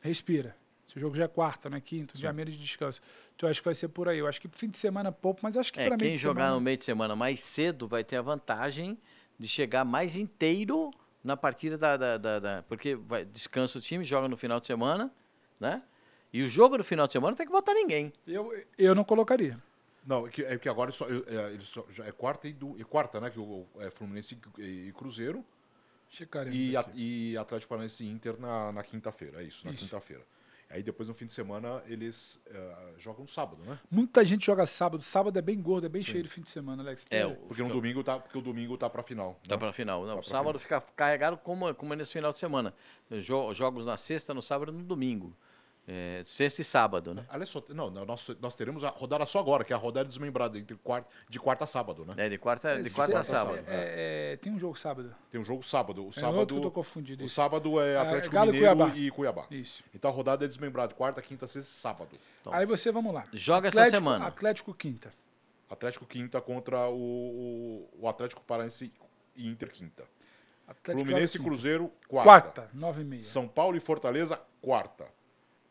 respira. 0.00 0.56
Se 0.86 0.96
o 0.96 1.00
jogo 1.00 1.16
já 1.16 1.24
é 1.24 1.28
quarta, 1.28 1.68
não 1.68 1.76
é 1.76 1.80
quinta, 1.80 2.16
dia 2.16 2.32
menos 2.32 2.54
de 2.54 2.60
descanso. 2.60 3.00
Então 3.34 3.48
eu 3.48 3.50
acho 3.50 3.60
que 3.60 3.64
vai 3.64 3.74
ser 3.74 3.88
por 3.88 4.08
aí. 4.08 4.18
Eu 4.18 4.26
acho 4.28 4.40
que 4.40 4.48
fim 4.48 4.68
de 4.68 4.76
semana 4.78 5.10
pouco, 5.10 5.40
mas 5.42 5.56
acho 5.56 5.72
que 5.72 5.80
é, 5.80 5.86
para 5.86 5.96
meio 5.96 6.10
quem 6.12 6.16
jogar 6.16 6.42
semana... 6.42 6.54
no 6.54 6.60
meio 6.60 6.76
de 6.76 6.84
semana 6.84 7.16
mais 7.16 7.40
cedo 7.40 7.88
vai 7.88 8.04
ter 8.04 8.16
a 8.16 8.22
vantagem 8.22 8.96
de 9.38 9.48
chegar 9.48 9.84
mais 9.84 10.16
inteiro 10.16 10.90
na 11.24 11.36
partida 11.36 11.76
da. 11.76 11.96
da- 11.96 12.16
da- 12.18 12.38
da- 12.38 12.62
porque 12.68 12.94
vai, 12.94 13.24
descansa 13.24 13.78
o 13.78 13.80
time, 13.82 14.04
joga 14.04 14.28
no 14.28 14.36
final 14.36 14.60
de 14.60 14.66
semana, 14.66 15.12
né? 15.58 15.82
E 16.32 16.42
o 16.42 16.48
jogo 16.48 16.78
do 16.78 16.84
final 16.84 17.06
de 17.06 17.12
semana 17.12 17.30
não 17.32 17.36
tem 17.36 17.46
que 17.46 17.52
botar 17.52 17.74
ninguém. 17.74 18.12
Eu, 18.26 18.52
eu 18.78 18.94
não 18.94 19.02
colocaria. 19.04 19.58
Não, 20.06 20.26
é 20.26 20.30
que, 20.30 20.42
é 20.44 20.56
que 20.56 20.68
agora 20.68 20.92
só, 20.92 21.06
é, 21.08 21.58
só- 21.60 21.84
já 21.90 22.04
é 22.04 22.12
quarta 22.12 22.46
e, 22.46 22.56
e 22.78 22.84
quarta, 22.84 23.20
né? 23.20 23.28
Que 23.28 23.40
o 23.40 23.66
é 23.80 23.90
Fluminense 23.90 24.38
e, 24.58 24.88
e 24.88 24.92
Cruzeiro. 24.92 25.44
Checaremos 26.08 26.56
E, 26.56 26.76
a- 26.76 26.88
e 26.94 27.36
Atlético 27.36 27.70
Paranaense 27.70 28.04
e 28.04 28.08
Inter 28.08 28.38
na, 28.40 28.70
na 28.70 28.82
quinta-feira. 28.84 29.42
É 29.42 29.44
isso, 29.44 29.66
na 29.66 29.74
quinta-feira. 29.74 30.22
Aí 30.68 30.82
depois 30.82 31.08
no 31.08 31.14
fim 31.14 31.26
de 31.26 31.32
semana 31.32 31.80
eles 31.86 32.42
eh, 32.46 32.94
jogam 32.98 33.22
no 33.22 33.28
sábado, 33.28 33.62
né? 33.64 33.78
Muita 33.90 34.24
gente 34.24 34.44
joga 34.46 34.66
sábado. 34.66 35.02
Sábado 35.02 35.38
é 35.38 35.42
bem 35.42 35.60
gordo, 35.60 35.86
é 35.86 35.88
bem 35.88 36.02
cheio 36.02 36.22
de 36.24 36.28
fim 36.28 36.40
de 36.42 36.50
semana, 36.50 36.82
Alex. 36.82 37.06
É, 37.08 37.24
Porque 37.26 37.62
no 37.62 37.68
domingo 37.68 38.02
tá, 38.02 38.18
porque 38.18 38.36
o 38.36 38.42
domingo 38.42 38.76
tá 38.76 38.90
pra 38.90 39.02
final. 39.02 39.38
Tá 39.46 39.54
né? 39.54 39.58
pra 39.60 39.72
final. 39.72 40.00
Não, 40.04 40.16
Tá 40.16 40.20
pra 40.22 40.28
sábado 40.30 40.58
fica 40.58 40.80
carregado 40.80 41.36
como, 41.38 41.72
como 41.74 41.92
é 41.92 41.96
nesse 41.96 42.12
final 42.12 42.32
de 42.32 42.38
semana. 42.40 42.74
Jo- 43.12 43.54
jogos 43.54 43.86
na 43.86 43.96
sexta, 43.96 44.34
no 44.34 44.42
sábado 44.42 44.72
e 44.72 44.74
no 44.74 44.82
domingo. 44.82 45.32
É, 45.88 46.22
sexta 46.26 46.62
e 46.62 46.64
sábado, 46.64 47.14
né? 47.14 47.24
Aliás, 47.28 47.48
só, 47.48 47.62
não, 47.68 47.88
nós, 47.90 48.28
nós 48.40 48.56
teremos 48.56 48.82
a 48.82 48.88
rodada 48.88 49.24
só 49.24 49.38
agora, 49.38 49.62
que 49.62 49.72
é 49.72 49.76
a 49.76 49.78
rodada 49.78 50.08
desmembrada 50.08 50.58
entre 50.58 50.76
quarta, 50.78 51.08
de 51.28 51.38
quarta 51.38 51.62
a 51.62 51.66
sábado, 51.66 52.04
né? 52.04 52.12
É, 52.16 52.28
de 52.28 52.36
quarta, 52.38 52.82
de 52.82 52.88
É, 52.88 52.92
quarta 52.92 53.20
a 53.20 53.22
se- 53.22 53.30
sábado. 53.30 53.58
é, 53.68 54.32
é, 54.32 54.36
tem 54.38 54.52
um 54.52 54.58
jogo 54.58 54.74
sábado. 54.76 55.14
Tem 55.30 55.40
um 55.40 55.44
jogo 55.44 55.62
sábado. 55.62 55.98
O 55.98 56.02
É 56.02 56.04
outro 56.06 56.20
sábado, 56.20 56.46
que 56.46 56.54
eu 56.54 56.60
tô 56.60 56.70
confundido. 56.72 57.22
o 57.22 57.26
isso. 57.26 57.36
sábado 57.36 57.80
é 57.80 57.96
Atlético 57.98 58.34
Galo 58.34 58.50
e 58.50 58.54
Mineiro 58.54 58.76
Cuiabá. 58.76 58.96
e 58.96 59.10
Cuiabá. 59.12 59.46
Isso. 59.48 59.84
Então 59.94 60.10
a 60.10 60.12
rodada 60.12 60.44
é 60.44 60.48
desmembrada, 60.48 60.92
quarta, 60.92 61.22
quinta, 61.22 61.46
sexta 61.46 61.70
e 61.70 61.72
sábado. 61.72 62.18
Aí 62.50 62.66
você, 62.66 62.90
vamos 62.90 63.14
lá. 63.14 63.24
Joga 63.32 63.68
essa 63.68 63.78
Atlético- 63.82 63.96
semana. 63.98 64.26
Atlético 64.26 64.74
quinta. 64.74 65.12
Atlético 65.70 66.04
quinta 66.04 66.40
contra 66.40 66.88
o, 66.88 67.88
o, 68.00 68.08
Atlético 68.08 68.42
Paranaense 68.42 68.92
e 69.36 69.48
Inter 69.48 69.70
quinta. 69.70 70.02
Atlético 70.66 71.04
Fluminense 71.06 71.38
e. 71.38 71.40
Cruzeiro, 71.40 71.92
quarta. 72.08 72.28
Quarta, 72.28 72.70
nove 72.74 73.02
e 73.02 73.04
meia. 73.04 73.22
São 73.22 73.46
Paulo 73.46 73.76
e 73.76 73.80
Fortaleza, 73.80 74.40
quarta. 74.60 75.06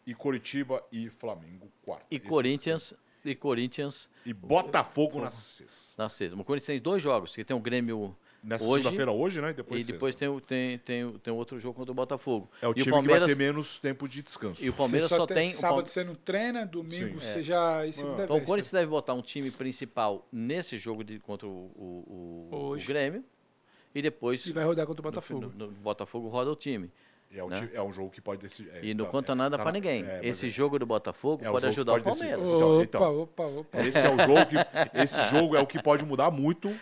E 0.06 0.14
Coritiba 0.14 0.84
e 0.92 1.10
Flamengo, 1.10 1.72
quarta. 1.84 2.06
E 2.12 2.16
Esses- 2.18 2.28
Corinthians 2.30 2.94
e 3.24 3.34
Corinthians 3.34 4.08
E 4.26 4.34
Botafogo 4.34 5.20
na 5.22 5.32
sexta. 5.32 6.04
na 6.04 6.10
sexta. 6.10 6.36
O 6.40 6.44
Corinthians 6.44 6.68
tem 6.68 6.80
dois 6.80 7.02
jogos, 7.02 7.36
que 7.36 7.44
tem 7.44 7.56
o 7.58 7.60
Grêmio 7.60 8.16
Nessa 8.44 8.64
hoje 8.66 8.84
segunda-feira 8.84 9.12
hoje, 9.12 9.42
né? 9.42 9.50
E 9.50 9.54
depois, 9.56 9.90
e 9.90 9.92
depois 9.92 10.16
tem, 10.16 10.28
o- 10.28 10.40
tem, 10.40 10.78
tem, 10.78 11.12
tem 11.18 11.34
outro 11.34 11.60
jogo 11.60 11.74
contra 11.74 11.92
o 11.92 11.96
Botafogo. 11.96 12.48
É 12.62 12.68
o 12.68 12.72
e 12.72 12.76
time 12.76 12.90
o 12.90 12.94
Palmeiras, 12.94 13.24
que 13.24 13.34
vai 13.34 13.36
ter 13.36 13.44
menos 13.44 13.80
tempo 13.80 14.08
de 14.08 14.22
descanso. 14.22 14.64
E 14.64 14.70
o 14.70 14.74
Palmeiras 14.74 15.10
Você 15.10 15.16
só 15.16 15.26
tem. 15.26 15.52
Sábado 15.52 15.70
Palme- 15.78 15.90
você 15.90 16.04
não 16.04 16.14
treina, 16.14 16.64
domingo 16.64 17.20
Sim. 17.20 17.28
você 17.32 17.42
já. 17.42 17.84
E 17.88 17.92
segunda 17.92 18.26
Então 18.26 18.38
o. 18.38 18.42
Corinthians 18.46 18.72
deve 18.72 18.86
botar 18.86 19.16
um 19.16 19.24
time 19.24 19.50
principal 19.50 20.28
nesse 20.32 20.78
jogo 20.78 21.04
de, 21.04 21.18
contra 21.18 21.48
o, 21.48 21.50
o, 21.52 22.50
o- 22.52 22.56
o 22.56 22.66
Hoje. 22.68 22.86
Grêmio. 22.86 23.26
E 23.96 24.02
depois 24.02 24.46
E 24.46 24.52
vai 24.54 24.64
rodar 24.66 24.86
contra 24.86 25.02
o 25.02 25.04
no- 25.06 25.10
Botafogo. 25.10 25.42
No, 25.58 25.66
no 25.68 25.72
Botafogo 25.72 26.28
roda 26.28 26.52
o 26.52 26.56
time. 26.56 26.92
É, 27.36 27.44
um 27.44 27.48
né? 27.50 27.70
é 27.74 27.82
um 27.82 27.92
jogo 27.92 28.10
que 28.10 28.22
pode 28.22 28.42
decidir. 28.42 28.70
é, 28.74 28.80
E 28.84 28.94
não 28.94 29.06
tá- 29.06 29.12
conta 29.12 29.32
é, 29.32 29.36
nada 29.36 29.58
tá 29.58 29.64
pra 29.64 29.72
na- 29.72 29.78
ninguém. 29.78 30.06
é, 30.06 30.22
Esse 30.24 30.48
é- 30.48 30.50
jogo 30.50 30.80
do 30.80 30.86
Botafogo 30.86 31.44
É 31.44 31.50
o 31.50 31.52
pode 31.52 31.66
jogo 31.66 31.74
que 31.74 31.80
ajudar 31.80 31.92
o 31.92 31.96
pode 32.04 32.06
decidir. 32.20 32.32
Palmeiras. 32.38 32.56
Então, 32.56 32.78
Opa, 32.78 32.84
então. 32.84 33.20
opa, 33.20 33.44
opa. 33.44 33.82
Esse 33.86 34.00
é 34.06 34.10
o 34.10 34.18
jogo 34.20 34.46
que. 34.46 34.56
Esse 35.04 35.26
jogo 35.26 35.56
é 35.56 35.60
o 35.60 35.68
que 35.68 35.82
pode 35.82 36.06
mudar 36.06 36.32
muito 36.32 36.74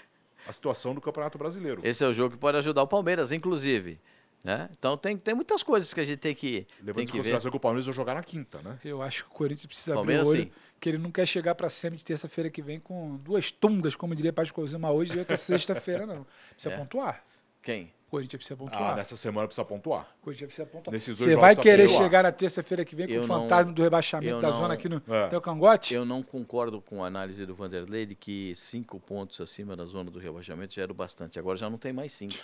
a 0.48 0.52
situação 0.54 0.94
do 0.94 1.02
Campeonato 1.02 1.38
Brasileiro. 1.38 1.82
Esse 1.84 2.04
é 2.04 2.08
o 2.08 2.14
jogo 2.14 2.36
que 2.36 2.38
pode 2.40 2.58
ajudar 2.58 2.84
o 2.84 2.88
Palmeiras, 2.88 3.32
inclusive. 3.32 4.00
Né? 4.44 4.70
Então 4.78 4.98
tem, 4.98 5.16
tem 5.16 5.34
muitas 5.34 5.64
coisas 5.64 5.94
que 5.94 6.02
a 6.02 6.04
gente 6.04 6.18
tem 6.18 6.36
que, 6.36 6.68
Levando 6.82 6.96
tem 6.96 7.04
em 7.04 7.08
que 7.08 7.14
ver. 7.14 7.20
consideração 7.20 7.50
que 7.50 7.56
o 7.56 7.60
Palmeiras 7.62 7.86
vai 7.86 7.96
jogar 7.96 8.14
na 8.16 8.22
quinta, 8.24 8.62
né? 8.62 8.78
Eu 8.84 9.02
acho 9.02 9.24
que 9.24 9.30
o 9.32 9.34
Corinthians 9.34 9.66
precisa 9.68 9.94
Palmeiras, 9.96 10.28
abrir 10.28 10.40
o 10.40 10.42
olho, 10.44 10.52
sim. 10.54 10.60
que 10.82 10.90
ele 10.90 10.98
não 10.98 11.10
quer 11.12 11.26
chegar 11.26 11.56
pra 11.56 11.70
sempre 11.70 11.98
de 12.00 12.04
terça-feira 12.04 12.50
que 12.50 12.62
vem 12.62 12.78
com 12.78 13.16
duas 13.24 13.52
tundas, 13.54 13.96
como 13.96 14.14
diria 14.14 14.34
Paz 14.34 14.52
uma 14.76 14.92
hoje 14.92 15.16
e 15.16 15.20
outra 15.20 15.38
sexta-feira, 15.38 16.06
não. 16.06 16.28
Precisa 16.52 16.76
É. 16.76 16.78
pontuar. 16.78 17.24
Quem? 17.62 17.94
Corinthians 18.14 18.38
precisa 18.46 18.54
Ah, 18.54 18.58
pontuar. 18.58 18.96
nessa 18.96 19.16
semana 19.16 19.48
precisa 19.48 19.66
pontuar. 19.66 20.08
Corinthians 20.22 20.48
precisa 20.50 20.68
pontuar. 20.68 20.94
Nesses 20.94 21.18
dois 21.18 21.30
Você 21.32 21.36
vai 21.36 21.56
querer 21.56 21.88
pontuar. 21.88 22.04
chegar 22.04 22.22
na 22.24 22.32
terça-feira 22.32 22.86
que 22.86 22.96
vem 22.96 23.08
com 23.08 23.14
Eu 23.14 23.24
o 23.24 23.28
não- 23.28 23.42
fantasma 23.42 23.74
do 23.74 23.82
rebaixamento 23.82 24.40
da 24.40 24.50
não- 24.52 24.58
zona 24.58 24.74
aqui 24.76 24.88
no 24.88 25.02
É. 25.08 25.30
teu 25.30 25.42
cangote? 25.42 25.96
Eu 25.96 26.06
não 26.06 26.22
concordo 26.22 26.80
com 26.80 27.04
a 27.04 27.08
análise 27.08 27.44
do 27.44 27.56
Vanderlei 27.56 28.06
de 28.06 28.14
que 28.14 28.54
cinco 28.56 29.00
pontos 29.00 29.42
acima 29.42 29.76
da 29.76 29.86
zona 29.86 30.12
do 30.12 30.20
rebaixamento 30.20 30.76
já 30.76 30.84
era 30.84 30.92
o 30.92 30.96
bastante. 30.96 31.40
Agora 31.40 31.58
já 31.58 31.68
não 31.72 31.80
tem 31.80 31.92
mais 31.92 32.12
cinco. 32.14 32.36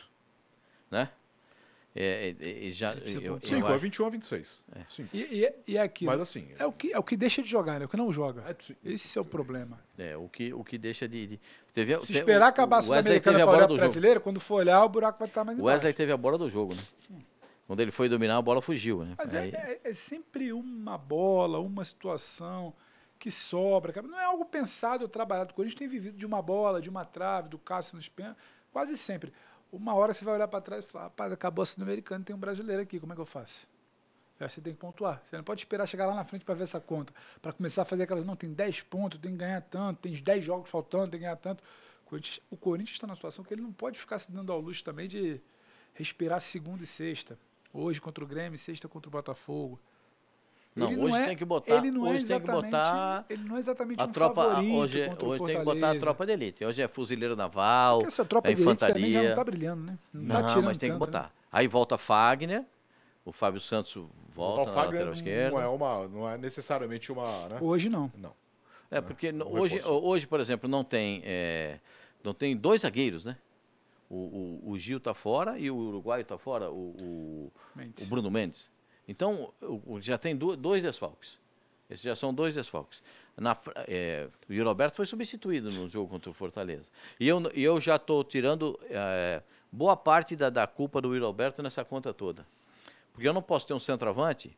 Né? 0.89 1.07
É, 2.01 2.33
é, 2.39 2.67
é, 2.69 2.71
já, 2.71 2.93
precisa 2.93 3.17
eu, 3.19 3.23
eu 3.25 3.33
pontuar. 3.33 3.49
5, 3.55 3.67
é 3.67 3.69
acho- 3.71 3.79
21 3.79 4.05
a 4.05 4.09
26. 4.09 4.63
Sim. 4.87 5.09
E, 5.13 5.17
e, 5.21 5.53
e 5.67 5.77
é 5.77 5.81
aquilo. 5.81 6.09
Mas 6.11 6.21
assim. 6.21 6.47
É 6.57 6.65
o, 6.65 6.71
que, 6.71 6.93
é 6.93 6.97
o 6.97 7.03
que 7.03 7.17
deixa 7.17 7.43
de 7.43 7.49
jogar, 7.49 7.77
né? 7.77 7.85
O 7.85 7.89
que 7.89 7.97
não 7.97 8.09
joga. 8.13 8.43
é-. 8.47 8.55
Esse 8.93 9.17
é 9.17 9.21
o 9.21 9.25
problema. 9.25 9.77
é, 9.97 10.15
o, 10.15 10.29
que, 10.29 10.53
o 10.53 10.63
que 10.63 10.77
deixa 10.77 11.07
de. 11.09 11.27
de 11.27 11.39
teve, 11.73 11.99
Se 11.99 12.07
te- 12.07 12.19
esperar 12.19 12.45
o- 12.45 12.49
acabar 12.49 12.77
a 12.77 12.81
Sul-Americana 12.81 13.45
para 13.45 13.67
brasileiro, 13.67 14.21
quando 14.21 14.39
for 14.39 14.55
olhar, 14.55 14.81
o 14.85 14.87
buraco 14.89 15.19
vai 15.19 15.27
estar 15.27 15.43
mais 15.43 15.57
O 15.57 15.61
embaixo. 15.61 15.75
Wesley 15.77 15.93
teve 15.93 16.11
a 16.13 16.17
bola 16.17 16.37
do 16.37 16.49
jogo, 16.49 16.73
né? 16.73 16.81
Quando 17.67 17.81
ele 17.81 17.91
foi 17.91 18.07
dominar, 18.09 18.37
a 18.37 18.41
bola 18.41 18.61
fugiu, 18.61 19.03
né? 19.03 19.13
Mas 19.17 19.33
é, 19.33 19.39
Aí- 19.41 19.51
é- 19.53 19.79
é 19.83 19.93
sempre 19.93 20.53
uma 20.53 20.97
bola, 20.97 21.59
uma 21.59 21.83
situação 21.85 22.73
que 23.19 23.29
sobra. 23.29 24.01
Não 24.01 24.17
é 24.19 24.23
algo 24.23 24.45
pensado 24.45 25.03
ou 25.03 25.09
trabalhado. 25.09 25.51
O 25.51 25.53
Corinthians 25.53 25.77
tem 25.77 25.87
vivido 25.87 26.17
de 26.17 26.25
uma 26.25 26.41
bola, 26.41 26.81
de 26.81 26.89
uma 26.89 27.03
trave, 27.03 27.49
do 27.49 27.59
Cássio 27.59 27.97
nos 27.97 28.07
pênaltis, 28.07 28.41
quase 28.71 28.97
sempre. 28.97 29.33
Uma 29.71 29.93
hora 29.93 30.13
você 30.13 30.25
vai 30.25 30.33
olhar 30.33 30.47
para 30.47 30.61
trás 30.61 30.83
e 30.83 30.87
falar, 30.87 31.05
rapaz, 31.05 31.31
acabou 31.31 31.61
a 31.63 31.65
Sul-Americana, 31.65 32.23
tem 32.23 32.35
um 32.35 32.39
brasileiro 32.39 32.81
aqui, 32.81 32.99
como 32.99 33.13
é 33.13 33.15
que 33.15 33.21
eu 33.21 33.25
faço? 33.25 33.67
Aí 34.39 34.49
você 34.49 34.61
tem 34.61 34.73
que 34.73 34.79
pontuar. 34.79 35.21
Você 35.25 35.35
não 35.35 35.43
pode 35.43 35.61
esperar 35.61 35.85
chegar 35.85 36.07
lá 36.07 36.15
na 36.15 36.23
frente 36.23 36.45
para 36.45 36.55
ver 36.55 36.63
essa 36.63 36.79
conta. 36.79 37.13
Para 37.41 37.51
começar 37.51 37.81
a 37.81 37.85
fazer 37.85 38.03
aquelas, 38.03 38.25
não, 38.25 38.35
tem 38.35 38.51
10 38.53 38.81
pontos, 38.83 39.19
tem 39.19 39.31
que 39.31 39.37
ganhar 39.37 39.61
tanto, 39.61 39.99
tem 39.99 40.13
10 40.13 40.43
jogos 40.43 40.69
faltando, 40.69 41.11
tem 41.11 41.19
que 41.19 41.25
ganhar 41.25 41.35
tanto. 41.35 41.63
O 42.49 42.57
Corinthians- 42.57 42.95
está 42.95 43.05
numa 43.05 43.15
situação 43.15 43.43
que 43.43 43.53
ele 43.53 43.61
não 43.61 43.73
pode 43.73 43.99
ficar 43.99 44.17
se 44.17 44.31
dando 44.31 44.51
ao 44.51 44.59
luxo 44.59 44.83
também 44.83 45.07
de 45.07 45.39
respirar 45.93 46.39
segunda 46.39 46.83
e 46.83 46.87
sexta. 46.87 47.37
Hoje 47.71 48.01
contra 48.01 48.23
o 48.23 48.27
Grêmio, 48.27 48.57
sexta 48.57 48.87
contra 48.87 49.09
o 49.09 49.11
Botafogo. 49.11 49.79
Não, 50.79 50.91
Ele 50.91 51.01
hoje 51.01 51.15
é- 51.17 51.25
tem 51.25 51.37
que 51.37 51.45
botar- 51.45 51.75
Ele 51.77 51.91
não 51.91 52.05
é 52.07 52.09
hoje 52.11 52.17
tem 52.19 52.27
que 52.27 52.33
exatamente, 52.43 52.71
botar 52.71 53.25
ele 53.29 53.43
não 53.43 53.55
é 53.55 53.59
exatamente 53.59 54.01
a 54.01 54.05
um 54.05 54.11
tropa, 54.11 54.45
hoje, 54.61 54.65
o 55.21 55.25
hoje 55.27 55.43
tem 55.45 55.57
que 55.57 55.63
botar 55.63 55.91
a 55.91 55.99
tropa 55.99 56.25
de 56.25 56.31
elite. 56.31 56.65
Hoje 56.65 56.81
é 56.81 56.87
fuzileiro 56.87 57.35
naval, 57.35 57.97
Porque 57.99 58.07
essa 58.07 58.25
tropa 58.25 58.49
é 58.49 58.53
de 58.53 58.61
elite 58.61 58.77
também 58.79 59.01
já 59.03 59.07
infantaria. 59.09 59.29
não 59.29 59.35
tá 59.35 59.43
brilhando, 59.43 59.83
né? 59.83 59.97
Não, 60.13 60.35
tá 60.41 60.47
tirando 60.47 60.65
mas 60.65 60.77
tem 60.77 60.89
que 60.89 60.93
tanto, 60.95 60.99
botar. 60.99 61.23
né? 61.23 61.29
Aí 61.51 61.67
volta 61.67 61.97
Fagner, 61.97 62.63
o 63.25 63.31
Fábio 63.31 63.59
Santos 63.61 63.95
volta 64.33 64.65
na 64.65 64.73
Fagner 64.73 64.91
lateral 64.93 65.13
esquerda. 65.13 65.51
não 65.51 65.61
é, 65.61 65.67
uma, 65.67 66.07
não 66.07 66.29
é 66.29 66.37
necessariamente 66.37 67.11
uma. 67.11 67.47
Né? 67.49 67.57
Hoje 67.61 67.89
não. 67.89 68.11
Não. 68.17 68.33
É, 68.91 68.99
porque 69.01 69.31
no- 69.31 69.45
um 69.45 69.59
hoje, 69.59 69.75
reforço. 69.75 70.03
hoje, 70.05 70.25
por 70.27 70.39
exemplo, 70.39 70.67
não 70.69 70.83
tem, 70.83 71.21
é, 71.23 71.79
não 72.23 72.33
tem 72.33 72.55
dois 72.57 72.81
zagueiros, 72.81 73.23
né? 73.25 73.37
O, 74.09 74.59
o, 74.65 74.71
o 74.71 74.77
Gil 74.79 74.99
tá 74.99 75.13
fora 75.13 75.59
e 75.59 75.69
o 75.69 75.75
Uruguaio 75.75 76.25
tá 76.25 76.35
fora, 76.39 76.71
o, 76.71 76.73
o, 76.73 77.51
Mendes. 77.75 78.03
o 78.07 78.09
Bruno 78.09 78.31
Mendes. 78.31 78.67
Então, 79.09 79.51
já 80.01 80.19
tem 80.19 80.37
dois 80.37 80.83
desfalques. 80.83 81.39
Esses 81.89 82.03
já 82.03 82.15
são 82.15 82.31
dois 82.31 82.53
desfalques. 82.53 83.01
Na, 83.35 83.57
é, 83.87 84.27
o 84.47 84.53
Yuri 84.53 84.69
Alberto 84.69 84.97
foi 84.97 85.07
substituído 85.07 85.71
no 85.71 85.89
jogo 85.89 86.07
contra 86.07 86.29
o 86.29 86.33
Fortaleza. 86.33 86.91
E 87.19 87.27
eu, 87.27 87.41
eu 87.55 87.81
já 87.81 87.95
estou 87.95 88.23
tirando 88.23 88.79
é, 88.83 89.41
boa 89.71 89.97
parte 89.97 90.35
da, 90.35 90.51
da 90.51 90.67
culpa 90.67 91.01
do 91.01 91.15
Yuri 91.15 91.25
Alberto 91.25 91.63
nessa 91.63 91.83
conta 91.83 92.13
toda. 92.13 92.45
Porque 93.11 93.27
eu 93.27 93.33
não 93.33 93.41
posso 93.41 93.65
ter 93.65 93.73
um 93.73 93.79
centroavante 93.79 94.55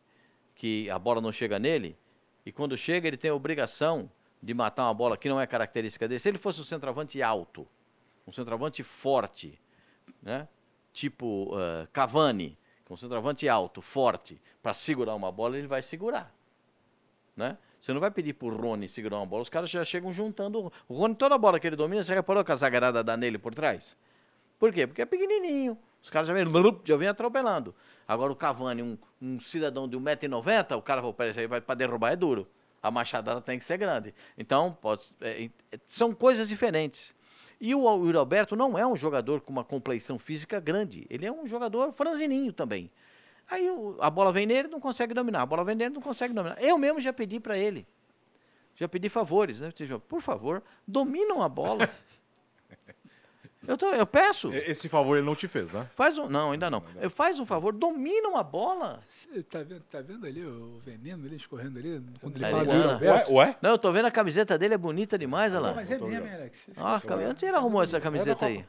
que 0.53 0.89
a 0.89 0.99
bola 0.99 1.21
não 1.21 1.31
chega 1.31 1.57
nele 1.57 1.97
e 2.45 2.51
quando 2.51 2.75
chega 2.75 3.07
ele 3.07 3.15
tem 3.15 3.31
a 3.31 3.33
obrigação 3.33 4.11
de 4.43 4.53
matar 4.53 4.83
uma 4.83 4.93
bola 4.93 5.15
que 5.15 5.29
não 5.29 5.39
é 5.39 5.47
característica 5.47 6.09
dele. 6.09 6.19
Se 6.19 6.27
ele 6.27 6.37
fosse 6.37 6.59
um 6.59 6.65
centroavante 6.65 7.21
alto, 7.21 7.65
um 8.27 8.33
centroavante 8.33 8.83
forte, 8.83 9.57
né? 10.21 10.45
tipo 10.91 11.55
ah, 11.55 11.87
Cavani, 11.93 12.57
um 12.93 12.97
centroavante 12.97 13.47
alto, 13.47 13.81
forte, 13.81 14.41
para 14.61 14.73
segurar 14.73 15.15
uma 15.15 15.31
bola, 15.31 15.57
ele 15.57 15.67
vai 15.67 15.81
segurar. 15.81 16.33
Né? 17.35 17.57
Você 17.79 17.93
não 17.93 17.99
vai 17.99 18.11
pedir 18.11 18.33
pro 18.33 18.55
Rony 18.55 18.87
segurar 18.87 19.17
uma 19.17 19.25
bola, 19.25 19.41
os 19.41 19.49
caras 19.49 19.69
já 19.69 19.83
chegam 19.83 20.13
juntando. 20.13 20.71
O 20.87 20.93
Rony, 20.93 21.15
toda 21.15 21.37
bola 21.37 21.59
que 21.59 21.67
ele 21.67 21.75
domina, 21.75 22.03
você 22.03 22.13
reparou 22.13 22.43
que 22.43 22.51
a 22.51 22.55
zagarada 22.55 23.03
dá 23.03 23.17
nele 23.17 23.37
por 23.37 23.55
trás? 23.55 23.97
Por 24.59 24.71
quê? 24.71 24.85
Porque 24.85 25.01
é 25.01 25.05
pequenininho. 25.05 25.77
Os 26.03 26.09
caras 26.09 26.27
já 26.27 26.33
vêm, 26.33 26.45
já 26.83 26.97
vem 26.97 27.07
atropelando. 27.07 27.73
Agora 28.07 28.31
o 28.31 28.35
Cavani, 28.35 28.83
um, 28.83 28.97
um 29.21 29.39
cidadão 29.39 29.87
de 29.87 29.97
1,90m, 29.97 30.77
o 30.77 30.81
cara 30.81 31.01
vai, 31.47 31.61
para 31.61 31.75
derrubar 31.75 32.11
é 32.11 32.15
duro. 32.15 32.47
A 32.81 32.89
machadada 32.89 33.39
tem 33.41 33.57
que 33.57 33.65
ser 33.65 33.77
grande. 33.77 34.13
Então, 34.37 34.77
pode, 34.81 35.15
é, 35.21 35.49
é, 35.71 35.79
são 35.87 36.13
coisas 36.13 36.49
diferentes. 36.49 37.15
E 37.61 37.75
o 37.75 37.95
Yuri 38.03 38.17
Alberto 38.17 38.55
não 38.55 38.75
é 38.75 38.87
um 38.87 38.95
jogador 38.95 39.39
com 39.39 39.51
uma 39.51 39.63
compleição 39.63 40.17
física 40.17 40.59
grande. 40.59 41.05
Ele 41.11 41.27
é 41.27 41.31
um 41.31 41.45
jogador 41.45 41.93
franzininho 41.93 42.51
também. 42.51 42.89
Aí 43.47 43.67
a 43.99 44.09
bola 44.09 44.33
vem 44.33 44.47
nele, 44.47 44.67
não 44.67 44.79
consegue 44.79 45.13
dominar. 45.13 45.43
A 45.43 45.45
bola 45.45 45.63
vem 45.63 45.75
nele, 45.75 45.93
não 45.93 46.01
consegue 46.01 46.33
dominar. 46.33 46.59
Eu 46.59 46.75
mesmo 46.79 46.99
já 46.99 47.13
pedi 47.13 47.39
para 47.39 47.55
ele. 47.55 47.85
Já 48.75 48.87
pedi 48.87 49.09
favores, 49.09 49.61
né? 49.61 49.71
Por 50.07 50.21
favor, 50.23 50.63
dominam 50.87 51.43
a 51.43 51.47
bola. 51.47 51.87
Eu, 53.67 53.77
tô- 53.77 53.89
eu 53.93 54.07
peço. 54.07 54.51
Esse 54.53 54.89
favor 54.89 55.17
ele 55.17 55.25
não 55.25 55.35
te 55.35 55.47
fez, 55.47 55.71
né? 55.71 55.87
Faz 55.95 56.17
um, 56.17 56.27
não, 56.27 56.51
ainda 56.51 56.69
não. 56.69 56.83
Eu 56.99 57.09
Faz 57.11 57.39
um 57.39 57.45
favor, 57.45 57.71
dominam 57.71 58.35
a 58.35 58.43
bola. 58.43 58.99
Você 59.07 59.43
tá 59.43 59.59
vendo, 59.59 59.81
tá 59.81 60.01
vendo 60.01 60.25
ali 60.25 60.43
o 60.43 60.79
veneno 60.83 61.25
ali 61.25 61.35
escorrendo 61.35 61.77
ali? 61.77 62.01
Quando 62.19 62.37
ele 62.37 62.45
É, 62.45 62.49
fala 62.49 62.65
do 62.65 62.71
ele 62.71 62.77
Yuri 62.81 62.87
dá, 62.93 62.99
né? 62.99 63.11
Ué? 63.11 63.25
Ué? 63.29 63.55
Não, 63.61 63.69
eu 63.71 63.77
tô 63.77 63.91
vendo 63.91 64.05
a 64.07 64.11
camiseta 64.11 64.57
dele, 64.57 64.73
é 64.73 64.77
bonita 64.77 65.17
demais, 65.17 65.51
olha 65.53 65.61
Não, 65.61 65.69
lá. 65.69 65.75
mas 65.75 65.91
é 65.91 65.97
mesmo, 65.99 66.27
Alex. 66.27 66.67
Ah, 66.77 66.99
foi- 66.99 67.09
cami- 67.09 67.25
onde 67.27 67.45
ele 67.45 67.55
arrumou 67.55 67.83
essa 67.83 67.99
camiseta 68.01 68.45
aí? 68.47 68.65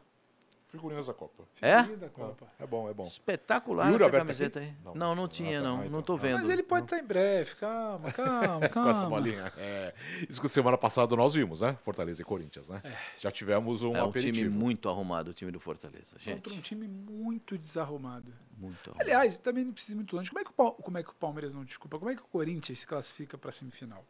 Figurinhas 0.73 1.07
da 1.07 1.12
Copa. 1.12 1.45
É? 1.61 1.83
Da 1.83 2.09
Copa. 2.09 2.47
É 2.59 2.66
bom, 2.66 2.89
é 2.89 2.95
bom. 2.95 3.05
Espetacular 3.05 3.85
Yuri 3.89 3.97
essa 3.97 4.05
Alberto 4.07 4.25
camiseta 4.27 4.59
aqui? 4.59 4.68
aí. 4.68 4.75
Não, 4.83 4.95
Não, 4.95 5.14
não 5.14 5.14
não, 5.23 5.29
tinha, 5.29 5.61
tá. 5.61 5.68
não. 5.68 5.77
Não 5.77 5.85
então. 5.87 6.03
tô 6.03 6.16
vendo. 6.16 6.39
Mas 6.41 6.49
ele 6.49 6.62
pode 6.62 6.87
estar 6.87 6.99
em 6.99 7.05
breve, 7.05 7.55
calma, 7.57 8.11
calma, 8.12 8.68
Com 8.70 8.89
essa 8.89 9.01
calma. 9.03 9.11
bolinha. 9.11 9.53
É, 9.59 9.95
isso 10.29 10.41
que 10.41 10.49
semana 10.49 10.79
passada 10.79 11.14
nós 11.14 11.35
vimos, 11.35 11.61
né? 11.61 11.77
Fortaleza 11.83 12.23
e 12.23 12.25
Corinthians, 12.25 12.70
né? 12.70 12.81
Já 13.18 13.31
tivemos 13.31 13.83
um 13.83 13.95
É 13.95 14.03
um 14.03 14.09
aperitivo. 14.09 14.49
time 14.49 14.49
muito 14.49 14.89
arrumado, 14.89 15.29
o 15.31 15.35
time 15.35 15.51
do 15.53 15.61
Fortaleza, 15.61 16.16
gente. 16.18 16.37
Contra 16.37 16.55
um 16.55 16.61
time 16.62 16.89
muito 16.89 17.59
desarrumado. 17.59 18.33
Muito 18.57 18.89
arrumado. 18.89 19.03
Aliás, 19.03 19.37
também 19.37 19.64
não 19.66 19.73
precisa 19.75 19.95
ir 19.95 19.97
muito 19.97 20.16
longe. 20.16 20.31
Como 20.31 20.41
é, 20.41 20.45
que 20.45 20.51
o, 20.57 20.73
como 20.73 20.97
é 20.99 21.03
que 21.03 21.11
o 21.11 21.14
Palmeiras 21.14 21.53
não 21.53 21.64
desculpa? 21.64 21.99
Como 21.99 22.11
é 22.11 22.16
que 22.16 22.23
o 22.23 22.27
Corinthians 22.27 22.79
se 22.79 22.87
classifica 22.87 23.37
para 23.37 23.53
semifinal? 23.53 24.03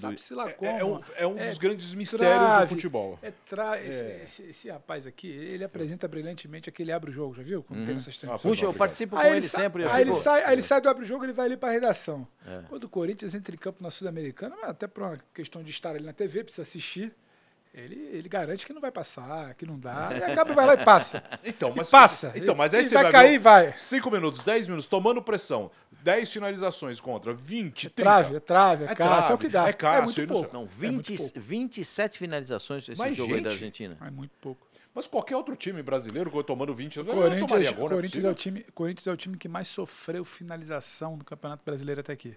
Sabe-se 0.00 0.34
lá 0.34 0.50
como. 0.52 0.70
É, 0.70 0.80
é 0.80 0.84
um, 0.84 1.00
é 1.16 1.26
um 1.26 1.38
É 1.38 1.44
dos 1.44 1.58
grandes 1.58 1.94
mistérios 1.94 2.28
trave, 2.28 2.64
do 2.66 2.68
futebol. 2.68 3.18
É 3.22 3.30
tra... 3.48 3.80
esse, 3.82 4.02
É. 4.04 4.22
esse- 4.24 4.42
esse 4.44 4.70
rapaz 4.70 5.06
aqui, 5.06 5.28
ele 5.28 5.62
apresenta 5.64 6.08
brilhantemente 6.08 6.68
aquele 6.68 6.90
abre 6.90 7.10
o 7.10 7.12
jogo, 7.12 7.34
já 7.34 7.42
viu? 7.42 7.62
Quando 7.62 7.84
tem 7.84 7.96
essas 7.96 8.14
Ah, 8.14 8.18
transmissões. 8.20 8.42
pois 8.42 8.54
Puxa, 8.54 8.64
eu 8.64 8.68
obrigado. 8.70 8.78
participo 8.78 9.16
com 9.16 9.20
Aí 9.22 9.26
ele, 9.28 9.36
ele, 9.36 9.42
sempre. 9.48 9.84
aí, 9.84 10.00
ele 10.00 10.12
sai, 10.14 10.44
aí 10.44 10.52
ele 10.54 10.62
sai 10.62 10.80
do 10.80 10.88
abre 10.88 11.04
o 11.04 11.06
jogo, 11.06 11.24
ele 11.24 11.32
vai 11.34 11.46
ali 11.46 11.56
para 11.56 11.68
a 11.68 11.72
redação. 11.72 12.26
É. 12.46 12.62
Quando 12.68 12.84
o 12.84 12.88
Corinthians 12.88 13.34
entra 13.34 13.54
em 13.54 13.58
campo 13.58 13.82
na 13.82 13.90
Sul-Americana, 13.90 14.56
mas 14.60 14.70
até 14.70 14.86
por 14.86 15.02
uma 15.02 15.16
questão 15.34 15.62
de 15.62 15.70
estar 15.70 15.90
ali 15.94 16.04
na 16.04 16.12
TV, 16.12 16.42
precisa 16.44 16.62
assistir, 16.62 17.12
ele, 17.74 17.94
ele 18.12 18.28
garante 18.28 18.66
que 18.66 18.72
não 18.72 18.80
vai 18.80 18.90
passar, 18.92 19.54
que 19.54 19.64
não 19.64 19.78
dá, 19.78 20.10
e 20.12 20.22
acaba 20.22 20.52
vai 20.52 20.66
lá 20.66 20.74
e 20.74 20.84
passa. 20.84 21.22
Então, 21.42 21.70
E 21.70 21.76
mas 21.76 21.90
passa. 21.90 22.32
Então, 22.34 22.54
mas 22.54 22.74
aí 22.74 22.82
E 22.82 22.84
você 22.84 22.94
vai 22.94 23.04
vai 23.04 23.12
cair, 23.12 23.38
vai. 23.38 23.76
5 23.76 24.10
minutos, 24.10 24.42
10 24.42 24.66
minutos, 24.68 24.86
tomando 24.86 25.22
pressão, 25.22 25.70
10 26.02 26.32
finalizações 26.32 27.00
contra 27.00 27.32
20, 27.32 27.88
30. 27.90 27.94
Trave, 27.94 28.36
é 28.36 28.40
trave, 28.40 28.84
é, 28.84 28.90
É 28.90 28.94
Cássio, 28.94 29.32
é 29.32 29.34
o 29.34 29.38
que 29.38 29.48
dá. 29.48 29.68
é 29.68 29.72
Cássio, 29.72 30.04
muito 30.04 30.20
e 30.20 30.26
não 30.26 30.34
sei- 30.34 30.42
pouco. 30.48 30.54
Não, 30.54 30.62
É 30.86 30.90
muito 30.92 31.06
20, 31.08 31.16
pouco. 31.18 31.40
27 31.40 32.18
finalizações 32.18 32.88
esse 32.88 32.98
Mas, 32.98 33.16
jogo 33.16 33.34
aí 33.34 33.40
da 33.40 33.50
gente, 33.50 33.58
Argentina. 33.60 33.96
É 34.06 34.10
muito 34.10 34.32
pouco. 34.40 34.66
Mas 34.94 35.06
qualquer 35.06 35.36
outro 35.36 35.56
time 35.56 35.82
brasileiro 35.82 36.30
tomando 36.44 36.74
20, 36.74 36.98
eu 36.98 37.04
Corinthians, 37.06 37.40
tomaria 37.48 37.68
agora, 37.70 37.80
não 37.80 37.86
é 37.86 37.96
Corinthians, 38.02 38.24
é 38.26 38.28
o 38.30 38.34
time, 38.34 38.62
Corinthians 38.74 39.06
é 39.06 39.12
o 39.12 39.16
time 39.16 39.38
que 39.38 39.48
mais 39.48 39.66
sofreu 39.68 40.22
finalização 40.22 41.16
no 41.16 41.24
Campeonato 41.24 41.64
Brasileiro 41.64 42.02
até 42.02 42.12
aqui. 42.12 42.36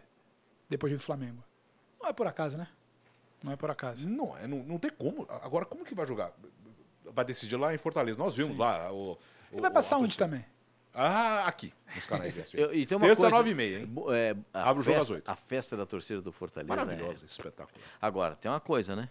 Depois 0.70 0.94
do 0.94 1.00
Flamengo. 1.00 1.44
Não 2.02 2.08
é 2.10 2.14
por 2.14 2.26
acaso, 2.26 2.58
né? 2.58 2.68
Não 3.44 3.52
é 3.52 3.56
por 3.56 3.70
acaso. 3.70 4.08
Não, 4.08 4.36
é, 4.38 4.48
não, 4.48 4.58
não 4.64 4.78
tem 4.80 4.92
como. 4.92 5.26
Agora, 5.30 5.66
como 5.66 5.86
que 5.86 5.94
vai 5.94 6.06
jogar? 6.08 6.32
Vai 7.04 7.24
decidir 7.26 7.56
lá 7.58 7.74
em 7.74 7.78
Fortaleza. 7.78 8.18
Nós 8.18 8.36
vimos 8.36 8.58
lá 8.58 8.92
o. 8.92 9.18
Ele 9.52 9.62
vai 9.62 9.72
passar 9.72 9.98
onde 9.98 10.18
também? 10.18 10.44
Ah, 10.98 11.46
aqui, 11.46 11.74
nos 11.94 12.06
canais 12.06 12.36
ESPN. 12.38 12.58
Eu- 12.62 12.74
e 12.74 12.86
tem 12.86 12.98
uma 12.98 13.06
Terça, 13.06 13.24
coisa- 13.24 13.36
nove 13.36 13.50
e 13.52 13.54
meia, 13.56 13.80
hein? 13.80 13.94
É, 14.14 14.36
a 14.54 14.70
Abre 14.70 14.80
o 14.82 14.84
jogo 14.84 14.98
às 14.98 15.02
festa- 15.08 15.14
oito. 15.16 15.30
A 15.30 15.36
festa 15.36 15.78
da 15.78 15.86
torcida 15.86 16.22
do 16.22 16.32
Fortaleza. 16.32 16.70
Maravilhosa, 16.74 17.26
é- 17.26 17.28
espetacular. 17.28 17.86
Agora, 18.02 18.36
tem 18.36 18.50
uma 18.50 18.62
coisa, 18.62 18.96
né? 18.96 19.10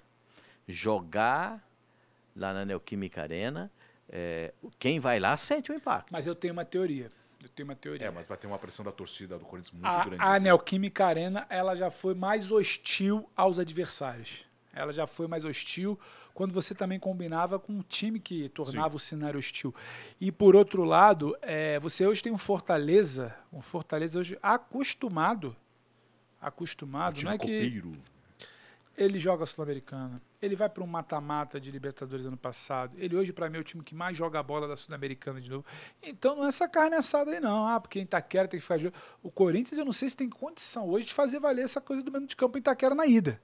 Jogar 0.66 1.62
lá 2.34 2.52
na 2.52 2.64
Neoquímica 2.64 3.22
Arena, 3.22 3.70
é, 4.08 4.52
quem 4.78 4.98
vai 4.98 5.20
lá 5.20 5.36
sente 5.36 5.70
o 5.70 5.74
impacto. 5.74 6.10
Mas 6.10 6.26
eu 6.26 6.34
tenho 6.34 6.52
uma 6.54 6.64
teoria. 6.64 7.12
Eu 7.44 7.50
tenho 7.50 7.68
uma 7.68 7.76
teoria. 7.76 8.06
É, 8.06 8.10
mas 8.10 8.26
vai 8.26 8.38
ter 8.38 8.46
uma 8.46 8.58
pressão 8.58 8.82
da 8.82 8.90
torcida 8.90 9.38
do 9.38 9.44
Corinthians 9.44 9.72
muito 9.72 9.86
a, 9.86 10.04
grande. 10.04 10.22
a 10.22 10.40
Neoquímica 10.40 11.04
Arena 11.04 11.46
ela 11.50 11.76
já 11.76 11.90
foi 11.90 12.14
mais 12.14 12.50
hostil 12.50 13.28
aos 13.36 13.58
adversários. 13.58 14.46
Ela 14.72 14.92
já 14.92 15.06
foi 15.06 15.26
mais 15.28 15.44
hostil 15.44 15.98
quando 16.32 16.52
você 16.52 16.74
também 16.74 16.98
combinava 16.98 17.58
com 17.58 17.74
um 17.74 17.82
time 17.82 18.18
que 18.18 18.48
tornava 18.48 18.96
o 18.96 18.98
cenário 18.98 19.38
hostil. 19.38 19.74
E 20.18 20.32
por 20.32 20.56
outro 20.56 20.84
lado, 20.84 21.36
é, 21.42 21.78
você 21.78 22.06
hoje 22.06 22.22
tem 22.22 22.32
um 22.32 22.38
Fortaleza, 22.38 23.34
um 23.52 23.60
Fortaleza 23.60 24.18
hoje 24.18 24.38
acostumado, 24.42 25.54
acostumado, 26.40 27.22
não 27.22 27.32
é 27.32 27.38
que. 27.38 27.82
Ele 28.96 29.18
joga 29.18 29.44
Sul-Americana, 29.46 30.20
ele 30.40 30.54
vai 30.54 30.68
para 30.68 30.82
um 30.84 30.86
mata-mata 30.86 31.60
de 31.60 31.70
Libertadores 31.70 32.24
ano 32.26 32.36
passado. 32.36 32.94
Ele 32.98 33.16
hoje, 33.16 33.32
para 33.32 33.48
mim, 33.50 33.58
é 33.58 33.60
o 33.60 33.64
time 33.64 33.82
que 33.82 33.94
mais 33.94 34.16
joga 34.16 34.38
a 34.38 34.42
bola 34.42 34.68
da 34.68 34.76
Sul-Americana 34.76 35.40
de 35.40 35.50
novo. 35.50 35.64
Então 36.02 36.36
não 36.36 36.44
é 36.44 36.48
essa 36.48 36.68
carne 36.68 36.96
assada 36.96 37.30
aí, 37.32 37.40
não. 37.40 37.66
Ah, 37.66 37.80
porque 37.80 37.98
em 37.98 38.02
Itaquera 38.02 38.46
tem 38.46 38.60
que 38.60 38.66
ficar. 38.66 38.78
O 39.22 39.30
Corinthians, 39.30 39.78
eu 39.78 39.84
não 39.84 39.92
sei 39.92 40.08
se 40.08 40.16
tem 40.16 40.28
condição 40.28 40.88
hoje 40.88 41.06
de 41.06 41.14
fazer 41.14 41.40
valer 41.40 41.64
essa 41.64 41.80
coisa 41.80 42.02
do 42.02 42.12
meio 42.12 42.26
de 42.26 42.36
campo 42.36 42.56
em 42.58 42.60
Itaquera 42.60 42.94
na 42.94 43.06
ida. 43.06 43.40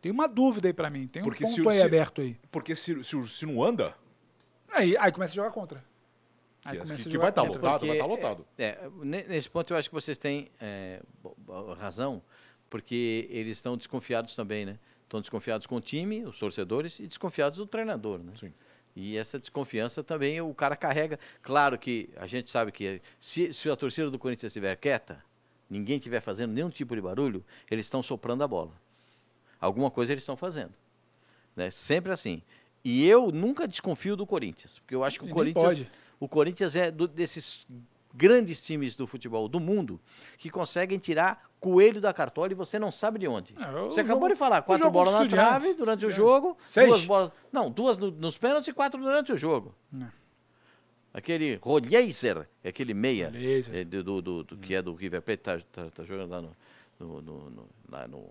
Tem 0.00 0.10
uma 0.10 0.26
dúvida 0.28 0.68
aí 0.68 0.72
para 0.72 0.90
mim. 0.90 1.06
Tem 1.06 1.22
um 1.22 1.24
Porque 1.24 1.44
ponto 1.44 1.54
se 1.54 1.68
aí 1.68 1.74
se- 1.78 1.82
aberto 1.86 2.20
aí. 2.20 2.36
Porque 2.50 2.74
se, 2.74 3.02
se, 3.04 3.28
se 3.28 3.46
não 3.46 3.62
anda, 3.62 3.94
Aí, 4.74 4.96
aí 4.96 5.12
começa 5.12 5.32
a 5.32 5.36
jogar 5.36 5.50
contra. 5.50 5.84
Aí 6.64 6.72
que, 6.78 6.82
começa 6.84 6.94
a 6.94 7.04
que 7.04 7.10
jogar 7.10 7.20
vai 7.20 7.28
estar 7.30 7.42
contra. 7.42 7.58
lotado, 7.60 7.80
Porque, 7.80 7.86
vai 7.86 7.96
estar 7.96 8.06
lotado. 8.06 8.46
É, 8.56 8.88
ne- 9.02 9.24
nesse 9.24 9.50
ponto 9.50 9.72
eu 9.72 9.76
acho 9.76 9.88
que 9.90 9.94
vocês 9.94 10.16
têm 10.16 10.50
é, 10.60 11.02
razão, 11.78 12.22
porque 12.72 13.28
eles 13.30 13.58
estão 13.58 13.76
desconfiados 13.76 14.34
também, 14.34 14.64
né? 14.64 14.78
Estão 15.04 15.20
desconfiados 15.20 15.66
com 15.66 15.76
o 15.76 15.80
time, 15.80 16.24
os 16.24 16.38
torcedores, 16.38 17.00
e 17.00 17.06
desconfiados 17.06 17.58
do 17.58 17.66
treinador, 17.66 18.18
né? 18.20 18.32
Sim. 18.34 18.50
E 18.96 19.18
essa 19.18 19.38
desconfiança 19.38 20.02
também 20.02 20.40
o 20.40 20.54
cara 20.54 20.74
carrega. 20.74 21.20
Claro 21.42 21.78
que 21.78 22.08
a 22.16 22.26
gente 22.26 22.48
sabe 22.48 22.72
que 22.72 23.02
se, 23.20 23.52
se 23.52 23.68
a 23.68 23.76
torcida 23.76 24.10
do 24.10 24.18
Corinthians 24.18 24.50
estiver 24.52 24.74
quieta, 24.76 25.22
ninguém 25.68 25.98
estiver 25.98 26.22
fazendo 26.22 26.52
nenhum 26.54 26.70
tipo 26.70 26.94
de 26.94 27.02
barulho, 27.02 27.44
eles 27.70 27.84
estão 27.84 28.02
soprando 28.02 28.42
a 28.42 28.48
bola. 28.48 28.72
Alguma 29.60 29.90
coisa 29.90 30.14
eles 30.14 30.22
estão 30.22 30.36
fazendo. 30.36 30.72
Né? 31.54 31.70
Sempre 31.70 32.10
assim. 32.10 32.40
E 32.82 33.06
eu 33.06 33.30
nunca 33.30 33.68
desconfio 33.68 34.16
do 34.16 34.26
Corinthians, 34.26 34.78
porque 34.78 34.94
eu 34.94 35.04
acho 35.04 35.20
que 35.20 35.26
o 35.26 35.28
Corinthians, 35.28 35.86
o 36.18 36.26
Corinthians 36.26 36.74
é 36.74 36.90
do- 36.90 37.06
desses 37.06 37.66
grandes 38.14 38.62
times 38.64 38.96
do 38.96 39.06
futebol 39.06 39.46
do 39.46 39.60
mundo 39.60 40.00
que 40.38 40.48
conseguem 40.48 40.98
tirar 40.98 41.51
coelho 41.62 42.00
da 42.00 42.12
cartola 42.12 42.50
e 42.50 42.54
você 42.56 42.76
não 42.78 42.90
sabe 42.90 43.20
de 43.20 43.28
onde. 43.28 43.54
É, 43.56 43.70
o 43.80 43.86
você 43.86 44.00
acabou 44.00 44.22
jogo- 44.24 44.34
de 44.34 44.38
falar, 44.38 44.62
quatro 44.62 44.90
bolas 44.90 45.14
na 45.14 45.26
trave 45.28 45.74
durante 45.74 46.04
o 46.04 46.08
É. 46.08 46.12
jogo, 46.12 46.58
Seis? 46.66 46.88
duas 46.88 47.04
bolas, 47.04 47.30
não, 47.52 47.70
duas 47.70 47.96
no- 47.98 48.10
nos 48.10 48.36
pênaltis 48.36 48.66
e 48.68 48.72
quatro 48.72 49.00
durante 49.00 49.32
o 49.32 49.36
jogo. 49.38 49.72
Não. 49.90 50.10
Aquele 51.14 51.56
Rolheiser, 51.62 52.48
aquele 52.64 52.92
meia, 52.94 53.30
é, 53.72 53.84
do, 53.84 54.02
do- 54.02 54.22
do- 54.22 54.44
do- 54.44 54.56
que 54.56 54.74
é 54.74 54.82
do 54.82 54.92
River 54.94 55.22
Plate, 55.22 55.42
tá, 55.42 55.60
tá- 55.70 55.90
tá 55.90 56.04
jogando 56.04 56.30
lá 56.30 56.42
no, 56.42 56.56
no, 56.98 57.22
no- 57.22 57.50
no- 57.50 57.68
lá 57.90 58.08
no, 58.08 58.30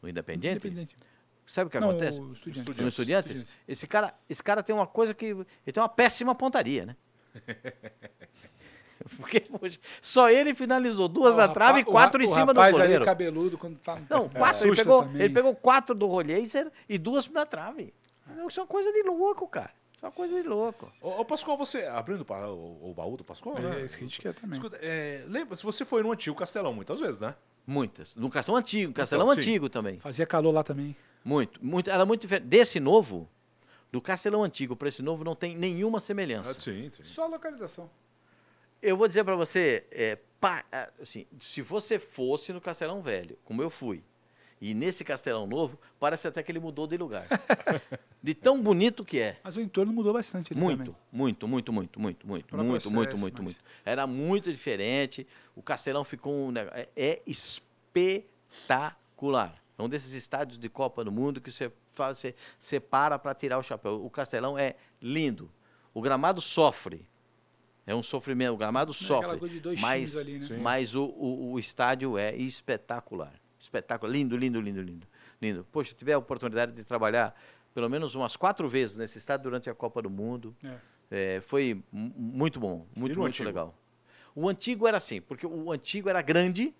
no 0.00 0.08
Independiente. 0.08 0.68
Independente. 0.68 0.96
Sabe 1.46 1.66
o 1.66 1.70
que 1.70 1.80
Não, 1.80 1.90
acontece? 1.90 2.20
o 2.20 2.32
Estudiantes. 2.32 2.76
No 2.80 2.88
Estudiantes, 2.88 3.30
Estudiantes. 3.30 3.56
esse 3.66 3.86
cara, 3.88 4.14
esse 4.30 4.42
cara 4.42 4.62
tem 4.62 4.74
uma 4.74 4.86
coisa 4.86 5.12
que. 5.12 5.26
Ele 5.26 5.46
tem 5.72 5.82
uma 5.82 5.88
péssima 5.88 6.34
pontaria, 6.34 6.86
né? 6.86 6.96
Porque 9.18 9.40
poxa, 9.40 9.78
só 10.00 10.30
ele 10.30 10.54
finalizou 10.54 11.08
duas 11.08 11.34
O 11.34 11.36
na 11.38 11.48
trave 11.48 11.80
e 11.80 11.82
o 11.82 11.86
quatro 11.86 12.18
ra- 12.20 12.24
em 12.24 12.28
o 12.28 12.32
cima 12.32 12.46
do 12.54 12.58
rapaz 12.60 12.74
ali 12.76 12.82
goleiro. 12.84 13.04
cabeludo 13.04 13.58
quando 13.58 13.78
tá 13.78 13.98
Não, 14.08 14.28
quatro. 14.28 14.64
Ele 14.64 14.72
assusta 14.72 14.84
pegou, 14.84 15.02
também. 15.04 15.22
ele 15.22 15.34
pegou 15.34 15.54
quatro 15.54 15.94
do 15.94 16.06
Rolheiser 16.06 16.70
e 16.88 16.98
duas 16.98 17.28
na 17.28 17.44
trave. 17.46 17.92
Isso 18.48 18.60
é 18.60 18.62
uma 18.62 18.66
coisa 18.68 18.92
de 18.92 19.02
louco, 19.02 19.46
cara. 19.48 19.70
Isso 19.94 20.04
é 20.04 20.08
uma 20.08 20.12
coisa 20.14 20.42
de 20.42 20.48
louco. 20.48 20.90
Ô, 21.00 21.20
ô, 21.20 21.24
Pascoal, 21.24 21.56
você. 21.56 21.84
Abrindo 21.86 22.26
o, 22.28 22.90
o 22.90 22.94
baú 22.94 23.16
do 23.16 23.24
Pascoal, 23.24 23.58
né? 23.58 23.80
É 23.80 23.84
isso 23.84 23.96
que 23.98 24.04
a 24.04 24.06
gente 24.06 24.20
quer 24.20 24.34
também. 24.34 24.58
Escuta, 24.58 24.78
é, 24.82 25.24
lembra, 25.28 25.54
se 25.56 25.62
você 25.62 25.84
foi 25.84 26.02
no 26.02 26.10
antigo 26.12 26.34
Castelão 26.36 26.72
muitas 26.72 26.98
vezes, 27.00 27.18
né? 27.20 27.34
Muitas. 27.66 28.16
No 28.16 28.28
Castelão 28.28 28.58
Antigo, 28.58 28.92
Castelão 28.92 29.28
sim. 29.34 29.38
Antigo 29.40 29.68
também. 29.68 29.98
Fazia 30.00 30.26
calor 30.26 30.52
lá 30.52 30.64
também. 30.64 30.96
Muito, 31.24 31.64
muito. 31.64 31.88
Era 31.88 32.04
muito 32.04 32.22
diferente. 32.22 32.48
Desse 32.48 32.80
novo, 32.80 33.28
do 33.92 34.00
Castelão 34.00 34.42
Antigo 34.42 34.74
para 34.74 34.88
esse 34.88 35.00
novo, 35.00 35.22
não 35.22 35.36
tem 35.36 35.56
nenhuma 35.56 36.00
semelhança. 36.00 36.50
Ah, 36.50 36.54
sim, 36.54 36.90
sim. 36.90 37.04
Só 37.04 37.22
a 37.24 37.26
localização. 37.28 37.88
Eu 38.82 38.96
vou 38.96 39.06
dizer 39.06 39.22
pra 39.24 39.36
você, 39.36 39.84
é, 39.92 40.18
ah, 40.42 40.88
assim, 41.00 41.24
se 41.38 41.62
você 41.62 41.98
fosse 42.00 42.52
no 42.52 42.60
Castelão 42.60 43.00
Velho, 43.00 43.38
como 43.44 43.62
eu 43.62 43.70
fui, 43.70 44.02
e 44.60 44.74
nesse 44.74 45.04
Castelão 45.04 45.46
Novo, 45.46 45.78
parece 45.98 46.28
até 46.28 46.42
que 46.42 46.52
ele 46.52 46.60
mudou 46.60 46.86
de 46.86 46.96
lugar. 46.96 47.26
de 48.22 48.32
tão 48.32 48.62
bonito 48.62 49.04
que 49.04 49.18
é. 49.20 49.36
Mas 49.42 49.56
o 49.56 49.60
entorno 49.60 49.92
mudou 49.92 50.12
bastante 50.12 50.54
Muito, 50.54 50.94
muito, 51.10 51.48
muito, 51.48 51.72
muito, 51.72 51.98
muito, 52.00 52.24
muito, 52.24 52.56
muito, 52.56 52.90
muito, 52.92 53.18
muito, 53.18 53.42
muito. 53.42 53.60
Era 53.84 54.06
muito 54.06 54.52
diferente. 54.52 55.26
O 55.56 55.62
Castelão 55.62 56.04
ficou 56.04 56.32
um 56.32 56.52
negócio. 56.52 56.78
É, 56.78 56.88
é 56.96 57.20
espetacular. 57.26 58.30
É 59.76 59.82
um 59.82 59.88
desses 59.88 60.12
estádios 60.12 60.58
de 60.58 60.68
Copa 60.68 61.04
do 61.04 61.10
Mundo 61.10 61.40
que 61.40 61.50
você 61.50 61.72
fala, 61.92 62.14
você, 62.14 62.32
você 62.58 62.78
para 62.78 63.18
para 63.18 63.34
tirar 63.34 63.58
o 63.58 63.64
chapéu. 63.64 64.04
O 64.04 64.10
Castelão 64.10 64.56
é 64.56 64.76
lindo. 65.00 65.50
O 65.92 66.00
gramado 66.00 66.40
sofre. 66.40 67.04
É 67.86 67.94
um 67.94 68.02
sofrimento. 68.02 68.52
O 68.54 68.56
gramado 68.56 68.92
aquela 68.92 69.32
sofre. 69.38 69.60
dois 69.60 69.80
mas 69.80 70.16
ali, 70.16 70.38
né? 70.38 70.46
Sim. 70.46 70.58
mas 70.58 70.94
o, 70.94 71.04
o, 71.04 71.52
o 71.52 71.58
estádio 71.58 72.16
é 72.16 72.34
espetacular. 72.36 73.32
Espetáculo. 73.58 74.12
Lindo, 74.12 74.36
lindo, 74.36 74.60
lindo, 74.60 74.80
lindo. 74.82 75.06
Lindo. 75.40 75.66
Poxa, 75.72 75.94
tiver 75.94 76.12
a 76.12 76.18
oportunidade 76.18 76.72
de 76.72 76.84
trabalhar 76.84 77.34
pelo 77.74 77.88
menos 77.88 78.14
umas 78.14 78.36
quatro 78.36 78.68
vezes 78.68 78.96
nesse 78.96 79.18
estádio 79.18 79.44
durante 79.44 79.70
a 79.70 79.74
Copa 79.74 80.02
do 80.02 80.10
Mundo, 80.10 80.54
É. 80.62 81.36
é, 81.36 81.40
foi 81.40 81.82
mu- 81.90 82.12
muito 82.16 82.60
bom, 82.60 82.86
muito, 82.94 83.18
muito 83.18 83.22
antigo? 83.28 83.44
legal. 83.46 83.74
O 84.34 84.46
antigo 84.48 84.86
era 84.86 84.98
assim, 84.98 85.20
porque 85.22 85.46
o 85.46 85.72
antigo 85.72 86.08
era 86.10 86.20
grande, 86.20 86.74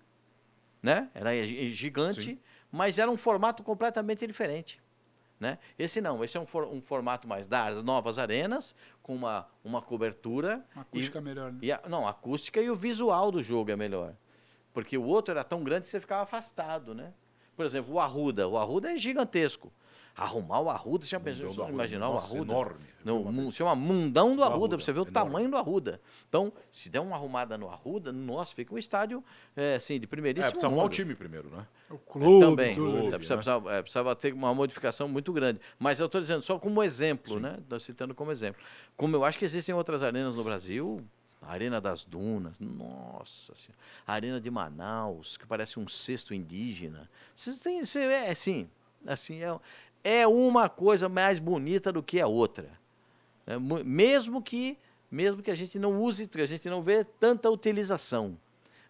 né? 0.83 1.09
Era 1.15 1.35
gi- 1.43 1.71
gigante, 1.71 2.21
Sim. 2.21 2.39
mas 2.71 2.99
era 2.99 3.09
um 3.09 3.17
formato 3.17 3.63
completamente 3.63 4.25
diferente. 4.27 4.79
Né? 5.43 5.59
Esse 5.77 5.99
não, 5.99 6.23
esse 6.23 6.37
é 6.37 6.39
um, 6.39 6.45
for- 6.45 6.65
um 6.69 6.81
formato 6.81 7.27
mais 7.27 7.45
das 7.45 7.83
novas 7.83 8.17
arenas, 8.17 8.73
com 9.01 9.13
uma, 9.13 9.45
uma 9.61 9.81
cobertura. 9.81 10.65
Uma 10.73 10.83
e- 10.83 10.87
acústica 10.87 11.19
melhor, 11.19 11.51
né? 11.51 11.59
e 11.61 11.69
a, 11.69 11.81
não, 11.89 12.07
a 12.07 12.11
acústica 12.11 12.61
e 12.61 12.69
o 12.69 12.75
visual 12.77 13.29
do 13.29 13.43
jogo 13.43 13.69
é 13.69 13.75
melhor. 13.75 14.13
Porque 14.71 14.97
o 14.97 15.03
outro 15.03 15.33
era 15.33 15.43
tão 15.43 15.61
grande 15.61 15.81
que 15.81 15.89
você 15.89 15.99
ficava 15.99 16.23
afastado, 16.23 16.95
né? 16.95 17.13
Por 17.57 17.65
exemplo, 17.65 17.93
o 17.93 17.99
Arruda. 17.99 18.47
O 18.47 18.57
Arruda 18.57 18.93
é 18.93 18.95
gigantesco. 18.97 19.69
Arrumar 20.15 20.59
o 20.59 20.69
Arruda, 20.69 21.03
você 21.05 21.11
já 21.11 21.19
pensou, 21.19 21.47
Arruda. 21.47 21.69
imaginar 21.69 22.07
Nossa, 22.07 22.33
o 22.33 22.37
Arruda? 22.37 22.53
enorme. 22.53 22.85
Não, 23.03 23.49
chama 23.49 23.75
Mundão 23.75 24.35
do 24.35 24.43
Arruda, 24.43 24.55
Arruda, 24.57 24.77
pra 24.77 24.85
você 24.85 24.93
ver 24.93 24.99
o 24.99 25.01
enorme. 25.01 25.13
tamanho 25.13 25.49
do 25.49 25.57
Arruda. 25.57 25.99
Então, 26.29 26.53
se 26.69 26.87
der 26.89 26.99
uma 26.99 27.15
arrumada 27.15 27.57
no 27.57 27.67
Arruda, 27.67 28.11
nossa, 28.11 28.53
fica 28.53 28.73
um 28.75 28.77
estádio 28.77 29.23
é, 29.55 29.75
assim, 29.75 29.99
de 29.99 30.05
É, 30.05 30.07
primeiríssimo 30.07 30.51
precisa 30.51 30.67
arrumar 30.67 30.83
o 30.83 30.89
time 30.89 31.15
primeiro, 31.15 31.49
né? 31.49 31.65
O 31.89 31.97
clube, 31.97 32.45
Também, 32.45 32.75
tudo. 32.75 32.91
clube, 32.91 33.07
É, 33.07 33.17
precisa, 33.17 33.33
né? 33.33 33.37
precisava, 33.37 33.73
é, 33.73 33.81
precisava 33.81 34.15
ter 34.15 34.33
uma 34.33 34.53
modificação 34.53 35.07
muito 35.07 35.33
grande. 35.33 35.59
Mas 35.79 35.99
eu 35.99 36.05
estou 36.05 36.21
dizendo 36.21 36.43
só 36.43 36.59
como 36.59 36.83
exemplo, 36.83 37.39
né? 37.39 37.57
Estou 37.59 37.79
citando 37.79 38.13
como 38.13 38.31
exemplo. 38.31 38.61
Como 38.95 39.15
eu 39.15 39.25
acho 39.25 39.37
que 39.39 39.45
existem 39.45 39.73
outras 39.73 40.03
arenas 40.03 40.35
no 40.35 40.43
Brasil, 40.43 41.03
a 41.41 41.51
Arena 41.51 41.81
das 41.81 42.05
Dunas, 42.05 42.59
nossa 42.59 43.53
senhora. 43.55 43.79
A 44.07 44.13
Arena 44.13 44.39
de 44.39 44.49
Manaus, 44.51 45.37
que 45.37 45.45
parece 45.45 45.79
um 45.79 45.87
cesto 45.87 46.33
indígena. 46.33 47.09
Vocês 47.35 47.59
têm, 47.59 47.79
é 47.79 48.29
assim, 48.29 48.69
assim 49.05 49.43
é, 49.43 49.59
é 50.03 50.27
uma 50.27 50.67
coisa 50.69 51.07
mais 51.07 51.39
bonita 51.39 51.91
do 51.91 52.03
que 52.03 52.19
a 52.19 52.27
outra. 52.27 52.69
Mu- 53.59 53.83
mesmo 53.83 54.41
que 54.41 54.77
mesmo 55.11 55.43
que 55.43 55.51
a 55.51 55.55
gente 55.55 55.77
não 55.77 56.01
use, 56.01 56.27
que 56.27 56.41
a 56.41 56.45
gente 56.45 56.67
não 56.67 56.81
vê 56.81 57.03
tanta 57.03 57.47
utilização. 57.49 58.35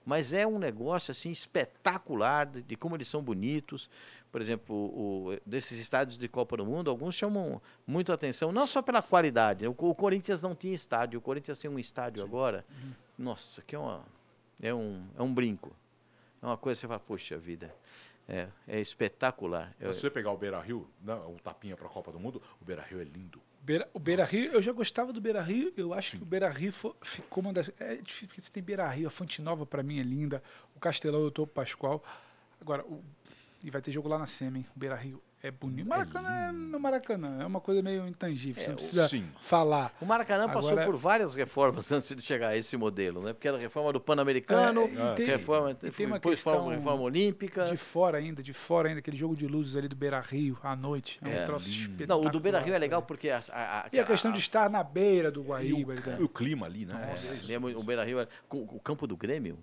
Mas 0.05 0.31
é 0.31 0.47
um 0.47 0.57
negócio 0.57 1.11
assim 1.11 1.31
espetacular 1.31 2.45
de, 2.45 2.61
de 2.61 2.75
como 2.77 2.95
eles 2.95 3.07
são 3.09 3.21
bonitos. 3.21 3.89
Por 4.31 4.41
exemplo, 4.41 4.73
o, 4.75 5.31
o- 5.33 5.39
desses 5.45 5.77
estádios 5.79 6.17
de 6.17 6.27
Copa 6.29 6.55
do 6.57 6.65
Mundo, 6.65 6.89
alguns 6.89 7.13
chamam 7.15 7.61
muito 7.85 8.11
a 8.11 8.15
atenção, 8.15 8.51
não 8.53 8.65
só 8.65 8.81
pela 8.81 9.01
qualidade. 9.01 9.67
O, 9.67 9.71
o 9.77 9.93
Corinthians 9.95 10.41
não 10.41 10.55
tinha 10.55 10.73
estádio, 10.73 11.19
o 11.19 11.21
Corinthians 11.21 11.59
tem 11.59 11.69
um 11.69 11.77
estádio 11.77 12.23
agora. 12.23 12.65
Nossa, 13.17 13.61
que 13.61 13.75
é, 13.75 13.79
uma, 13.79 14.01
é, 14.61 14.73
um, 14.73 15.03
é 15.17 15.21
um 15.21 15.33
brinco. 15.33 15.75
É 16.41 16.45
uma 16.45 16.57
coisa 16.57 16.77
que 16.77 16.81
você 16.81 16.87
fala, 16.87 16.99
poxa 16.99 17.37
vida, 17.37 17.73
é, 18.27 18.47
é 18.67 18.79
espetacular. 18.79 19.73
É- 19.79 19.91
Se 19.91 19.99
você 20.01 20.09
pegar 20.09 20.31
o 20.31 20.37
Beira 20.37 20.59
Rio, 20.61 20.87
né, 21.01 21.13
o 21.15 21.35
tapinha 21.43 21.75
pra 21.75 21.87
Copa 21.89 22.11
do 22.11 22.19
Mundo, 22.19 22.41
o 22.61 22.65
Beira 22.65 22.81
Rio 22.81 23.01
é 23.01 23.03
lindo. 23.03 23.41
Beira- 23.61 23.89
o 23.93 23.99
Beira 23.99 24.23
Rio, 24.25 24.51
eu 24.51 24.61
já 24.61 24.71
gostava 24.73 25.13
do 25.13 25.21
Beira 25.21 25.41
Rio, 25.41 25.71
eu 25.77 25.93
acho 25.93 26.17
que 26.17 26.23
o 26.23 26.25
Beira 26.25 26.49
Rio 26.49 26.71
ficou 27.01 27.41
uma 27.41 27.53
das. 27.53 27.71
É 27.79 27.95
difícil 27.95 28.27
porque 28.27 28.41
você 28.41 28.51
tem 28.51 28.61
Beira 28.61 28.87
Rio, 28.89 29.07
a 29.07 29.11
Fonte 29.11 29.41
Nova 29.41 29.65
pra 29.65 29.81
mim 29.81 29.99
é 29.99 30.03
linda, 30.03 30.43
o 30.75 30.79
Castelão 30.79 31.21
eu 31.21 31.31
tô 31.31 31.47
Pascoal. 31.47 32.03
Agora, 32.59 32.83
o- 32.85 33.03
E 33.65 33.69
vai 33.71 33.81
ter 33.81 33.91
jogo 33.91 34.09
lá 34.09 34.19
na 34.19 34.25
Semi, 34.25 34.59
hein? 34.59 34.65
Beira 34.75 34.95
Rio. 34.95 35.23
É 35.45 35.51
bonito. 35.51 35.85
Maracanã 35.85 36.29
é 36.29 36.51
no 36.53 36.79
Maracanã. 36.79 37.41
É 37.41 37.45
uma 37.45 37.59
coisa 37.59 37.81
meio 37.81 38.07
intangível. 38.07 38.63
você 38.63 38.67
não 38.69 38.75
o- 38.75 38.77
precisa 38.77 39.07
sim. 39.09 39.25
falar. 39.41 39.93
O 39.99 40.05
Maracanã 40.05 40.47
passou 40.47 40.71
Agora- 40.71 40.85
por 40.85 40.95
várias 40.95 41.35
reformas 41.35 41.91
antes 41.91 42.15
de 42.15 42.21
chegar 42.21 42.47
a 42.47 42.55
esse 42.57 42.77
modelo, 42.77 43.21
né? 43.21 43.33
Porque 43.33 43.49
era 43.49 43.57
a 43.57 43.59
reforma 43.59 43.91
do 43.91 43.99
Pan-Americano, 43.99 44.83
É, 44.83 44.85
e 44.85 45.15
tem- 45.15 45.25
reforma, 45.25 45.71
e 45.71 45.91
tem 45.91 46.05
uma 46.05 46.15
depois 46.15 46.35
questão 46.39 46.53
reforma, 46.53 46.75
reforma 46.77 47.01
olímpica. 47.03 47.65
De 47.65 47.75
fora 47.75 48.19
ainda, 48.19 48.41
de 48.41 48.53
fora 48.53 48.87
ainda, 48.87 48.99
aquele 48.99 49.17
jogo 49.17 49.35
de 49.35 49.45
luzes 49.45 49.75
ali 49.75 49.89
do 49.89 49.97
Beira 49.97 50.21
Rio 50.21 50.57
à 50.63 50.77
noite. 50.77 51.19
É 51.21 51.27
um 51.27 51.31
É, 51.33 51.43
troço 51.43 51.67
lindo. 51.67 51.81
espetacular. 51.81 52.21
Não, 52.21 52.25
o 52.25 52.31
do 52.31 52.39
Beira 52.39 52.59
Rio 52.61 52.73
é 52.73 52.77
legal 52.79 53.01
porque 53.01 53.29
a, 53.29 53.41
a, 53.51 53.89
E 53.91 53.99
a 53.99 54.05
questão 54.05 54.31
de 54.31 54.39
estar 54.39 54.69
na 54.69 54.81
beira 54.81 55.29
do 55.29 55.41
E 55.41 55.43
Guaíba. 55.43 55.89
o, 55.89 55.91
ali, 55.91 56.01
ca- 56.01 56.11
né? 56.11 56.17
e 56.21 56.23
o 56.23 56.29
clima 56.29 56.65
ali, 56.67 56.85
né? 56.85 56.93
É, 57.13 57.43
ele 57.43 57.53
é 57.53 57.57
o 57.77 57.83
Beira 57.83 58.05
Rio, 58.05 58.21
é- 58.21 58.27
com- 58.47 58.61
o 58.61 58.79
campo 58.79 59.05
do 59.05 59.17
Grêmio, 59.17 59.59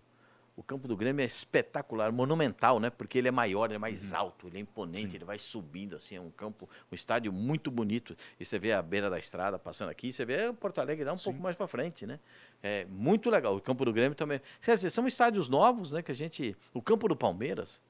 o 0.60 0.62
campo 0.62 0.86
do 0.86 0.94
Grêmio 0.94 1.22
é 1.22 1.24
espetacular, 1.24 2.12
monumental, 2.12 2.78
né? 2.78 2.90
Porque 2.90 3.16
ele 3.16 3.28
é 3.28 3.30
maior, 3.30 3.64
ele 3.64 3.76
é 3.76 3.78
mais 3.78 4.12
alto, 4.12 4.46
ele 4.46 4.58
é 4.58 4.60
imponente, 4.60 5.16
ele 5.16 5.24
vai 5.24 5.38
subindo 5.38 5.96
assim, 5.96 6.16
é 6.16 6.20
um 6.20 6.30
campo, 6.30 6.68
um 6.92 6.94
estádio 6.94 7.32
muito 7.32 7.70
bonito. 7.70 8.14
E 8.38 8.44
você 8.44 8.58
vê 8.58 8.70
a 8.72 8.82
beira 8.82 9.08
da 9.08 9.18
estrada 9.18 9.58
passando 9.58 9.88
aqui, 9.88 10.12
você 10.12 10.22
vê 10.22 10.52
Porto 10.52 10.78
Alegre 10.78 11.02
dá 11.02 11.14
um 11.14 11.16
pouco 11.16 11.40
mais 11.40 11.56
para 11.56 11.66
frente, 11.66 12.04
né? 12.06 12.20
É 12.62 12.84
muito 12.90 13.30
legal. 13.30 13.56
O 13.56 13.60
campo 13.62 13.86
do 13.86 13.92
Grêmio 13.92 14.14
também. 14.14 14.38
Quer 14.60 14.74
dizer, 14.74 14.90
são 14.90 15.06
estádios 15.06 15.48
novos, 15.48 15.92
né? 15.92 16.02
Que 16.02 16.12
a 16.12 16.14
gente, 16.14 16.54
o 16.74 16.82
campo 16.82 17.08
do 17.08 17.16
Palmeiras, 17.16 17.80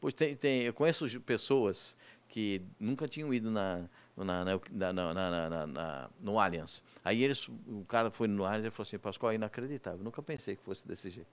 pois 0.00 0.12
tem, 0.12 0.34
tem 0.34 0.62
eu 0.62 0.74
conheço 0.74 1.20
pessoas 1.20 1.96
que 2.28 2.60
nunca 2.80 3.06
tinham 3.06 3.32
ido 3.32 3.48
na, 3.48 3.84
na, 4.16 4.44
na, 4.44 4.60
na, 4.72 4.92
na- 4.92 5.14
na- 5.14 5.48
na- 5.50 5.66
na- 5.68 6.10
no 6.20 6.40
Allianz. 6.40 6.82
Aí 7.04 7.22
eles, 7.22 7.46
o 7.48 7.84
cara 7.86 8.10
foi 8.10 8.26
no 8.26 8.44
Allianz 8.44 8.64
e 8.66 8.70
falou 8.70 8.82
assim, 8.88 8.98
Pascoal, 8.98 9.30
é 9.30 9.36
inacreditável, 9.36 10.02
nunca 10.02 10.20
pensei 10.20 10.56
que 10.56 10.62
fosse 10.64 10.84
desse 10.86 11.08
jeito. 11.10 11.30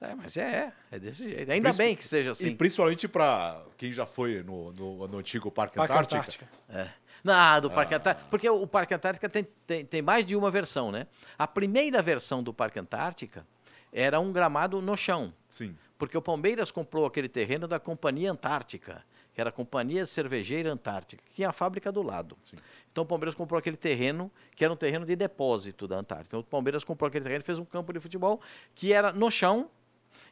É, 0.00 0.14
mas 0.14 0.36
é, 0.36 0.72
é 0.92 0.98
desse 0.98 1.24
jeito. 1.24 1.50
Ainda 1.50 1.70
Princip- 1.70 1.78
bem 1.84 1.96
que 1.96 2.06
seja 2.06 2.30
E 2.30 2.32
assim. 2.32 2.54
principalmente 2.56 3.08
pra 3.08 3.62
quem 3.76 3.92
já 3.92 4.06
foi 4.06 4.42
no, 4.44 4.72
no, 4.72 5.08
no 5.08 5.18
antigo 5.18 5.50
Parque, 5.50 5.76
Parque 5.76 5.92
Antártica. 5.92 6.16
Antártica. 6.18 6.48
É. 6.68 6.88
Não, 7.24 7.60
do 7.60 7.68
Parque 7.70 7.94
Antártica. 7.94 8.26
Porque 8.30 8.48
o 8.48 8.66
Parque 8.66 8.94
Antártica 8.94 9.28
tem, 9.28 9.46
tem, 9.66 9.84
tem 9.84 10.00
mais 10.00 10.24
de 10.24 10.36
uma 10.36 10.50
versão, 10.52 10.92
né? 10.92 11.08
A 11.36 11.48
primeira 11.48 12.00
versão 12.00 12.42
do 12.44 12.54
Parque 12.54 12.78
Antártica 12.78 13.44
era 13.92 14.20
um 14.20 14.32
gramado 14.32 14.80
no 14.80 14.96
chão. 14.96 15.34
Sim. 15.48 15.76
Porque 15.98 16.16
o 16.16 16.22
Palmeiras 16.22 16.70
comprou 16.70 17.04
aquele 17.04 17.28
terreno 17.28 17.66
da 17.66 17.80
Companhia 17.80 18.30
Antártica, 18.30 19.04
que 19.34 19.40
era 19.40 19.50
a 19.50 19.52
Companhia 19.52 20.06
Cervejeira 20.06 20.70
Antártica, 20.72 21.20
que 21.26 21.32
tinha 21.34 21.48
a 21.48 21.52
fábrica 21.52 21.90
do 21.90 22.02
lado. 22.02 22.38
Sim. 22.40 22.54
Então 22.92 23.02
o 23.02 23.06
Palmeiras 23.06 23.34
comprou 23.34 23.58
aquele 23.58 23.76
terreno, 23.76 24.30
que 24.54 24.64
era 24.64 24.72
um 24.72 24.76
terreno 24.76 25.04
de 25.04 25.16
depósito 25.16 25.88
da 25.88 25.96
Antártica. 25.96 26.28
Então 26.28 26.40
o 26.40 26.44
Palmeiras 26.44 26.84
comprou 26.84 27.08
aquele 27.08 27.24
terreno 27.24 27.42
e 27.42 27.44
fez 27.44 27.58
um 27.58 27.64
campo 27.64 27.92
de 27.92 27.98
futebol 27.98 28.40
que 28.76 28.92
era 28.92 29.12
no 29.12 29.28
chão 29.28 29.68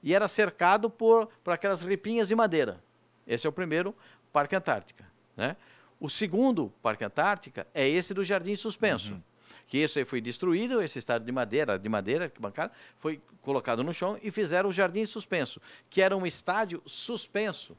e 0.07 0.15
era 0.15 0.29
cercado 0.29 0.89
por, 0.89 1.27
por 1.43 1.53
aquelas 1.53 1.83
ripinhas 1.83 2.29
de 2.29 2.37
madeira. 2.37 2.81
Esse 3.27 3.45
é 3.45 3.51
o 3.51 3.53
primeiro 3.53 3.93
Parque 4.33 4.55
Antártica. 4.55 5.05
Né? 5.37 5.57
O 5.99 6.09
segundo 6.09 6.73
Parque 6.81 7.03
Antártica 7.03 7.67
é 7.75 7.89
esse 7.89 8.15
do 8.15 8.23
Jardim 8.23 8.55
Suspenso. 8.55 9.21
Que 9.67 9.79
esse 9.79 9.99
aí 9.99 10.05
foi 10.05 10.21
destruído, 10.21 10.81
esse 10.81 11.01
estádio 11.01 11.27
de 11.27 11.33
madeira, 11.33 11.77
de 11.77 11.89
madeira, 11.89 12.33
bancada, 12.39 12.73
foi 13.01 13.21
colocado 13.43 13.83
no 13.83 13.93
chão 13.93 14.17
e 14.23 14.31
fizeram 14.31 14.69
o 14.69 14.73
Jardim 14.73 15.05
Suspenso, 15.05 15.61
que 15.91 16.01
era 16.01 16.17
um 16.17 16.25
estádio 16.25 16.81
suspenso. 16.87 17.77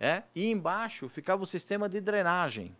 É? 0.00 0.24
E 0.34 0.50
embaixo 0.50 1.08
ficava 1.08 1.44
o 1.44 1.46
sistema 1.46 1.88
de 1.88 2.00
drenagem, 2.00 2.76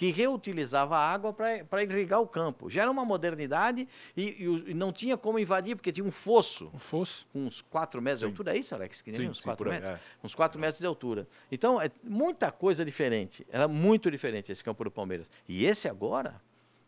que 0.00 0.10
reutilizava 0.10 0.96
a 0.96 1.12
água 1.12 1.30
para 1.30 1.82
irrigar 1.82 2.22
o 2.22 2.26
campo. 2.26 2.70
Já 2.70 2.80
era 2.80 2.90
uma 2.90 3.04
modernidade 3.04 3.86
e, 4.16 4.22
e 4.22 4.70
e 4.70 4.72
não 4.72 4.90
tinha 4.94 5.14
como 5.14 5.38
invadir, 5.38 5.76
porque 5.76 5.92
tinha 5.92 6.06
um 6.06 6.10
fosso 6.10 6.70
O 6.72 6.78
fosso. 6.78 7.26
com 7.30 7.40
uns 7.44 7.60
4 7.60 8.00
metros 8.00 8.20
de 8.20 8.24
altura, 8.24 8.56
é 8.56 8.58
isso, 8.58 8.74
Alex? 8.74 9.02
Que 9.02 9.10
nem 9.12 9.20
Sim, 9.20 9.28
uns 9.28 9.36
sim, 9.36 9.44
4 9.44 9.62
por 9.62 9.70
aí, 9.70 9.78
metros? 9.78 9.98
é. 9.98 10.00
Uns 10.26 10.34
4 10.34 10.58
metros 10.58 10.78
de 10.80 10.86
altura. 10.86 11.28
Então, 11.52 11.78
é 11.78 11.90
muita 12.02 12.50
coisa 12.50 12.82
diferente. 12.82 13.46
Era 13.50 13.68
muito 13.68 14.10
diferente 14.10 14.50
esse 14.50 14.64
campo 14.64 14.82
do 14.84 14.90
Palmeiras. 14.90 15.30
E 15.46 15.66
esse 15.66 15.86
agora, 15.86 16.40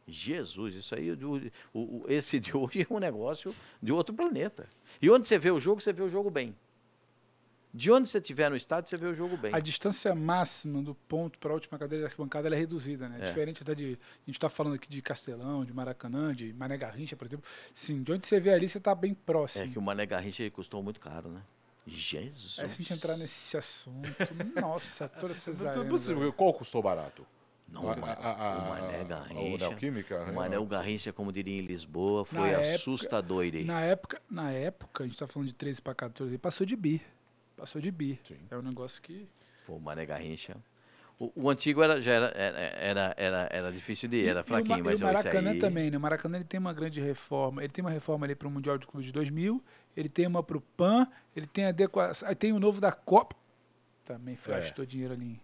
Jesus, 0.08 0.74
isso 0.74 0.94
aí, 0.94 1.12
o- 1.12 1.50
o- 1.74 2.04
esse 2.08 2.40
de 2.40 2.56
hoje 2.56 2.86
é 2.88 2.94
um 2.94 2.98
negócio 2.98 3.54
de 3.82 3.92
outro 3.92 4.14
planeta. 4.14 4.66
E 5.02 5.10
onde 5.10 5.28
você 5.28 5.38
vê 5.38 5.50
o 5.50 5.60
jogo, 5.60 5.82
você 5.82 5.92
vê 5.92 6.02
o 6.02 6.08
jogo 6.08 6.30
bem. 6.30 6.56
De 7.74 7.90
onde 7.90 8.06
você 8.08 8.18
estiver 8.18 8.50
no 8.50 8.56
estádio, 8.56 8.90
você 8.90 8.96
vê 8.98 9.06
o 9.06 9.14
jogo 9.14 9.36
bem. 9.36 9.54
A 9.54 9.58
distância 9.58 10.14
máxima 10.14 10.82
do 10.82 10.94
ponto 10.94 11.38
para 11.38 11.52
a 11.52 11.54
última 11.54 11.78
cadeira 11.78 12.02
de 12.02 12.06
arquibancada 12.06 12.46
ela 12.46 12.54
é 12.54 12.58
reduzida, 12.58 13.08
né? 13.08 13.16
É. 13.22 13.24
Diferente 13.24 13.62
até 13.62 13.74
de. 13.74 13.84
A 13.84 14.26
gente 14.26 14.36
está 14.36 14.48
falando 14.50 14.74
aqui 14.74 14.90
de 14.90 15.00
Castelão, 15.00 15.64
de 15.64 15.72
Maracanã, 15.72 16.34
de 16.34 16.52
Mané 16.52 16.76
Garrincha, 16.76 17.16
por 17.16 17.26
exemplo. 17.26 17.48
Sim, 17.72 18.02
de 18.02 18.12
onde 18.12 18.26
você 18.26 18.38
vê 18.38 18.50
ali, 18.52 18.68
você 18.68 18.76
está 18.76 18.94
bem 18.94 19.12
É 19.12 19.16
próximo. 19.24 19.72
que 19.72 19.78
o 19.78 19.82
Mané 19.82 20.04
Garrincha 20.04 20.48
custou 20.50 20.82
muito 20.82 21.00
caro, 21.00 21.30
né? 21.30 21.40
Jesus. 21.86 22.58
Aí 22.60 22.68
se 22.68 22.74
a 22.74 22.78
gente 22.78 22.92
entrar 22.92 23.16
nesse 23.16 23.56
assunto, 23.56 24.08
nossa, 24.60 25.08
todas 25.08 25.36
essas 25.38 25.64
arenas. 25.64 26.34
Qual 26.36 26.52
custou 26.54 26.82
barato? 26.82 27.26
Não, 27.68 27.88
A- 27.88 27.94
a- 27.94 28.54
a- 28.54 28.58
o 28.58 28.68
Mané 28.68 29.00
a- 29.00 29.04
Garrincha. 29.04 29.68
o 29.70 30.30
o 30.30 30.34
Mané 30.34 30.58
né? 30.58 30.66
Garrincha, 30.66 31.10
como 31.12 31.32
diria 31.32 31.58
em 31.58 31.64
Lisboa, 31.64 32.22
foi 32.26 32.38
Na 32.38 32.46
época- 32.48 32.74
assustador. 32.74 33.44
Na 33.64 33.80
época, 33.80 34.22
na 34.30 34.50
época, 34.52 35.04
a 35.04 35.06
gente 35.06 35.14
está 35.14 35.26
falando 35.26 35.48
de 35.48 35.54
13 35.54 35.80
para 35.80 35.94
14, 35.94 36.30
ele 36.32 36.38
passou 36.38 36.66
de 36.66 36.76
bi. 36.76 37.00
Passou 37.62 37.80
de 37.80 37.92
bi. 37.92 38.18
Sim. 38.24 38.34
É 38.50 38.56
um 38.56 38.62
negócio 38.62 39.00
que. 39.00 39.28
Pô, 39.64 39.74
o 39.74 39.80
Mané 39.80 40.04
Garrincha. 40.04 40.56
O, 41.16 41.30
o 41.36 41.48
antigo 41.48 41.80
era, 41.80 42.00
já 42.00 42.10
era, 42.12 42.26
era, 42.34 42.58
era, 42.58 43.14
era, 43.16 43.48
era 43.52 43.72
difícil 43.72 44.08
de 44.08 44.16
ir, 44.16 44.28
era 44.30 44.40
E- 44.40 44.42
fraquinho, 44.42 44.78
e 44.78 44.80
o, 44.80 44.84
Ma- 44.84 44.90
mas 44.90 44.98
e 45.00 45.02
o 45.04 45.06
Maracanã 45.06 45.50
aí... 45.52 45.58
também, 45.60 45.88
né? 45.88 45.96
O 45.96 46.00
Maracanã 46.00 46.38
ele 46.38 46.44
tem 46.44 46.58
uma 46.58 46.72
grande 46.72 47.00
reforma. 47.00 47.62
Ele 47.62 47.72
tem 47.72 47.84
uma 47.84 47.90
reforma 47.92 48.26
ali 48.26 48.34
para 48.34 48.48
o 48.48 48.50
Mundial 48.50 48.76
de 48.78 48.84
Clubes 48.88 49.06
de 49.06 49.12
2000, 49.12 49.62
ele 49.96 50.08
tem 50.08 50.26
uma 50.26 50.42
para 50.42 50.56
o 50.56 50.60
PAN, 50.60 51.06
ele 51.36 51.46
tem 51.46 51.66
adequação. 51.66 52.28
Aí 52.28 52.34
tem 52.34 52.52
o 52.52 52.58
novo 52.58 52.80
da 52.80 52.90
Copa. 52.90 53.36
Também 54.04 54.36
É. 54.44 54.50
gastou 54.50 54.84
dinheiro 54.84 55.14
ali. 55.14 55.40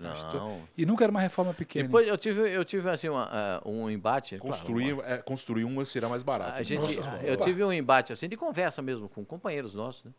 gastou. 0.00 0.40
Não. 0.40 0.68
E 0.76 0.84
nunca 0.84 1.04
era 1.04 1.12
uma 1.12 1.20
reforma 1.20 1.54
pequena. 1.54 1.84
Depois 1.86 2.08
eu 2.08 2.18
tive, 2.18 2.40
eu 2.50 2.64
tive 2.64 2.90
assim, 2.90 3.08
uma, 3.08 3.28
ah, 3.30 3.62
um 3.64 3.88
embate. 3.88 4.36
claro, 4.38 4.48
Construir, 4.56 4.94
uma- 4.94 5.06
é, 5.06 5.18
construir 5.18 5.64
um 5.64 5.84
seria 5.84 6.08
mais 6.08 6.24
barato. 6.24 6.56
a 6.58 6.62
gente, 6.64 6.96
Nossa, 6.96 7.20
eu 7.22 7.36
tive 7.36 7.62
um 7.62 7.72
embate 7.72 8.12
assim 8.12 8.28
de 8.28 8.36
conversa 8.36 8.82
mesmo 8.82 9.08
com 9.08 9.24
companheiros 9.24 9.74
nossos, 9.74 10.02
né? 10.02 10.10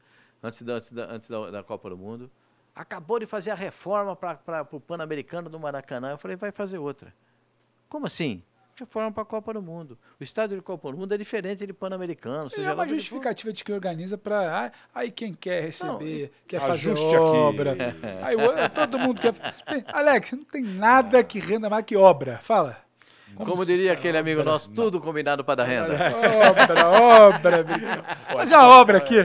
Antes, 0.43 0.61
da, 0.61 0.73
antes, 0.73 0.91
da, 0.91 1.05
antes 1.05 1.29
da, 1.29 1.49
da 1.49 1.63
Copa 1.63 1.89
do 1.89 1.97
Mundo. 1.97 2.29
Acabou 2.75 3.19
de 3.19 3.25
fazer 3.25 3.51
a 3.51 3.55
reforma 3.55 4.15
para 4.15 4.67
o 4.71 4.79
Pan-Americano 4.79 5.49
do 5.49 5.59
Maracanã. 5.59 6.11
Eu 6.11 6.17
falei, 6.17 6.35
vai 6.35 6.51
fazer 6.51 6.77
outra. 6.79 7.13
Como 7.87 8.05
assim? 8.07 8.43
Reforma 8.75 9.11
para 9.11 9.21
a 9.21 9.25
Copa 9.25 9.53
do 9.53 9.61
Mundo. 9.61 9.97
O 10.19 10.23
estádio 10.23 10.57
de 10.57 10.63
Copa 10.63 10.91
do 10.91 10.97
Mundo 10.97 11.13
é 11.13 11.17
diferente 11.17 11.65
de 11.65 11.71
Pan-Americano. 11.71 12.49
é 12.57 12.73
uma 12.73 12.87
justificativa 12.87 13.53
de 13.53 13.63
quem 13.63 13.75
organiza 13.75 14.17
para. 14.17 14.71
Aí 14.93 15.11
quem 15.11 15.31
quer 15.33 15.61
receber, 15.63 16.31
quer 16.47 16.59
fazer 16.59 16.95
obra. 16.97 17.75
Aí 18.23 18.35
outro- 18.35 18.69
todo 18.69 18.97
mundo 18.99 19.21
quer. 19.21 19.33
Tem- 19.33 19.85
Alex, 19.87 20.31
não 20.31 20.43
tem 20.43 20.63
nada 20.63 21.23
que 21.23 21.39
renda 21.39 21.69
mais 21.69 21.85
que 21.85 21.95
obra. 21.95 22.39
Fala. 22.41 22.77
Como, 23.35 23.63
diria 23.65 23.93
aquele 23.93 24.17
amigo 24.17 24.43
nosso, 24.43 24.71
tudo 24.71 24.99
combinado 24.99 25.43
para 25.43 25.55
dar 25.55 25.63
renda. 25.65 25.93
Obra, 26.49 26.89
obra. 26.89 27.65
Fazer 28.31 28.55
uma 28.55 28.67
obra 28.79 28.97
aqui. 28.97 29.17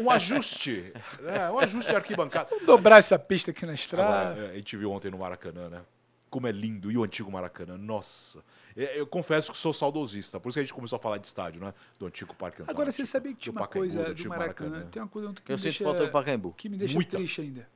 Um 0.00 0.10
ajuste. 0.10 0.92
É, 1.24 1.50
um 1.50 1.58
ajuste 1.58 1.90
de 1.90 1.96
arquibancada. 1.96 2.48
Vamos 2.50 2.66
dobrar 2.66 2.98
essa 2.98 3.18
pista 3.18 3.50
aqui 3.50 3.64
na 3.66 3.74
estrada. 3.74 4.30
Agora, 4.32 4.46
é, 4.46 4.50
a 4.50 4.54
gente 4.54 4.76
viu 4.76 4.90
ontem 4.92 5.10
no 5.10 5.18
Maracanã, 5.18 5.68
né? 5.68 5.82
Como 6.30 6.46
é 6.46 6.52
lindo. 6.52 6.90
E 6.90 6.96
o 6.96 7.04
antigo 7.04 7.30
Maracanã, 7.30 7.76
nossa. 7.76 8.42
É, 8.76 8.98
Eu 8.98 9.06
confesso 9.06 9.52
que 9.52 9.58
sou 9.58 9.72
saudosista. 9.72 10.40
Por 10.40 10.48
isso 10.48 10.56
que 10.56 10.60
a 10.60 10.62
gente 10.62 10.72
começou 10.74 10.96
a 10.96 11.00
falar 11.00 11.18
de 11.18 11.26
estádio, 11.26 11.60
né? 11.60 11.74
Do 11.98 12.06
antigo 12.06 12.34
Parque 12.34 12.62
Antártico. 12.62 12.70
Agora, 12.72 12.90
você 12.90 13.04
sabia 13.04 13.32
que 13.34 13.38
tinha 13.40 13.52
do 13.52 13.56
uma 13.58 13.66
Pacaembu, 13.66 13.88
coisa 13.92 14.04
do 14.04 14.10
antigo 14.12 14.28
Maracanã? 14.30 14.86
Tem 14.90 15.02
uma 15.02 15.08
coisa 15.08 15.32
que 15.34 15.52
Eu 15.52 15.54
me 15.54 15.58
sinto 15.58 15.62
deixa, 15.64 15.84
falta 15.84 16.04
do 16.06 16.10
Pacaembu. 16.10 16.52
que 16.56 16.68
me 16.68 16.76
deixa 16.78 16.94
Muita. 16.94 17.16
triste 17.18 17.40
ainda. 17.42 17.68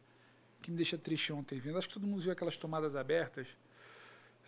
Que 0.62 0.70
me 0.70 0.76
deixa 0.78 0.97
triste 0.97 1.32
ontem 1.32 1.59
vendo. 1.61 1.76
Acho 1.78 1.87
que 1.89 1.95
todo 1.95 2.07
mundo 2.07 2.20
viu 2.22 2.32
aquelas 2.32 2.57
tomadas 2.57 2.97
abertas. 2.97 3.47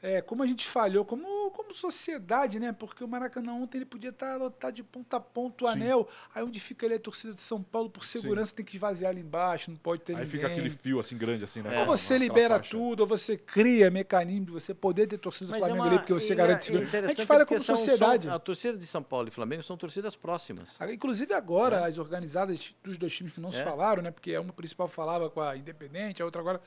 É, 0.00 0.22
como 0.22 0.44
a 0.44 0.46
gente 0.46 0.64
falhou 0.64 1.04
como, 1.04 1.50
como 1.50 1.74
sociedade, 1.74 2.60
né? 2.60 2.72
Porque 2.72 3.02
o 3.02 3.08
Maracanã 3.08 3.52
ontem 3.54 3.78
ele 3.78 3.84
podia 3.84 4.10
estar 4.10 4.36
lotado 4.36 4.72
de 4.74 4.84
ponta 4.84 5.16
a 5.16 5.20
ponta 5.20 5.64
o 5.64 5.66
Sim. 5.66 5.72
anel. 5.74 6.08
Aí 6.32 6.42
onde 6.44 6.60
fica 6.60 6.86
ali 6.86 6.94
a 6.94 7.00
torcida 7.00 7.34
de 7.34 7.40
São 7.40 7.60
Paulo, 7.62 7.90
por 7.90 8.04
segurança, 8.04 8.54
tem 8.54 8.64
que 8.64 8.76
esvaziar 8.76 9.10
ali 9.10 9.22
embaixo, 9.22 9.72
não 9.72 9.76
pode 9.76 10.02
ter 10.02 10.12
Aí 10.12 10.18
ninguém. 10.24 10.30
fica 10.30 10.46
aquele 10.46 10.70
fio 10.70 11.00
assim 11.00 11.18
grande, 11.18 11.42
assim, 11.42 11.62
né? 11.62 11.70
Ou 11.70 11.76
Aquela- 11.82 11.96
você 11.96 12.14
aquela 12.14 12.28
libera 12.28 12.60
tudo, 12.60 13.00
ou 13.00 13.06
você 13.08 13.36
cria 13.36 13.90
mecanismo 13.90 14.46
de 14.46 14.52
você 14.52 14.72
poder 14.72 15.08
ter 15.08 15.18
torcida 15.18 15.46
do 15.46 15.50
Mas 15.50 15.62
é 15.62 15.64
Flamengo 15.64 15.82
uma- 15.84 15.90
ali, 15.90 15.98
porque 15.98 16.12
você 16.12 16.32
e 16.32 16.36
garante 16.36 16.60
é 16.70 16.74
segurança. 16.76 16.98
A 16.98 17.08
gente 17.08 17.26
fala 17.26 17.44
como 17.44 17.60
são- 17.60 17.76
sociedade. 17.76 18.26
são- 18.26 18.34
a 18.34 18.38
torcida 18.38 18.78
de 18.78 18.86
São 18.86 19.02
Paulo 19.02 19.26
e 19.26 19.30
Flamengo 19.32 19.64
são 19.64 19.76
torcidas 19.76 20.14
próximas. 20.14 20.76
Ah, 20.78 20.92
Inclusive 20.92 21.34
agora, 21.34 21.84
as 21.86 21.98
organizadas 21.98 22.72
dos 22.84 22.96
dois 22.98 23.12
times 23.12 23.32
que 23.34 23.40
não 23.40 23.50
se 23.50 23.58
É. 23.58 23.64
falaram, 23.64 24.00
né? 24.02 24.12
Porque 24.12 24.36
uma 24.38 24.52
principal 24.52 24.86
falava 24.86 25.28
com 25.28 25.40
a 25.40 25.56
Independente, 25.56 26.22
a 26.22 26.24
outra 26.24 26.40
agora. 26.40 26.60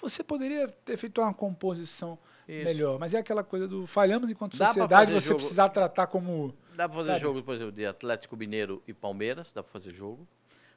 Você 0.00 0.24
poderia 0.24 0.66
ter 0.68 0.96
feito 0.96 1.20
uma 1.20 1.32
composição 1.34 2.18
Isso. 2.48 2.64
melhor. 2.64 2.98
Mas 2.98 3.14
é 3.14 3.18
aquela 3.18 3.42
coisa 3.44 3.66
do 3.68 3.86
falhamos 3.86 4.30
enquanto 4.30 4.56
Dá 4.56 4.66
sociedade, 4.66 5.12
você 5.12 5.28
jogo- 5.28 5.38
precisar 5.40 5.68
tratar 5.68 6.06
como. 6.08 6.54
Dá 6.74 6.88
pra 6.88 6.96
fazer 6.98 7.10
Sabe? 7.10 7.20
jogo, 7.20 7.42
por 7.42 7.54
exemplo, 7.54 7.72
de 7.72 7.86
Atlético 7.86 8.36
Mineiro 8.36 8.82
e 8.86 8.92
Palmeiras, 8.94 9.52
dá 9.52 9.62
pra 9.62 9.72
fazer 9.72 9.92
jogo. 9.92 10.26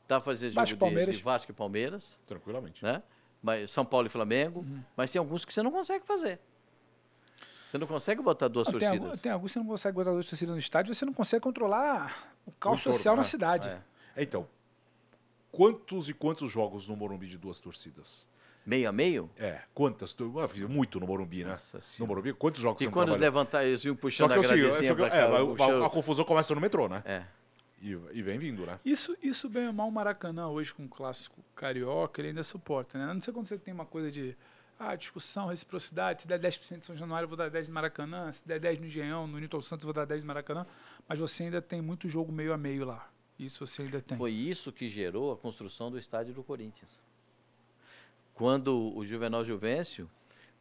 Dá 0.07 0.19
pra 0.21 0.25
fazer 0.33 0.49
jogo 0.49 0.55
Vasco 0.61 0.73
e 0.73 0.75
de, 0.75 0.79
Palmeiras. 0.79 1.15
de 1.17 1.23
Vasco 1.23 1.51
e 1.51 1.53
Palmeiras, 1.55 2.21
Tranquilamente. 2.27 2.83
né? 2.83 3.01
Mas 3.41 3.71
São 3.71 3.83
Paulo 3.85 4.07
e 4.07 4.09
Flamengo. 4.09 4.59
Uhum. 4.61 4.83
Mas 4.95 5.11
tem 5.11 5.19
alguns 5.19 5.43
que 5.45 5.51
você 5.53 5.63
não 5.63 5.71
consegue 5.71 6.05
fazer. 6.05 6.39
Você 7.67 7.77
não 7.77 7.87
consegue 7.87 8.21
botar 8.21 8.47
duas 8.47 8.67
Não, 8.67 8.73
tem, 8.73 8.87
torcidas. 8.87 9.07
algum- 9.09 9.21
tem 9.21 9.31
alguns 9.31 9.49
que 9.51 9.53
você 9.53 9.59
não 9.59 9.67
consegue 9.67 9.95
botar 9.95 10.11
duas 10.11 10.25
torcidas 10.27 10.53
no 10.53 10.59
estádio, 10.59 10.93
você 10.95 11.05
não 11.05 11.13
consegue 11.13 11.41
controlar 11.43 12.31
o 12.45 12.51
caos 12.51 12.81
social 12.81 13.15
na 13.15 13.21
né? 13.23 13.27
cidade. 13.27 13.67
É. 13.67 13.81
Então, 14.23 14.47
quantos 15.51 16.07
e 16.09 16.13
quantos 16.13 16.49
jogos 16.51 16.87
no 16.87 16.95
Morumbi 16.95 17.27
de 17.27 17.37
duas 17.37 17.59
torcidas? 17.59 18.27
Meio 18.65 18.89
a 18.89 18.91
meio? 18.91 19.29
É, 19.37 19.61
quantas? 19.73 20.15
ah, 20.43 20.47
fiz 20.47 20.63
Muito 20.63 20.99
no 20.99 21.05
Morumbi, 21.05 21.43
né? 21.43 21.51
Nossa 21.51 21.79
No. 21.99 22.07
Morumbi, 22.07 22.33
quantos 22.33 22.61
jogos 22.61 22.81
E 22.81 22.85
você 22.85 22.91
quando 22.91 23.15
levantar, 23.15 23.63
eles 23.63 23.85
iam 23.85 23.93
Só 23.95 24.01
puxando 24.01 24.33
que 24.33 24.39
a 24.39 24.43
sei, 24.43 24.61
gradezinha 24.61 24.87
só 24.87 24.95
que- 24.95 25.09
pra 25.09 25.15
é, 25.15 25.57
cá, 25.79 25.85
a, 25.85 25.89
confusão 25.89 26.25
começa 26.25 26.55
no 26.55 26.61
metrô, 26.61 26.87
né? 26.87 27.03
É. 27.05 27.23
E, 27.79 27.91
e 28.13 28.21
vem 28.23 28.39
vindo, 28.39 28.65
né? 28.65 28.79
Isso, 28.83 29.15
isso 29.21 29.47
bem 29.47 29.67
ou 29.67 29.73
mal, 29.73 29.87
o 29.87 29.91
Maracanã 29.91 30.47
hoje 30.47 30.73
com 30.73 30.85
o 30.85 30.89
clássico 30.89 31.39
carioca, 31.55 32.19
ele 32.19 32.29
ainda 32.29 32.43
suporta, 32.43 32.97
né? 32.97 33.11
A 33.11 33.13
não 33.13 33.21
ser 33.21 33.31
quando 33.31 33.45
você 33.45 33.57
tem 33.57 33.71
uma 33.73 33.85
coisa 33.85 34.09
de 34.09 34.35
ah, 34.79 34.95
discussão, 34.95 35.47
reciprocidade, 35.47 36.23
se 36.23 36.27
der 36.27 36.39
10% 36.39 36.79
de 36.79 36.85
São 36.85 36.97
Januário, 36.97 37.25
eu 37.25 37.29
vou 37.29 37.37
dar 37.37 37.49
10 37.49 37.67
no 37.67 37.73
Maracanã, 37.73 38.31
se 38.31 38.45
der 38.47 38.59
10 38.59 38.79
no 38.79 38.87
Engenhão, 38.87 39.27
no 39.27 39.37
Newton 39.39 39.61
Santos, 39.61 39.83
eu 39.83 39.87
vou 39.87 39.93
dar 39.93 40.05
10 40.05 40.21
no 40.21 40.27
Maracanã, 40.27 40.65
mas 41.07 41.19
você 41.19 41.43
ainda 41.43 41.61
tem 41.61 41.81
muito 41.81 42.09
jogo 42.09 42.31
meio 42.31 42.51
a 42.51 42.57
meio 42.57 42.85
lá. 42.85 43.07
Isso 43.37 43.65
você 43.65 43.83
ainda 43.83 44.01
tem. 44.01 44.17
Foi 44.17 44.31
isso 44.31 44.71
que 44.71 44.87
gerou 44.89 45.31
a 45.31 45.37
construção 45.37 45.91
do 45.91 45.99
estádio 45.99 46.33
do 46.33 46.43
Corinthians. 46.43 46.99
Quando 48.35 48.95
o 48.95 49.03
Juvenal 49.03 49.43
Juvencio 49.43 50.09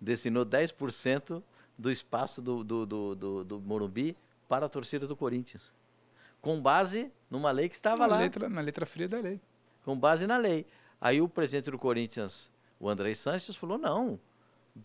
destinou 0.00 0.46
10% 0.46 1.42
do 1.76 1.90
espaço 1.90 2.40
do, 2.40 2.62
do, 2.62 2.86
do, 2.86 3.14
do, 3.14 3.44
do 3.44 3.60
Morumbi 3.60 4.16
para 4.48 4.66
a 4.66 4.68
torcida 4.68 5.06
do 5.06 5.16
Corinthians. 5.16 5.72
Com 6.40 6.60
base 6.60 7.10
numa 7.30 7.50
lei 7.50 7.68
que 7.68 7.74
estava 7.74 8.06
na 8.06 8.06
lá. 8.06 8.18
letra, 8.20 8.48
na 8.48 8.60
letra 8.60 8.86
fria 8.86 9.08
da 9.08 9.18
lei. 9.18 9.40
com 9.84 9.98
base 9.98 10.26
na 10.26 10.36
lei. 10.36 10.66
Aí 11.00 11.20
o 11.20 11.28
presidente 11.28 11.70
do 11.70 11.78
Corinthians, 11.78 12.50
o 12.78 12.88
André 12.88 13.14
Sanches, 13.14 13.56
falou: 13.56 13.76
não, 13.76 14.20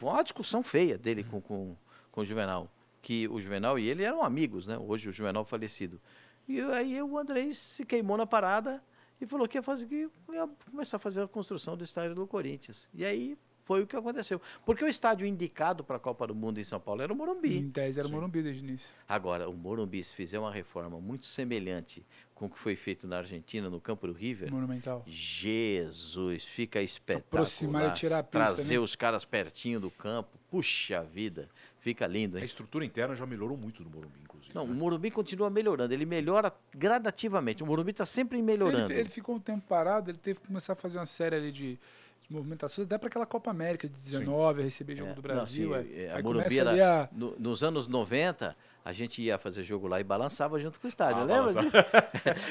uma 0.01 0.23
discussão 0.23 0.63
feia 0.63 0.97
dele 0.97 1.23
com, 1.23 1.39
com, 1.39 1.75
com 2.11 2.21
o 2.21 2.25
Juvenal. 2.25 2.69
Que 3.01 3.27
o 3.27 3.39
Juvenal 3.39 3.77
e 3.77 3.87
ele 3.87 4.03
eram 4.03 4.23
amigos, 4.23 4.67
né? 4.67 4.77
Hoje 4.77 5.07
o 5.07 5.11
Juvenal 5.11 5.45
falecido. 5.45 6.01
E 6.47 6.59
aí 6.59 7.01
o 7.01 7.17
André 7.17 7.51
se 7.53 7.85
queimou 7.85 8.17
na 8.17 8.25
parada 8.25 8.81
e 9.21 9.25
falou 9.25 9.47
que 9.47 9.57
ia, 9.57 9.63
fazer, 9.63 9.85
que 9.85 10.07
ia 10.31 10.49
começar 10.69 10.97
a 10.97 10.99
fazer 10.99 11.21
a 11.21 11.27
construção 11.27 11.75
do 11.75 11.83
estádio 11.83 12.15
do 12.15 12.25
Corinthians. 12.25 12.87
E 12.93 13.03
aí 13.03 13.37
foi 13.69 13.83
o 13.83 13.87
que 13.87 13.95
aconteceu. 13.95 14.41
Porque 14.65 14.83
o 14.83 14.87
estádio 14.87 15.27
indicado 15.27 15.83
para 15.83 15.97
a 15.97 15.99
Copa 15.99 16.25
do 16.25 16.33
Mundo 16.33 16.59
em 16.59 16.63
São 16.63 16.79
Paulo 16.79 17.03
era 17.03 17.13
o 17.13 17.15
Morumbi. 17.15 17.55
Em 17.55 17.69
10 17.69 17.99
era 17.99 18.07
o. 18.07 18.11
Morumbi 18.11 18.41
desde 18.41 18.63
o 18.63 18.65
início. 18.67 18.89
Agora, 19.07 19.47
o 19.47 19.53
Morumbi, 19.53 20.03
se 20.03 20.15
fizer 20.15 20.39
uma 20.39 20.51
reforma 20.51 20.99
muito 20.99 21.27
semelhante 21.27 22.03
com 22.33 22.47
o 22.47 22.49
que 22.49 22.57
foi 22.57 22.75
feito 22.75 23.05
na 23.05 23.17
Argentina, 23.17 23.69
no 23.69 23.79
campo 23.79 24.07
do 24.07 24.13
River, 24.13 24.51
Monumental. 24.51 25.03
Jesus, 25.05 26.45
fica 26.45 26.81
espetacular. 26.81 27.41
Aproximar 27.41 27.89
e 27.89 27.93
tirar 27.93 28.19
a 28.19 28.23
pista, 28.23 28.39
Trazer 28.39 28.73
né? 28.75 28.79
os 28.79 28.95
caras 28.95 29.23
pertinho 29.23 29.79
do 29.79 29.91
campo. 29.91 30.39
Puxa 30.49 31.03
vida, 31.03 31.47
fica 31.79 32.05
lindo, 32.07 32.37
A 32.37 32.39
hein? 32.39 32.45
estrutura 32.45 32.83
interna 32.85 33.15
já 33.15 33.25
melhorou 33.25 33.57
muito 33.57 33.83
no 33.83 33.89
Morumbi, 33.89 34.19
inclusive. 34.23 34.53
Não, 34.53 34.63
o 34.65 34.67
né? 34.67 34.73
Morumbi 34.73 35.11
continua 35.11 35.49
melhorando, 35.49 35.93
ele 35.93 36.05
melhora 36.05 36.53
gradativamente. 36.75 37.63
O 37.63 37.65
Morumbi 37.65 37.91
está 37.91 38.05
sempre 38.05 38.41
melhorando. 38.41 38.91
Ele, 38.91 39.01
ele 39.01 39.09
ficou 39.09 39.35
um 39.35 39.39
tempo 39.39 39.65
parado, 39.67 40.11
ele 40.11 40.17
teve 40.17 40.39
que 40.39 40.47
começar 40.47 40.73
a 40.73 40.75
fazer 40.75 40.97
uma 40.99 41.05
série 41.05 41.35
ali 41.35 41.51
de, 41.51 41.73
de 41.73 42.31
movimentações, 42.31 42.85
até 42.85 42.97
para 42.97 43.07
aquela 43.07 43.25
Copa 43.25 43.49
América 43.51 43.87
de 43.87 43.95
19, 43.95 44.61
receber 44.63 44.95
jogo 44.97 45.11
É, 45.11 45.13
do 45.13 45.21
não, 45.21 45.35
Brasil. 45.35 45.69
sim, 45.69 45.93
é. 45.93 46.03
é, 46.05 46.11
a 46.13 46.21
Morumbi 46.21 46.59
era- 46.59 47.03
a- 47.03 47.09
no- 47.11 47.35
nos 47.39 47.63
anos 47.63 47.87
90, 47.87 48.55
a 48.83 48.93
gente 48.93 49.21
ia 49.21 49.37
fazer 49.37 49.61
jogo 49.63 49.87
lá 49.87 49.99
e 49.99 50.03
balançava 50.03 50.57
junto 50.59 50.79
com 50.79 50.87
o 50.87 50.89
estádio. 50.89 51.21
Ah, 51.21 51.25
lembra 51.25 51.53
balançava. 51.53 51.65
disso? 51.69 51.77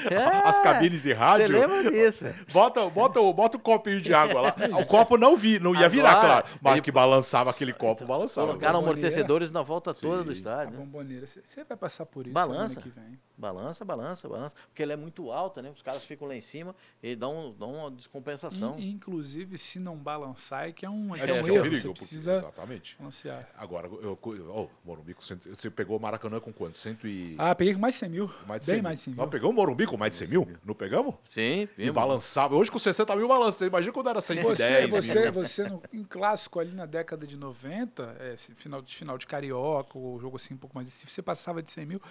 As 0.45 0.59
cabines 0.59 1.03
de 1.03 1.13
rádio. 1.13 1.47
Você 1.47 1.53
lembra 1.53 1.91
disso? 1.91 2.25
Bota, 2.53 2.89
bota, 2.89 3.19
o- 3.19 3.33
bota 3.33 3.57
o 3.57 3.59
copinho 3.59 3.99
de 4.01 4.13
água 4.13 4.41
lá. 4.41 4.55
O 4.79 4.85
copo 4.85 5.17
não 5.17 5.35
vi, 5.35 5.59
não 5.59 5.75
ia 5.75 5.89
virar, 5.89 6.11
Agora, 6.11 6.27
claro. 6.41 6.45
Mas 6.61 6.73
ele- 6.73 6.81
que 6.81 6.91
balançava 6.91 7.49
aquele 7.49 7.73
copo, 7.73 8.05
balançava. 8.05 8.47
Colocaram 8.47 8.79
amortecedores 8.79 9.51
na 9.51 9.61
volta 9.61 9.93
toda 9.93 10.23
do 10.23 10.23
Sim. 10.23 10.29
a 10.29 10.33
estádio. 10.33 10.71
né? 10.73 10.77
bomboneira. 10.77 11.27
Você 11.27 11.41
vai 11.67 11.77
passar 11.77 12.05
por 12.05 12.25
isso 12.25 12.33
Balança. 12.33 12.75
semana 12.75 12.81
que 12.81 12.99
vem. 12.99 13.19
Balança, 13.39 13.85
balança, 13.85 14.27
balança. 14.27 14.53
Porque 14.67 14.83
ele 14.83 14.91
é 14.91 14.97
muito 14.97 15.31
alta, 15.31 15.61
né? 15.61 15.71
Os 15.71 15.81
caras 15.81 16.03
ficam 16.03 16.27
lá 16.27 16.35
em 16.35 16.41
cima 16.41 16.75
e 17.01 17.15
dão, 17.15 17.55
dão 17.57 17.73
uma 17.75 17.89
descompensação. 17.91 18.77
In- 18.77 18.89
inclusive, 18.91 19.57
se 19.57 19.79
não 19.79 19.95
balançar, 19.95 20.67
é 20.67 20.71
que 20.73 20.85
é 20.85 20.89
um, 20.89 21.15
é 21.15 21.21
É, 21.21 21.27
que 21.27 21.31
é 21.31 21.41
um 21.41 21.43
que 21.45 21.49
é 21.49 21.53
um 21.53 21.55
erro. 21.55 21.63
perigo, 21.63 21.75
Você 21.81 21.87
porque- 21.87 21.99
precisa 22.01 22.33
Exatamente. 22.33 22.97
balancear. 22.99 23.49
Agora, 23.55 23.87
eu, 23.87 24.19
oh, 24.53 24.67
Morumbi, 24.83 25.15
você 25.17 25.69
pegou 25.69 25.95
o 25.97 25.99
Maracanã 26.01 26.39
com 26.41 26.51
quanto? 26.51 26.77
Cento 26.77 27.07
e... 27.07 27.35
Ah, 27.37 27.55
peguei 27.55 27.73
com 27.73 27.79
mais 27.79 27.93
de 27.93 27.99
100 28.01 28.09
mil. 28.09 28.29
mais 28.45 28.61
de 28.61 28.67
Bem 28.67 28.75
100 28.75 28.81
mais 28.83 28.99
de 28.99 29.03
100 29.05 29.11
mil. 29.13 29.15
mil. 29.17 29.25
Nós 29.25 29.31
pegamos 29.31 29.51
o 29.53 29.55
Morumbi 29.55 29.85
com 29.85 29.95
mais 29.95 30.11
de 30.11 30.17
100 30.17 30.27
mil? 30.27 30.47
Não 30.65 30.75
pegamos? 30.75 31.15
Sim, 31.23 31.61
E 31.61 31.69
vimos. 31.77 31.93
balançava. 31.95 32.55
Hoje 32.55 32.69
com 32.69 32.77
60 32.77 33.15
mil 33.15 33.27
balança. 33.27 33.59
Você 33.59 33.67
imagina 33.67 33.93
quando 33.93 34.09
era 34.09 34.19
110 34.19 34.89
Você, 34.89 35.13
mil. 35.21 35.31
você, 35.31 35.63
você 35.63 35.69
no, 35.69 35.81
em 35.93 36.03
clássico 36.03 36.59
ali 36.59 36.73
na 36.73 36.85
década 36.85 37.25
de 37.25 37.37
90, 37.37 38.17
é, 38.19 38.33
esse 38.33 38.53
final, 38.55 38.81
de, 38.81 38.93
final 38.95 39.17
de 39.17 39.25
Carioca, 39.25 39.97
ou 39.97 40.19
jogo 40.19 40.35
assim 40.35 40.53
um 40.53 40.57
pouco 40.57 40.75
mais. 40.75 40.89
Se 40.89 41.07
você 41.07 41.21
passava 41.21 41.61
de 41.63 41.71
100 41.71 41.85
mil, 41.85 42.01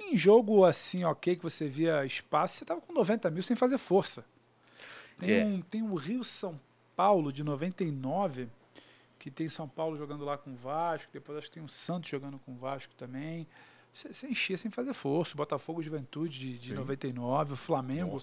em 0.00 0.16
jogo 0.16 0.64
assim, 0.68 1.04
ok, 1.04 1.36
que 1.36 1.42
você 1.42 1.66
via 1.68 2.04
espaço, 2.04 2.56
você 2.58 2.64
tava 2.64 2.80
com 2.80 2.92
90 2.92 3.30
mil 3.30 3.42
sem 3.42 3.56
fazer 3.56 3.78
força. 3.78 4.24
Tem, 5.18 5.30
É. 5.30 5.44
um, 5.44 5.60
tem 5.60 5.82
o 5.82 5.94
Rio 5.94 6.22
São 6.22 6.60
Paulo 6.94 7.32
de 7.32 7.42
99, 7.42 8.48
que 9.18 9.30
tem 9.30 9.48
São 9.48 9.68
Paulo 9.68 9.96
jogando 9.96 10.24
lá 10.24 10.38
com 10.38 10.52
o 10.52 10.56
Vasco, 10.56 11.10
depois 11.12 11.38
acho 11.38 11.48
que 11.48 11.54
tem 11.54 11.62
o 11.62 11.68
Santos 11.68 12.08
jogando 12.10 12.38
com 12.38 12.52
o 12.52 12.56
Vasco 12.56 12.94
também. 12.94 13.46
Você, 13.92 14.12
você 14.12 14.28
enchia 14.28 14.56
sem 14.56 14.70
fazer 14.70 14.92
força. 14.92 15.34
O 15.34 15.36
Botafogo 15.38 15.82
Juventude 15.82 16.38
de, 16.38 16.58
de 16.58 16.68
Sim. 16.68 16.74
99, 16.74 17.54
o 17.54 17.56
Flamengo 17.56 18.16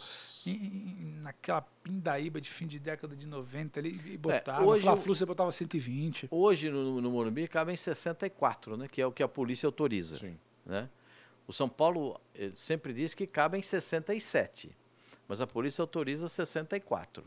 em- 0.45 0.51
em- 0.51 1.19
naquela 1.21 1.61
pindaíba 1.83 2.39
de 2.39 2.49
fim 2.49 2.65
de 2.67 2.79
década 2.79 3.13
de 3.15 3.27
90 3.27 3.79
ali 3.79 3.99
e 4.05 4.15
botava. 4.17 4.63
hoje 4.63 4.83
Fla 4.83 4.93
o- 4.93 4.97
Flu 4.97 5.13
você 5.15 5.25
botava 5.25 5.51
120. 5.51 6.27
Hoje 6.31 6.69
no, 6.69 7.01
no 7.01 7.11
Morumbi 7.11 7.47
cabem 7.47 7.75
64, 7.75 8.77
né? 8.77 8.87
Que 8.87 9.01
é 9.01 9.07
o 9.07 9.11
que 9.11 9.21
a 9.23 9.27
polícia 9.27 9.67
autoriza. 9.67 10.15
Sim. 10.15 10.37
Né? 10.65 10.87
O 11.47 11.53
São 11.53 11.69
Paulo 11.69 12.19
eh, 12.33 12.51
sempre 12.55 12.93
diz 12.93 13.13
que 13.13 13.27
cabem 13.27 13.61
67, 13.61 14.75
mas 15.27 15.41
a 15.41 15.47
polícia 15.47 15.81
autoriza 15.81 16.27
64. 16.27 17.23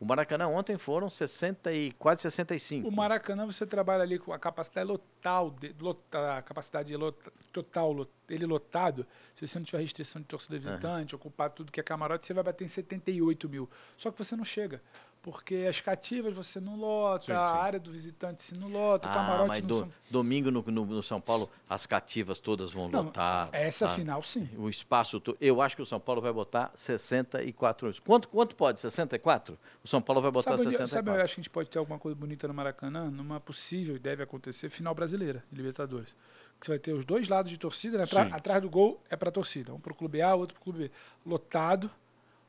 O 0.00 0.04
Maracanã 0.04 0.48
ontem 0.48 0.76
foram 0.76 1.08
60 1.08 1.72
e 1.72 1.92
quase 1.92 2.22
65. 2.22 2.88
O 2.88 2.92
Maracanã 2.92 3.46
você 3.46 3.64
trabalha 3.64 4.02
ali 4.02 4.18
com 4.18 4.32
a 4.32 4.38
capacidade 4.38 4.86
lotal, 4.88 5.50
de, 5.52 5.72
lota- 5.80 6.38
a 6.38 6.42
capacidade 6.42 6.94
lota- 6.96 7.32
total, 7.52 7.92
lo- 7.92 8.08
ele 8.28 8.44
lotado. 8.44 9.06
Se 9.36 9.46
você 9.46 9.56
não 9.58 9.64
tiver 9.64 9.78
restrição 9.82 10.20
de 10.20 10.26
torcida 10.26 10.58
visitante, 10.58 11.14
ocupar 11.14 11.48
tudo 11.50 11.70
que 11.70 11.78
é 11.78 11.82
camarote, 11.82 12.26
você 12.26 12.34
vai 12.34 12.42
bater 12.42 12.64
em 12.64 12.68
78 12.68 13.48
mil. 13.48 13.70
Só 13.96 14.10
que 14.10 14.18
você 14.18 14.34
não 14.34 14.44
chega. 14.44 14.82
Porque 15.24 15.64
as 15.66 15.80
cativas 15.80 16.34
você 16.34 16.60
não 16.60 16.76
lota, 16.76 17.24
Sim, 17.24 17.32
a 17.32 17.46
sim. 17.46 17.52
área 17.54 17.80
do 17.80 17.90
visitante 17.90 18.42
se 18.42 18.54
não 18.60 18.68
lota, 18.68 19.08
o 19.08 19.10
Ah, 19.10 19.14
camarote 19.14 19.48
mas 19.48 19.60
não 19.62 19.68
do- 19.68 19.76
são. 19.78 19.92
domingo 20.10 20.50
no, 20.50 20.60
no- 20.62 20.84
no 20.84 21.02
São 21.02 21.18
Paulo 21.18 21.48
as 21.66 21.86
cativas 21.86 22.38
todas 22.38 22.74
vão 22.74 22.90
Não, 22.90 23.04
lotar. 23.04 23.48
Essa 23.50 23.86
Ah, 23.86 23.88
final, 23.94 24.22
sim. 24.22 24.46
O 24.58 24.68
espaço, 24.68 25.22
eu 25.40 25.62
acho 25.62 25.76
que 25.76 25.80
o 25.80 25.86
São 25.86 25.98
Paulo 25.98 26.20
vai 26.20 26.30
botar 26.30 26.70
64. 26.74 27.90
Quanto, 28.04 28.28
quanto 28.28 28.54
pode? 28.54 28.82
64? 28.82 29.58
O 29.82 29.88
São 29.88 30.02
Paulo 30.02 30.20
vai 30.20 30.30
botar 30.30 30.50
Sabe, 30.50 30.60
onde- 30.60 30.72
64. 30.76 31.06
sabe, 31.06 31.18
eu 31.18 31.24
acho 31.24 31.34
que 31.34 31.40
a 31.40 31.42
gente 31.42 31.50
pode 31.50 31.70
ter 31.70 31.78
alguma 31.78 31.98
coisa 31.98 32.14
bonita 32.14 32.46
no 32.46 32.52
Maracanã, 32.52 33.10
numa 33.10 33.40
possível, 33.40 33.96
e 33.96 33.98
deve 33.98 34.22
acontecer, 34.22 34.68
final 34.68 34.94
brasileira 34.94 35.42
de 35.50 35.56
Libertadores. 35.56 36.14
Que 36.60 36.66
você 36.66 36.72
vai 36.72 36.78
ter 36.78 36.92
os 36.92 37.06
dois 37.06 37.28
lados 37.28 37.50
de 37.50 37.56
torcida, 37.56 37.96
né? 37.96 38.04
Pra- 38.06 38.24
atrás 38.24 38.60
do 38.60 38.68
gol 38.68 39.02
é 39.08 39.16
para 39.16 39.30
torcida. 39.30 39.72
Um 39.72 39.80
para 39.80 39.92
o 39.92 39.96
clube 39.96 40.20
A, 40.20 40.34
outro 40.34 40.54
para 40.54 40.60
o 40.60 40.64
clube 40.64 40.78
B. 40.80 40.90
Lotado, 41.24 41.90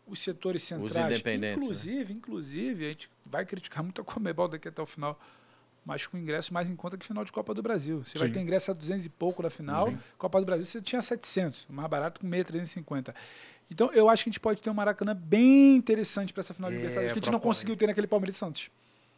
os 0.08 0.20
setores 0.22 0.64
centrais. 0.64 1.14
independentes, 1.14 1.58
né? 1.58 1.64
inclusive, 1.64 2.14
inclusive, 2.14 2.86
a 2.86 2.90
gente 2.90 3.10
vai 3.26 3.46
criticar 3.46 3.84
muito 3.84 4.02
a 4.02 4.04
Comebol 4.04 4.48
daqui 4.48 4.68
até 4.68 4.82
o 4.82 4.86
final, 4.86 5.20
mas 5.86 6.06
com 6.08 6.18
ingresso 6.18 6.54
mais 6.54 6.70
em 6.70 6.76
conta 6.76 6.98
que 6.98 7.06
final 7.06 7.24
de 7.24 7.32
Copa 7.32 7.54
do 7.54 7.62
Brasil. 7.62 8.04
Você 8.06 8.18
vai 8.18 8.28
Sim. 8.28 8.34
ter 8.36 8.40
ingresso 8.42 8.72
a 8.72 8.74
200 8.74 9.06
e 9.06 9.10
pouco 9.10 9.42
na 9.42 9.50
final, 9.50 9.90
Sim. 9.90 9.98
Copa 10.18 10.40
do 10.40 10.46
Brasil 10.46 10.66
você 10.66 10.82
tinha 10.82 11.02
700, 11.02 11.66
o 11.70 11.74
mais 11.74 11.90
barato 11.90 12.22
com 12.22 12.28
meia 12.28 12.44
350. 12.46 13.14
Então 13.70 13.92
eu 13.94 14.10
acho 14.10 14.24
que 14.24 14.30
a 14.30 14.32
gente 14.32 14.40
pode 14.40 14.62
ter 14.62 14.70
um 14.70 14.74
Maracanã 14.74 15.16
bem 15.16 15.76
interessante 15.76 16.32
para 16.32 16.42
essa 16.42 16.54
final 16.54 16.70
de 16.70 16.76
É, 16.76 16.80
Libertadores, 16.80 17.14
que 17.14 17.20
a 17.20 17.22
gente 17.22 17.32
não 17.32 17.40
conseguiu 17.40 17.76
ter 17.76 17.88
naquele 17.88 18.08
Palmeiras 18.08 18.36
e 18.36 18.40
Santos. 18.40 18.70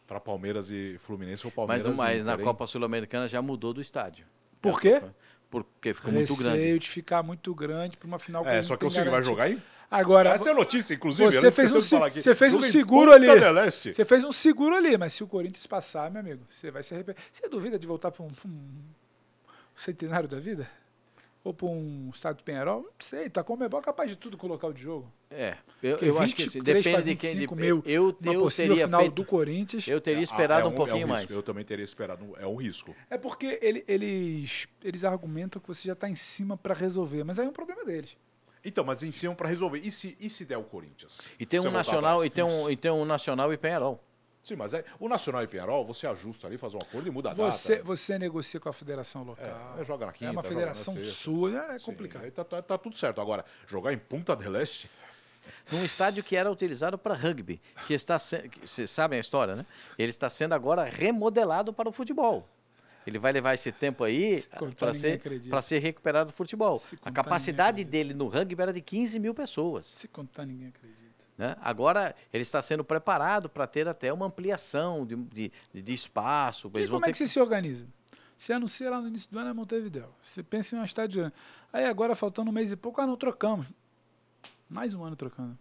Para 0.06 0.18
Palmeiras 0.18 0.70
e 0.70 0.96
Fluminense 0.98 1.46
ou 1.46 1.50
Mas, 1.50 1.54
Palmeiras 1.54 1.84
não, 1.84 1.92
e 1.92 1.96
mas 1.96 2.24
na 2.24 2.32
Inter, 2.32 2.40
hein? 2.40 2.44
Copa 2.46 2.66
Sul-Americana 2.66 3.28
já 3.28 3.42
mudou 3.42 3.74
do 3.74 3.80
estádio. 3.80 4.24
Por 4.60 4.80
quê? 4.80 5.02
Porque 5.50 5.94
ficou 5.94 6.12
muito 6.12 6.32
Receio 6.32 6.52
grande. 6.56 6.78
de 6.78 6.88
ficar 6.88 7.22
muito 7.22 7.54
grande 7.54 7.96
para 7.96 8.06
uma 8.06 8.18
final 8.18 8.46
É, 8.46 8.62
só 8.62 8.74
que 8.74 8.80
tem 8.80 8.88
o 8.88 8.90
Cine 8.90 9.08
vai 9.08 9.22
jogar 9.22 9.44
aí? 9.44 9.60
Agora, 9.90 10.30
Essa 10.30 10.50
é 10.50 10.52
a 10.52 10.54
notícia, 10.54 10.92
inclusive. 10.94 11.30
você 11.32 11.50
fez, 11.50 11.74
um, 11.74 11.80
você 11.80 12.34
fez 12.34 12.52
um 12.52 12.60
seguro 12.60 13.10
ali. 13.12 13.26
Você 13.70 14.04
fez 14.04 14.22
um 14.22 14.32
seguro 14.32 14.74
ali, 14.74 14.98
mas 14.98 15.14
se 15.14 15.24
o 15.24 15.26
Corinthians 15.26 15.66
passar, 15.66 16.10
meu 16.10 16.20
amigo, 16.20 16.42
você 16.50 16.70
vai 16.70 16.82
se 16.82 16.92
arrepender. 16.94 17.20
Você 17.32 17.48
duvida 17.48 17.78
de 17.78 17.86
voltar 17.86 18.10
para 18.10 18.22
um, 18.22 18.28
um 18.44 18.58
centenário 19.74 20.28
da 20.28 20.38
vida? 20.38 20.68
Ou 21.44 21.54
para 21.54 21.66
um 21.66 22.10
estado 22.12 22.36
do 22.38 22.42
Penharol? 22.42 22.82
Não 22.82 22.90
sei, 22.98 23.30
tá 23.30 23.42
com 23.42 23.54
o 23.54 23.56
Mebol 23.56 23.80
capaz 23.80 24.10
de 24.10 24.16
tudo 24.16 24.36
colocar 24.36 24.66
o 24.66 24.72
de 24.74 24.82
jogo. 24.82 25.10
É, 25.30 25.56
eu, 25.82 25.96
eu 25.98 26.18
acho 26.20 26.34
que 26.34 26.42
assim, 26.42 26.58
23 26.58 26.84
depende 26.84 27.04
de 27.10 27.16
quem. 27.16 27.30
25 27.30 27.54
de- 27.54 27.60
mil 27.62 27.82
eu 27.86 28.16
eu 28.24 28.50
teria 28.50 28.84
final 28.86 29.00
feito, 29.00 29.14
do 29.14 29.24
Corinthians. 29.24 29.88
eu 29.88 30.00
teria 30.00 30.20
Ah, 30.20 30.24
esperado 30.24 30.66
é 30.66 30.70
um, 30.70 30.74
pouquinho 30.74 31.04
é 31.04 31.06
mais. 31.06 31.22
risco. 31.22 31.32
Eu 31.34 31.42
também 31.42 31.64
teria 31.64 31.84
esperado. 31.84 32.24
um- 32.24 32.34
É 32.36 32.46
um 32.46 32.56
risco. 32.56 32.94
É 33.08 33.16
porque 33.16 33.58
ele- 33.62 33.84
eles, 33.88 34.66
eles 34.84 35.04
argumentam 35.04 35.62
que 35.62 35.68
você 35.68 35.86
já 35.86 35.92
está 35.94 36.08
em 36.10 36.14
cima 36.14 36.56
para 36.56 36.74
resolver, 36.74 37.24
mas 37.24 37.38
aí 37.38 37.46
é 37.46 37.48
um 37.48 37.52
problema 37.52 37.84
deles. 37.84 38.16
Então, 38.68 38.84
mas 38.84 39.02
em 39.02 39.10
cima 39.12 39.34
para 39.34 39.48
resolver. 39.48 39.78
E 39.78 39.90
se, 39.90 40.16
e 40.20 40.28
se 40.28 40.44
der 40.44 40.58
o 40.58 40.62
Corinthians? 40.64 41.22
E 41.40 41.46
tem 41.46 41.58
Você 41.60 41.68
um 41.68 41.70
nacional 41.72 42.24
e 42.24 42.30
tem 42.30 42.44
um, 42.44 42.70
e 42.70 42.76
tem 42.76 42.90
um 42.90 43.04
nacional 43.04 43.52
e 43.52 43.56
Penharol. 43.56 44.02
Sim, 44.44 44.56
mas 44.56 44.72
é, 44.72 44.82
o 44.98 45.08
Nacional 45.10 45.42
e 45.42 45.46
Penharol, 45.46 45.84
você 45.84 46.06
ajusta 46.06 46.46
ali, 46.46 46.56
faz 46.56 46.72
um 46.72 46.78
acordo 46.78 47.06
e 47.06 47.10
muda 47.10 47.30
a 47.30 47.34
Você, 47.34 47.72
data. 47.76 47.84
você 47.84 48.18
negocia 48.18 48.58
com 48.58 48.68
a 48.70 48.72
federação 48.72 49.22
local. 49.22 49.74
É, 49.78 49.84
joga 49.84 50.06
na 50.06 50.12
É 50.12 50.14
quinta, 50.14 50.30
uma 50.32 50.42
joga 50.42 50.54
na 50.54 50.74
federação 50.74 50.96
sua, 51.04 51.74
é 51.74 51.78
Sim, 51.78 51.84
complicado. 51.84 52.24
aí 52.24 52.30
tá, 52.30 52.44
tá- 52.44 52.62
tá 52.62 52.78
tudo 52.78 52.96
certo. 52.96 53.20
Agora, 53.20 53.44
jogar 53.66 53.92
em 53.92 53.98
Punta 53.98 54.34
del 54.34 54.56
Este, 54.56 54.88
num 55.70 55.84
estádio 55.84 56.22
que 56.24 56.34
era 56.34 56.50
utilizado 56.50 56.96
para 56.96 57.14
rugby, 57.14 57.60
que 57.86 57.92
está 57.92 58.18
sendo, 58.18 58.48
vocês 58.64 58.90
sabem 58.90 59.18
a 59.18 59.20
história, 59.20 59.54
né? 59.54 59.66
Ele 59.98 60.08
está 60.10 60.30
sendo 60.30 60.54
agora 60.54 60.82
remodelado 60.84 61.70
para 61.72 61.88
o 61.88 61.92
futebol. 61.92 62.48
Ele 63.08 63.18
vai 63.18 63.32
levar 63.32 63.54
esse 63.54 63.72
tempo 63.72 64.04
aí 64.04 64.42
contar, 64.58 64.76
para 64.76 64.94
ser, 64.94 65.20
ser 65.62 65.78
recuperado 65.80 66.30
do 66.30 66.34
futebol. 66.36 66.78
Se 66.78 66.98
A 67.02 67.10
capacidade 67.10 67.82
dele 67.84 68.12
no 68.14 68.28
rugby 68.28 68.60
era 68.60 68.72
de 68.72 68.80
15 68.80 69.18
mil 69.18 69.34
pessoas. 69.34 69.86
Se 69.86 70.06
contar, 70.06 70.44
ninguém 70.46 70.68
acredita. 70.68 70.98
né? 71.36 71.56
Agora 71.60 72.14
ele 72.32 72.42
está 72.42 72.60
sendo 72.62 72.84
preparado 72.84 73.48
para 73.48 73.66
ter 73.66 73.88
até 73.88 74.12
uma 74.12 74.26
ampliação 74.26 75.06
de, 75.06 75.16
de, 75.16 75.52
de 75.82 75.92
espaço. 75.94 76.68
E 76.74 76.86
como 76.88 77.04
é 77.04 77.08
ter 77.08 77.12
que 77.12 77.18
você 77.18 77.26
se 77.26 77.40
organiza? 77.40 77.86
Você 78.36 78.52
anuncia 78.52 78.88
lá 78.88 79.00
no 79.00 79.08
início 79.08 79.30
do 79.32 79.38
ano 79.38 79.50
é 79.50 79.52
Montevideo. 79.52 80.14
Você 80.22 80.42
pensa 80.44 80.76
em 80.76 80.78
um 80.78 80.84
estádio 80.84 81.20
grande. 81.22 81.34
Aí 81.72 81.84
agora, 81.84 82.14
faltando 82.14 82.50
um 82.50 82.52
mês 82.52 82.70
e 82.70 82.76
pouco, 82.76 83.00
ah, 83.00 83.06
não 83.06 83.16
trocamos. 83.16 83.66
Mais 84.68 84.94
um 84.94 85.02
ano 85.02 85.16
trocando. 85.16 85.58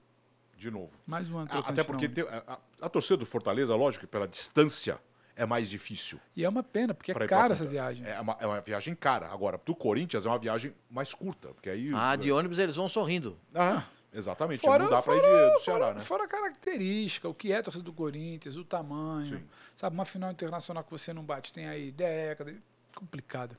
De 0.56 0.70
novo. 0.70 0.92
Mais 1.06 1.30
um 1.30 1.38
ano 1.38 1.48
Ah, 1.50 1.54
trocando. 1.54 1.72
Até 1.74 1.84
porque 1.84 2.08
tem- 2.10 2.24
a, 2.28 2.44
a- 2.54 2.60
a 2.82 2.90
torcida 2.90 3.18
do 3.18 3.26
Fortaleza, 3.26 3.76
lógico, 3.76 4.06
pela 4.08 4.28
distância 4.28 5.00
é 5.38 5.46
mais 5.46 5.70
difícil. 5.70 6.20
E 6.36 6.44
é 6.44 6.50
uma 6.50 6.64
pena, 6.64 6.94
porque 6.94 7.12
é 7.12 7.28
cara 7.28 7.54
essa 7.54 7.66
viagem. 7.66 8.06
É 8.06 8.20
uma, 8.20 8.36
é 8.40 8.46
uma 8.48 8.60
viagem 8.60 8.96
cara. 8.96 9.28
Agora, 9.30 9.62
do 9.64 9.76
Corinthians 9.76 10.26
é 10.26 10.30
uma 10.30 10.40
viagem 10.40 10.74
mais 10.90 11.14
curta. 11.14 11.50
Porque 11.50 11.70
aí. 11.70 11.92
Ah, 11.94 12.16
de 12.16 12.32
ônibus 12.32 12.58
eles 12.58 12.76
vão 12.76 12.90
sorrindo. 12.90 13.38
Ah, 13.54 13.84
exatamente. 14.12 14.62
Fora- 14.62 14.84
não 14.84 14.90
dá 14.90 15.02
pra 15.02 15.16
ir 15.16 15.22
de, 15.22 15.28
do 15.28 15.60
Ceará, 15.60 15.80
fora, 15.86 15.94
né? 15.94 16.00
fora 16.00 16.24
a 16.24 16.28
característica, 16.28 17.30
o 17.30 17.34
que 17.36 17.52
é 17.52 17.58
a 17.58 17.64
torcida 17.64 17.84
do 17.86 17.94
Corinthians, 17.94 18.58
o 18.58 18.66
tamanho. 18.66 19.38
Sim. 19.38 19.46
Sabe, 19.76 19.94
uma 19.96 20.06
final 20.06 20.32
internacional 20.32 20.84
que 20.84 20.92
você 20.92 21.14
não 21.14 21.24
bate, 21.24 21.54
tem 21.54 21.68
aí 21.68 21.92
década. 21.92 22.54
Complicado. 22.96 23.56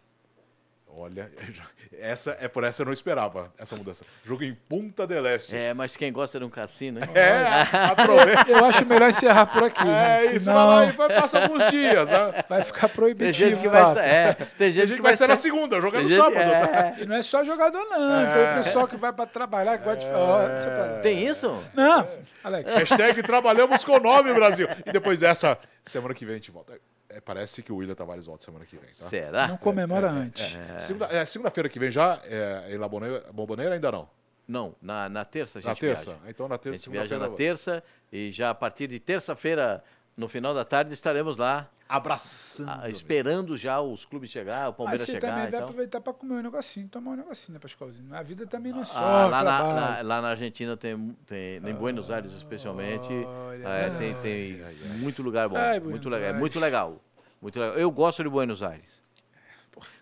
Olha, 0.96 1.30
essa 2.00 2.36
é 2.40 2.48
por 2.48 2.64
essa 2.64 2.82
eu 2.82 2.86
não 2.86 2.92
esperava 2.92 3.52
essa 3.58 3.76
mudança. 3.76 4.04
Jogo 4.24 4.42
em 4.42 4.52
Punta 4.54 5.06
del 5.06 5.24
Este. 5.26 5.54
É, 5.56 5.72
mas 5.72 5.96
quem 5.96 6.12
gosta 6.12 6.38
de 6.38 6.44
um 6.44 6.50
cassino, 6.50 6.98
hein? 6.98 7.06
É, 7.14 7.76
aproveita. 7.92 8.50
Eu 8.50 8.64
acho 8.64 8.84
melhor 8.84 9.08
encerrar 9.08 9.46
por 9.46 9.62
aqui. 9.64 9.86
É 9.86 10.22
gente, 10.22 10.36
isso, 10.36 10.44
senão 10.46 10.66
vai 10.66 10.86
lá 10.86 10.92
e 10.92 10.96
vai 10.96 11.08
passar 11.20 11.42
alguns 11.44 11.70
dias. 11.70 12.10
Né? 12.10 12.44
vai 12.48 12.62
ficar 12.62 12.88
Tem 12.88 12.96
proibitivo. 12.96 13.32
gente 13.50 13.60
que 13.60 13.68
vai, 13.68 13.82
é, 13.98 14.32
tem 14.34 14.46
Tem 14.58 14.70
gente 14.72 14.86
gente 14.88 14.96
que 14.96 15.02
vai 15.02 15.16
ser 15.16 15.28
na 15.28 15.36
segunda, 15.36 15.80
jogar 15.80 15.98
tem 15.98 16.02
no 16.02 16.08
gente- 16.08 16.18
sábado. 16.18 16.40
é. 16.50 16.66
tá? 16.66 16.94
E 17.00 17.06
não 17.06 17.16
é 17.16 17.22
só 17.22 17.44
jogador, 17.44 17.84
não. 17.84 18.32
Tem 18.32 18.50
o 18.60 18.64
pessoal 18.64 18.88
que 18.88 18.96
vai 18.96 19.12
pra 19.12 19.26
trabalhar, 19.26 19.78
que 19.78 19.84
gosta 19.84 20.00
de. 20.04 20.10
Lá. 20.10 20.98
Tem 21.02 21.26
isso? 21.26 21.62
Não, 21.74 22.08
Alex. 22.42 22.72
Hashtag 22.72 23.22
trabalhamos 23.22 23.84
com 23.84 23.92
o 23.92 24.00
nome, 24.00 24.32
Brasil. 24.32 24.66
E 24.84 24.90
depois 24.92 25.20
dessa, 25.20 25.56
semana 25.84 26.12
que 26.14 26.24
vem 26.24 26.34
a 26.34 26.38
gente 26.38 26.50
volta. 26.50 26.72
É, 27.18 27.20
parece 27.20 27.62
que 27.64 27.72
o 27.72 27.76
William 27.76 27.96
Tavares 27.96 28.26
volta 28.26 28.44
semana 28.44 28.64
que 28.64 28.76
vem, 28.76 28.86
tá? 28.86 28.92
Será? 28.94 29.48
Não 29.48 29.56
comemora 29.56 30.08
antes. 30.08 30.56
Segunda- 30.78 31.06
é, 31.10 31.24
Segunda-feira 31.24 31.68
que 31.68 31.78
vem 31.78 31.90
já, 31.90 32.20
é, 32.24 32.68
em 32.70 32.76
La 32.78 32.88
Boneira, 32.88 33.24
Bomboneira 33.32 33.74
ainda 33.74 33.90
não? 33.90 34.08
Não, 34.46 34.74
na, 34.80 35.08
na 35.08 35.24
terça 35.24 35.58
a 35.58 35.62
gente 35.62 35.68
Na 35.68 35.74
terça? 35.76 36.10
viaja. 36.12 36.22
Então 36.30 36.48
na 36.48 36.54
A 36.54 36.58
terça, 36.58 36.78
gente 36.78 36.90
viaja 36.90 37.18
na 37.18 37.28
terça 37.28 37.82
e 38.12 38.30
já 38.30 38.50
a 38.50 38.54
partir 38.54 38.86
de 38.86 38.98
terça-feira, 39.00 39.82
no 40.16 40.28
final 40.28 40.54
da 40.54 40.64
tarde, 40.64 40.94
estaremos 40.94 41.36
lá 41.36 41.68
Abraçando. 41.86 42.70
ah, 42.82 42.88
esperando 42.88 43.56
já 43.58 43.78
os 43.80 44.04
clubes 44.06 44.30
chegar, 44.30 44.68
o 44.68 44.70
Mas 44.70 44.76
Palmeiras 44.76 45.00
você 45.02 45.12
chegar. 45.12 45.28
também 45.28 45.40
vai 45.42 45.48
então. 45.48 45.62
aproveitar 45.64 46.00
pra 46.00 46.12
comer 46.14 46.34
um 46.36 46.42
negocinho, 46.42 46.88
tomar 46.88 47.10
um 47.10 47.16
negocinho, 47.16 47.54
né, 47.54 47.58
Pascoalzinho? 47.60 48.14
A 48.14 48.22
vida 48.22 48.46
também 48.46 48.72
não 48.72 48.82
é 48.82 48.84
só. 48.86 48.96
Ah, 48.98 49.26
lá, 49.26 49.42
na, 49.44 49.62
na- 49.74 50.02
lá 50.02 50.22
na 50.22 50.28
Argentina 50.28 50.76
tem, 50.78 50.96
tem 51.26 51.56
em 51.56 51.74
Buenos 51.74 52.10
Aires 52.10 52.32
especialmente, 52.32 53.12
Olha. 53.12 53.68
é, 53.68 53.90
tem, 53.98 54.14
tem 54.22 54.62
muito 54.98 55.20
lugar 55.22 55.46
bom, 55.48 55.56
Ai, 55.58 55.78
muito 55.78 56.08
legal, 56.08 56.30
é 56.30 56.32
muito 56.32 56.58
legal, 56.58 57.02
muito 57.40 57.58
legal. 57.58 57.76
Eu 57.76 57.90
gosto 57.90 58.22
de 58.22 58.28
Buenos 58.28 58.62
Aires, 58.62 59.02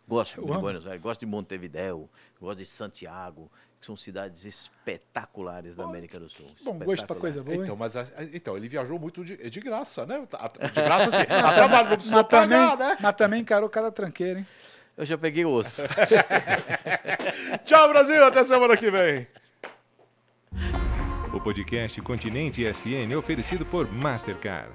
gosto 0.09 0.39
Eu 0.41 0.45
de 0.47 0.51
amo. 0.53 0.61
Buenos 0.61 0.87
Aires, 0.87 1.03
gosto 1.03 1.21
de 1.21 1.27
Montevideo, 1.27 2.09
gosto 2.41 2.59
de 2.59 2.67
Santiago, 2.67 3.51
que 3.79 3.85
são 3.87 3.95
cidades 3.97 4.45
espetaculares 4.45 5.77
da 5.77 5.85
América 5.85 6.19
do 6.19 6.29
Sul. 6.31 6.47
Bom 6.65 6.73
gosto 6.73 6.85
pra 6.85 6.95
espetacular. 6.95 7.21
coisa 7.21 7.43
boa, 7.43 7.57
hein? 7.57 7.63
Então, 7.63 7.77
mas 7.77 7.95
a- 7.97 8.07
então, 8.33 8.57
ele 8.57 8.69
viajou 8.69 8.99
muito 8.99 9.25
de, 9.25 9.51
de 9.51 9.61
graça, 9.61 10.07
né? 10.07 10.27
A- 10.33 10.49
De 10.69 10.81
graça, 10.83 11.05
assim, 11.17 11.23
a 11.33 11.53
trabalho, 11.53 11.89
não 11.91 11.97
precisa 11.97 12.17
Mas 12.17 12.27
também, 12.29 12.59
pagar, 12.59 12.77
né? 12.79 12.97
mas 13.01 13.15
também 13.17 13.41
encarou 13.43 13.69
cada 13.69 13.91
tranqueira, 13.93 14.39
hein? 14.41 14.47
Eu 14.97 15.05
já 15.05 15.19
peguei 15.19 15.45
o 15.45 15.51
osso. 15.53 15.83
Tchau, 17.67 17.89
Brasil, 17.91 18.25
até 18.25 18.43
semana 18.45 18.77
que 18.79 18.91
vem. 18.91 19.27
O 21.35 21.41
podcast 21.41 22.01
Continente 22.01 22.63
ESPN 22.65 23.13
é 23.13 23.17
oferecido 23.17 23.67
por 23.67 23.93
Mastercard. 23.93 24.73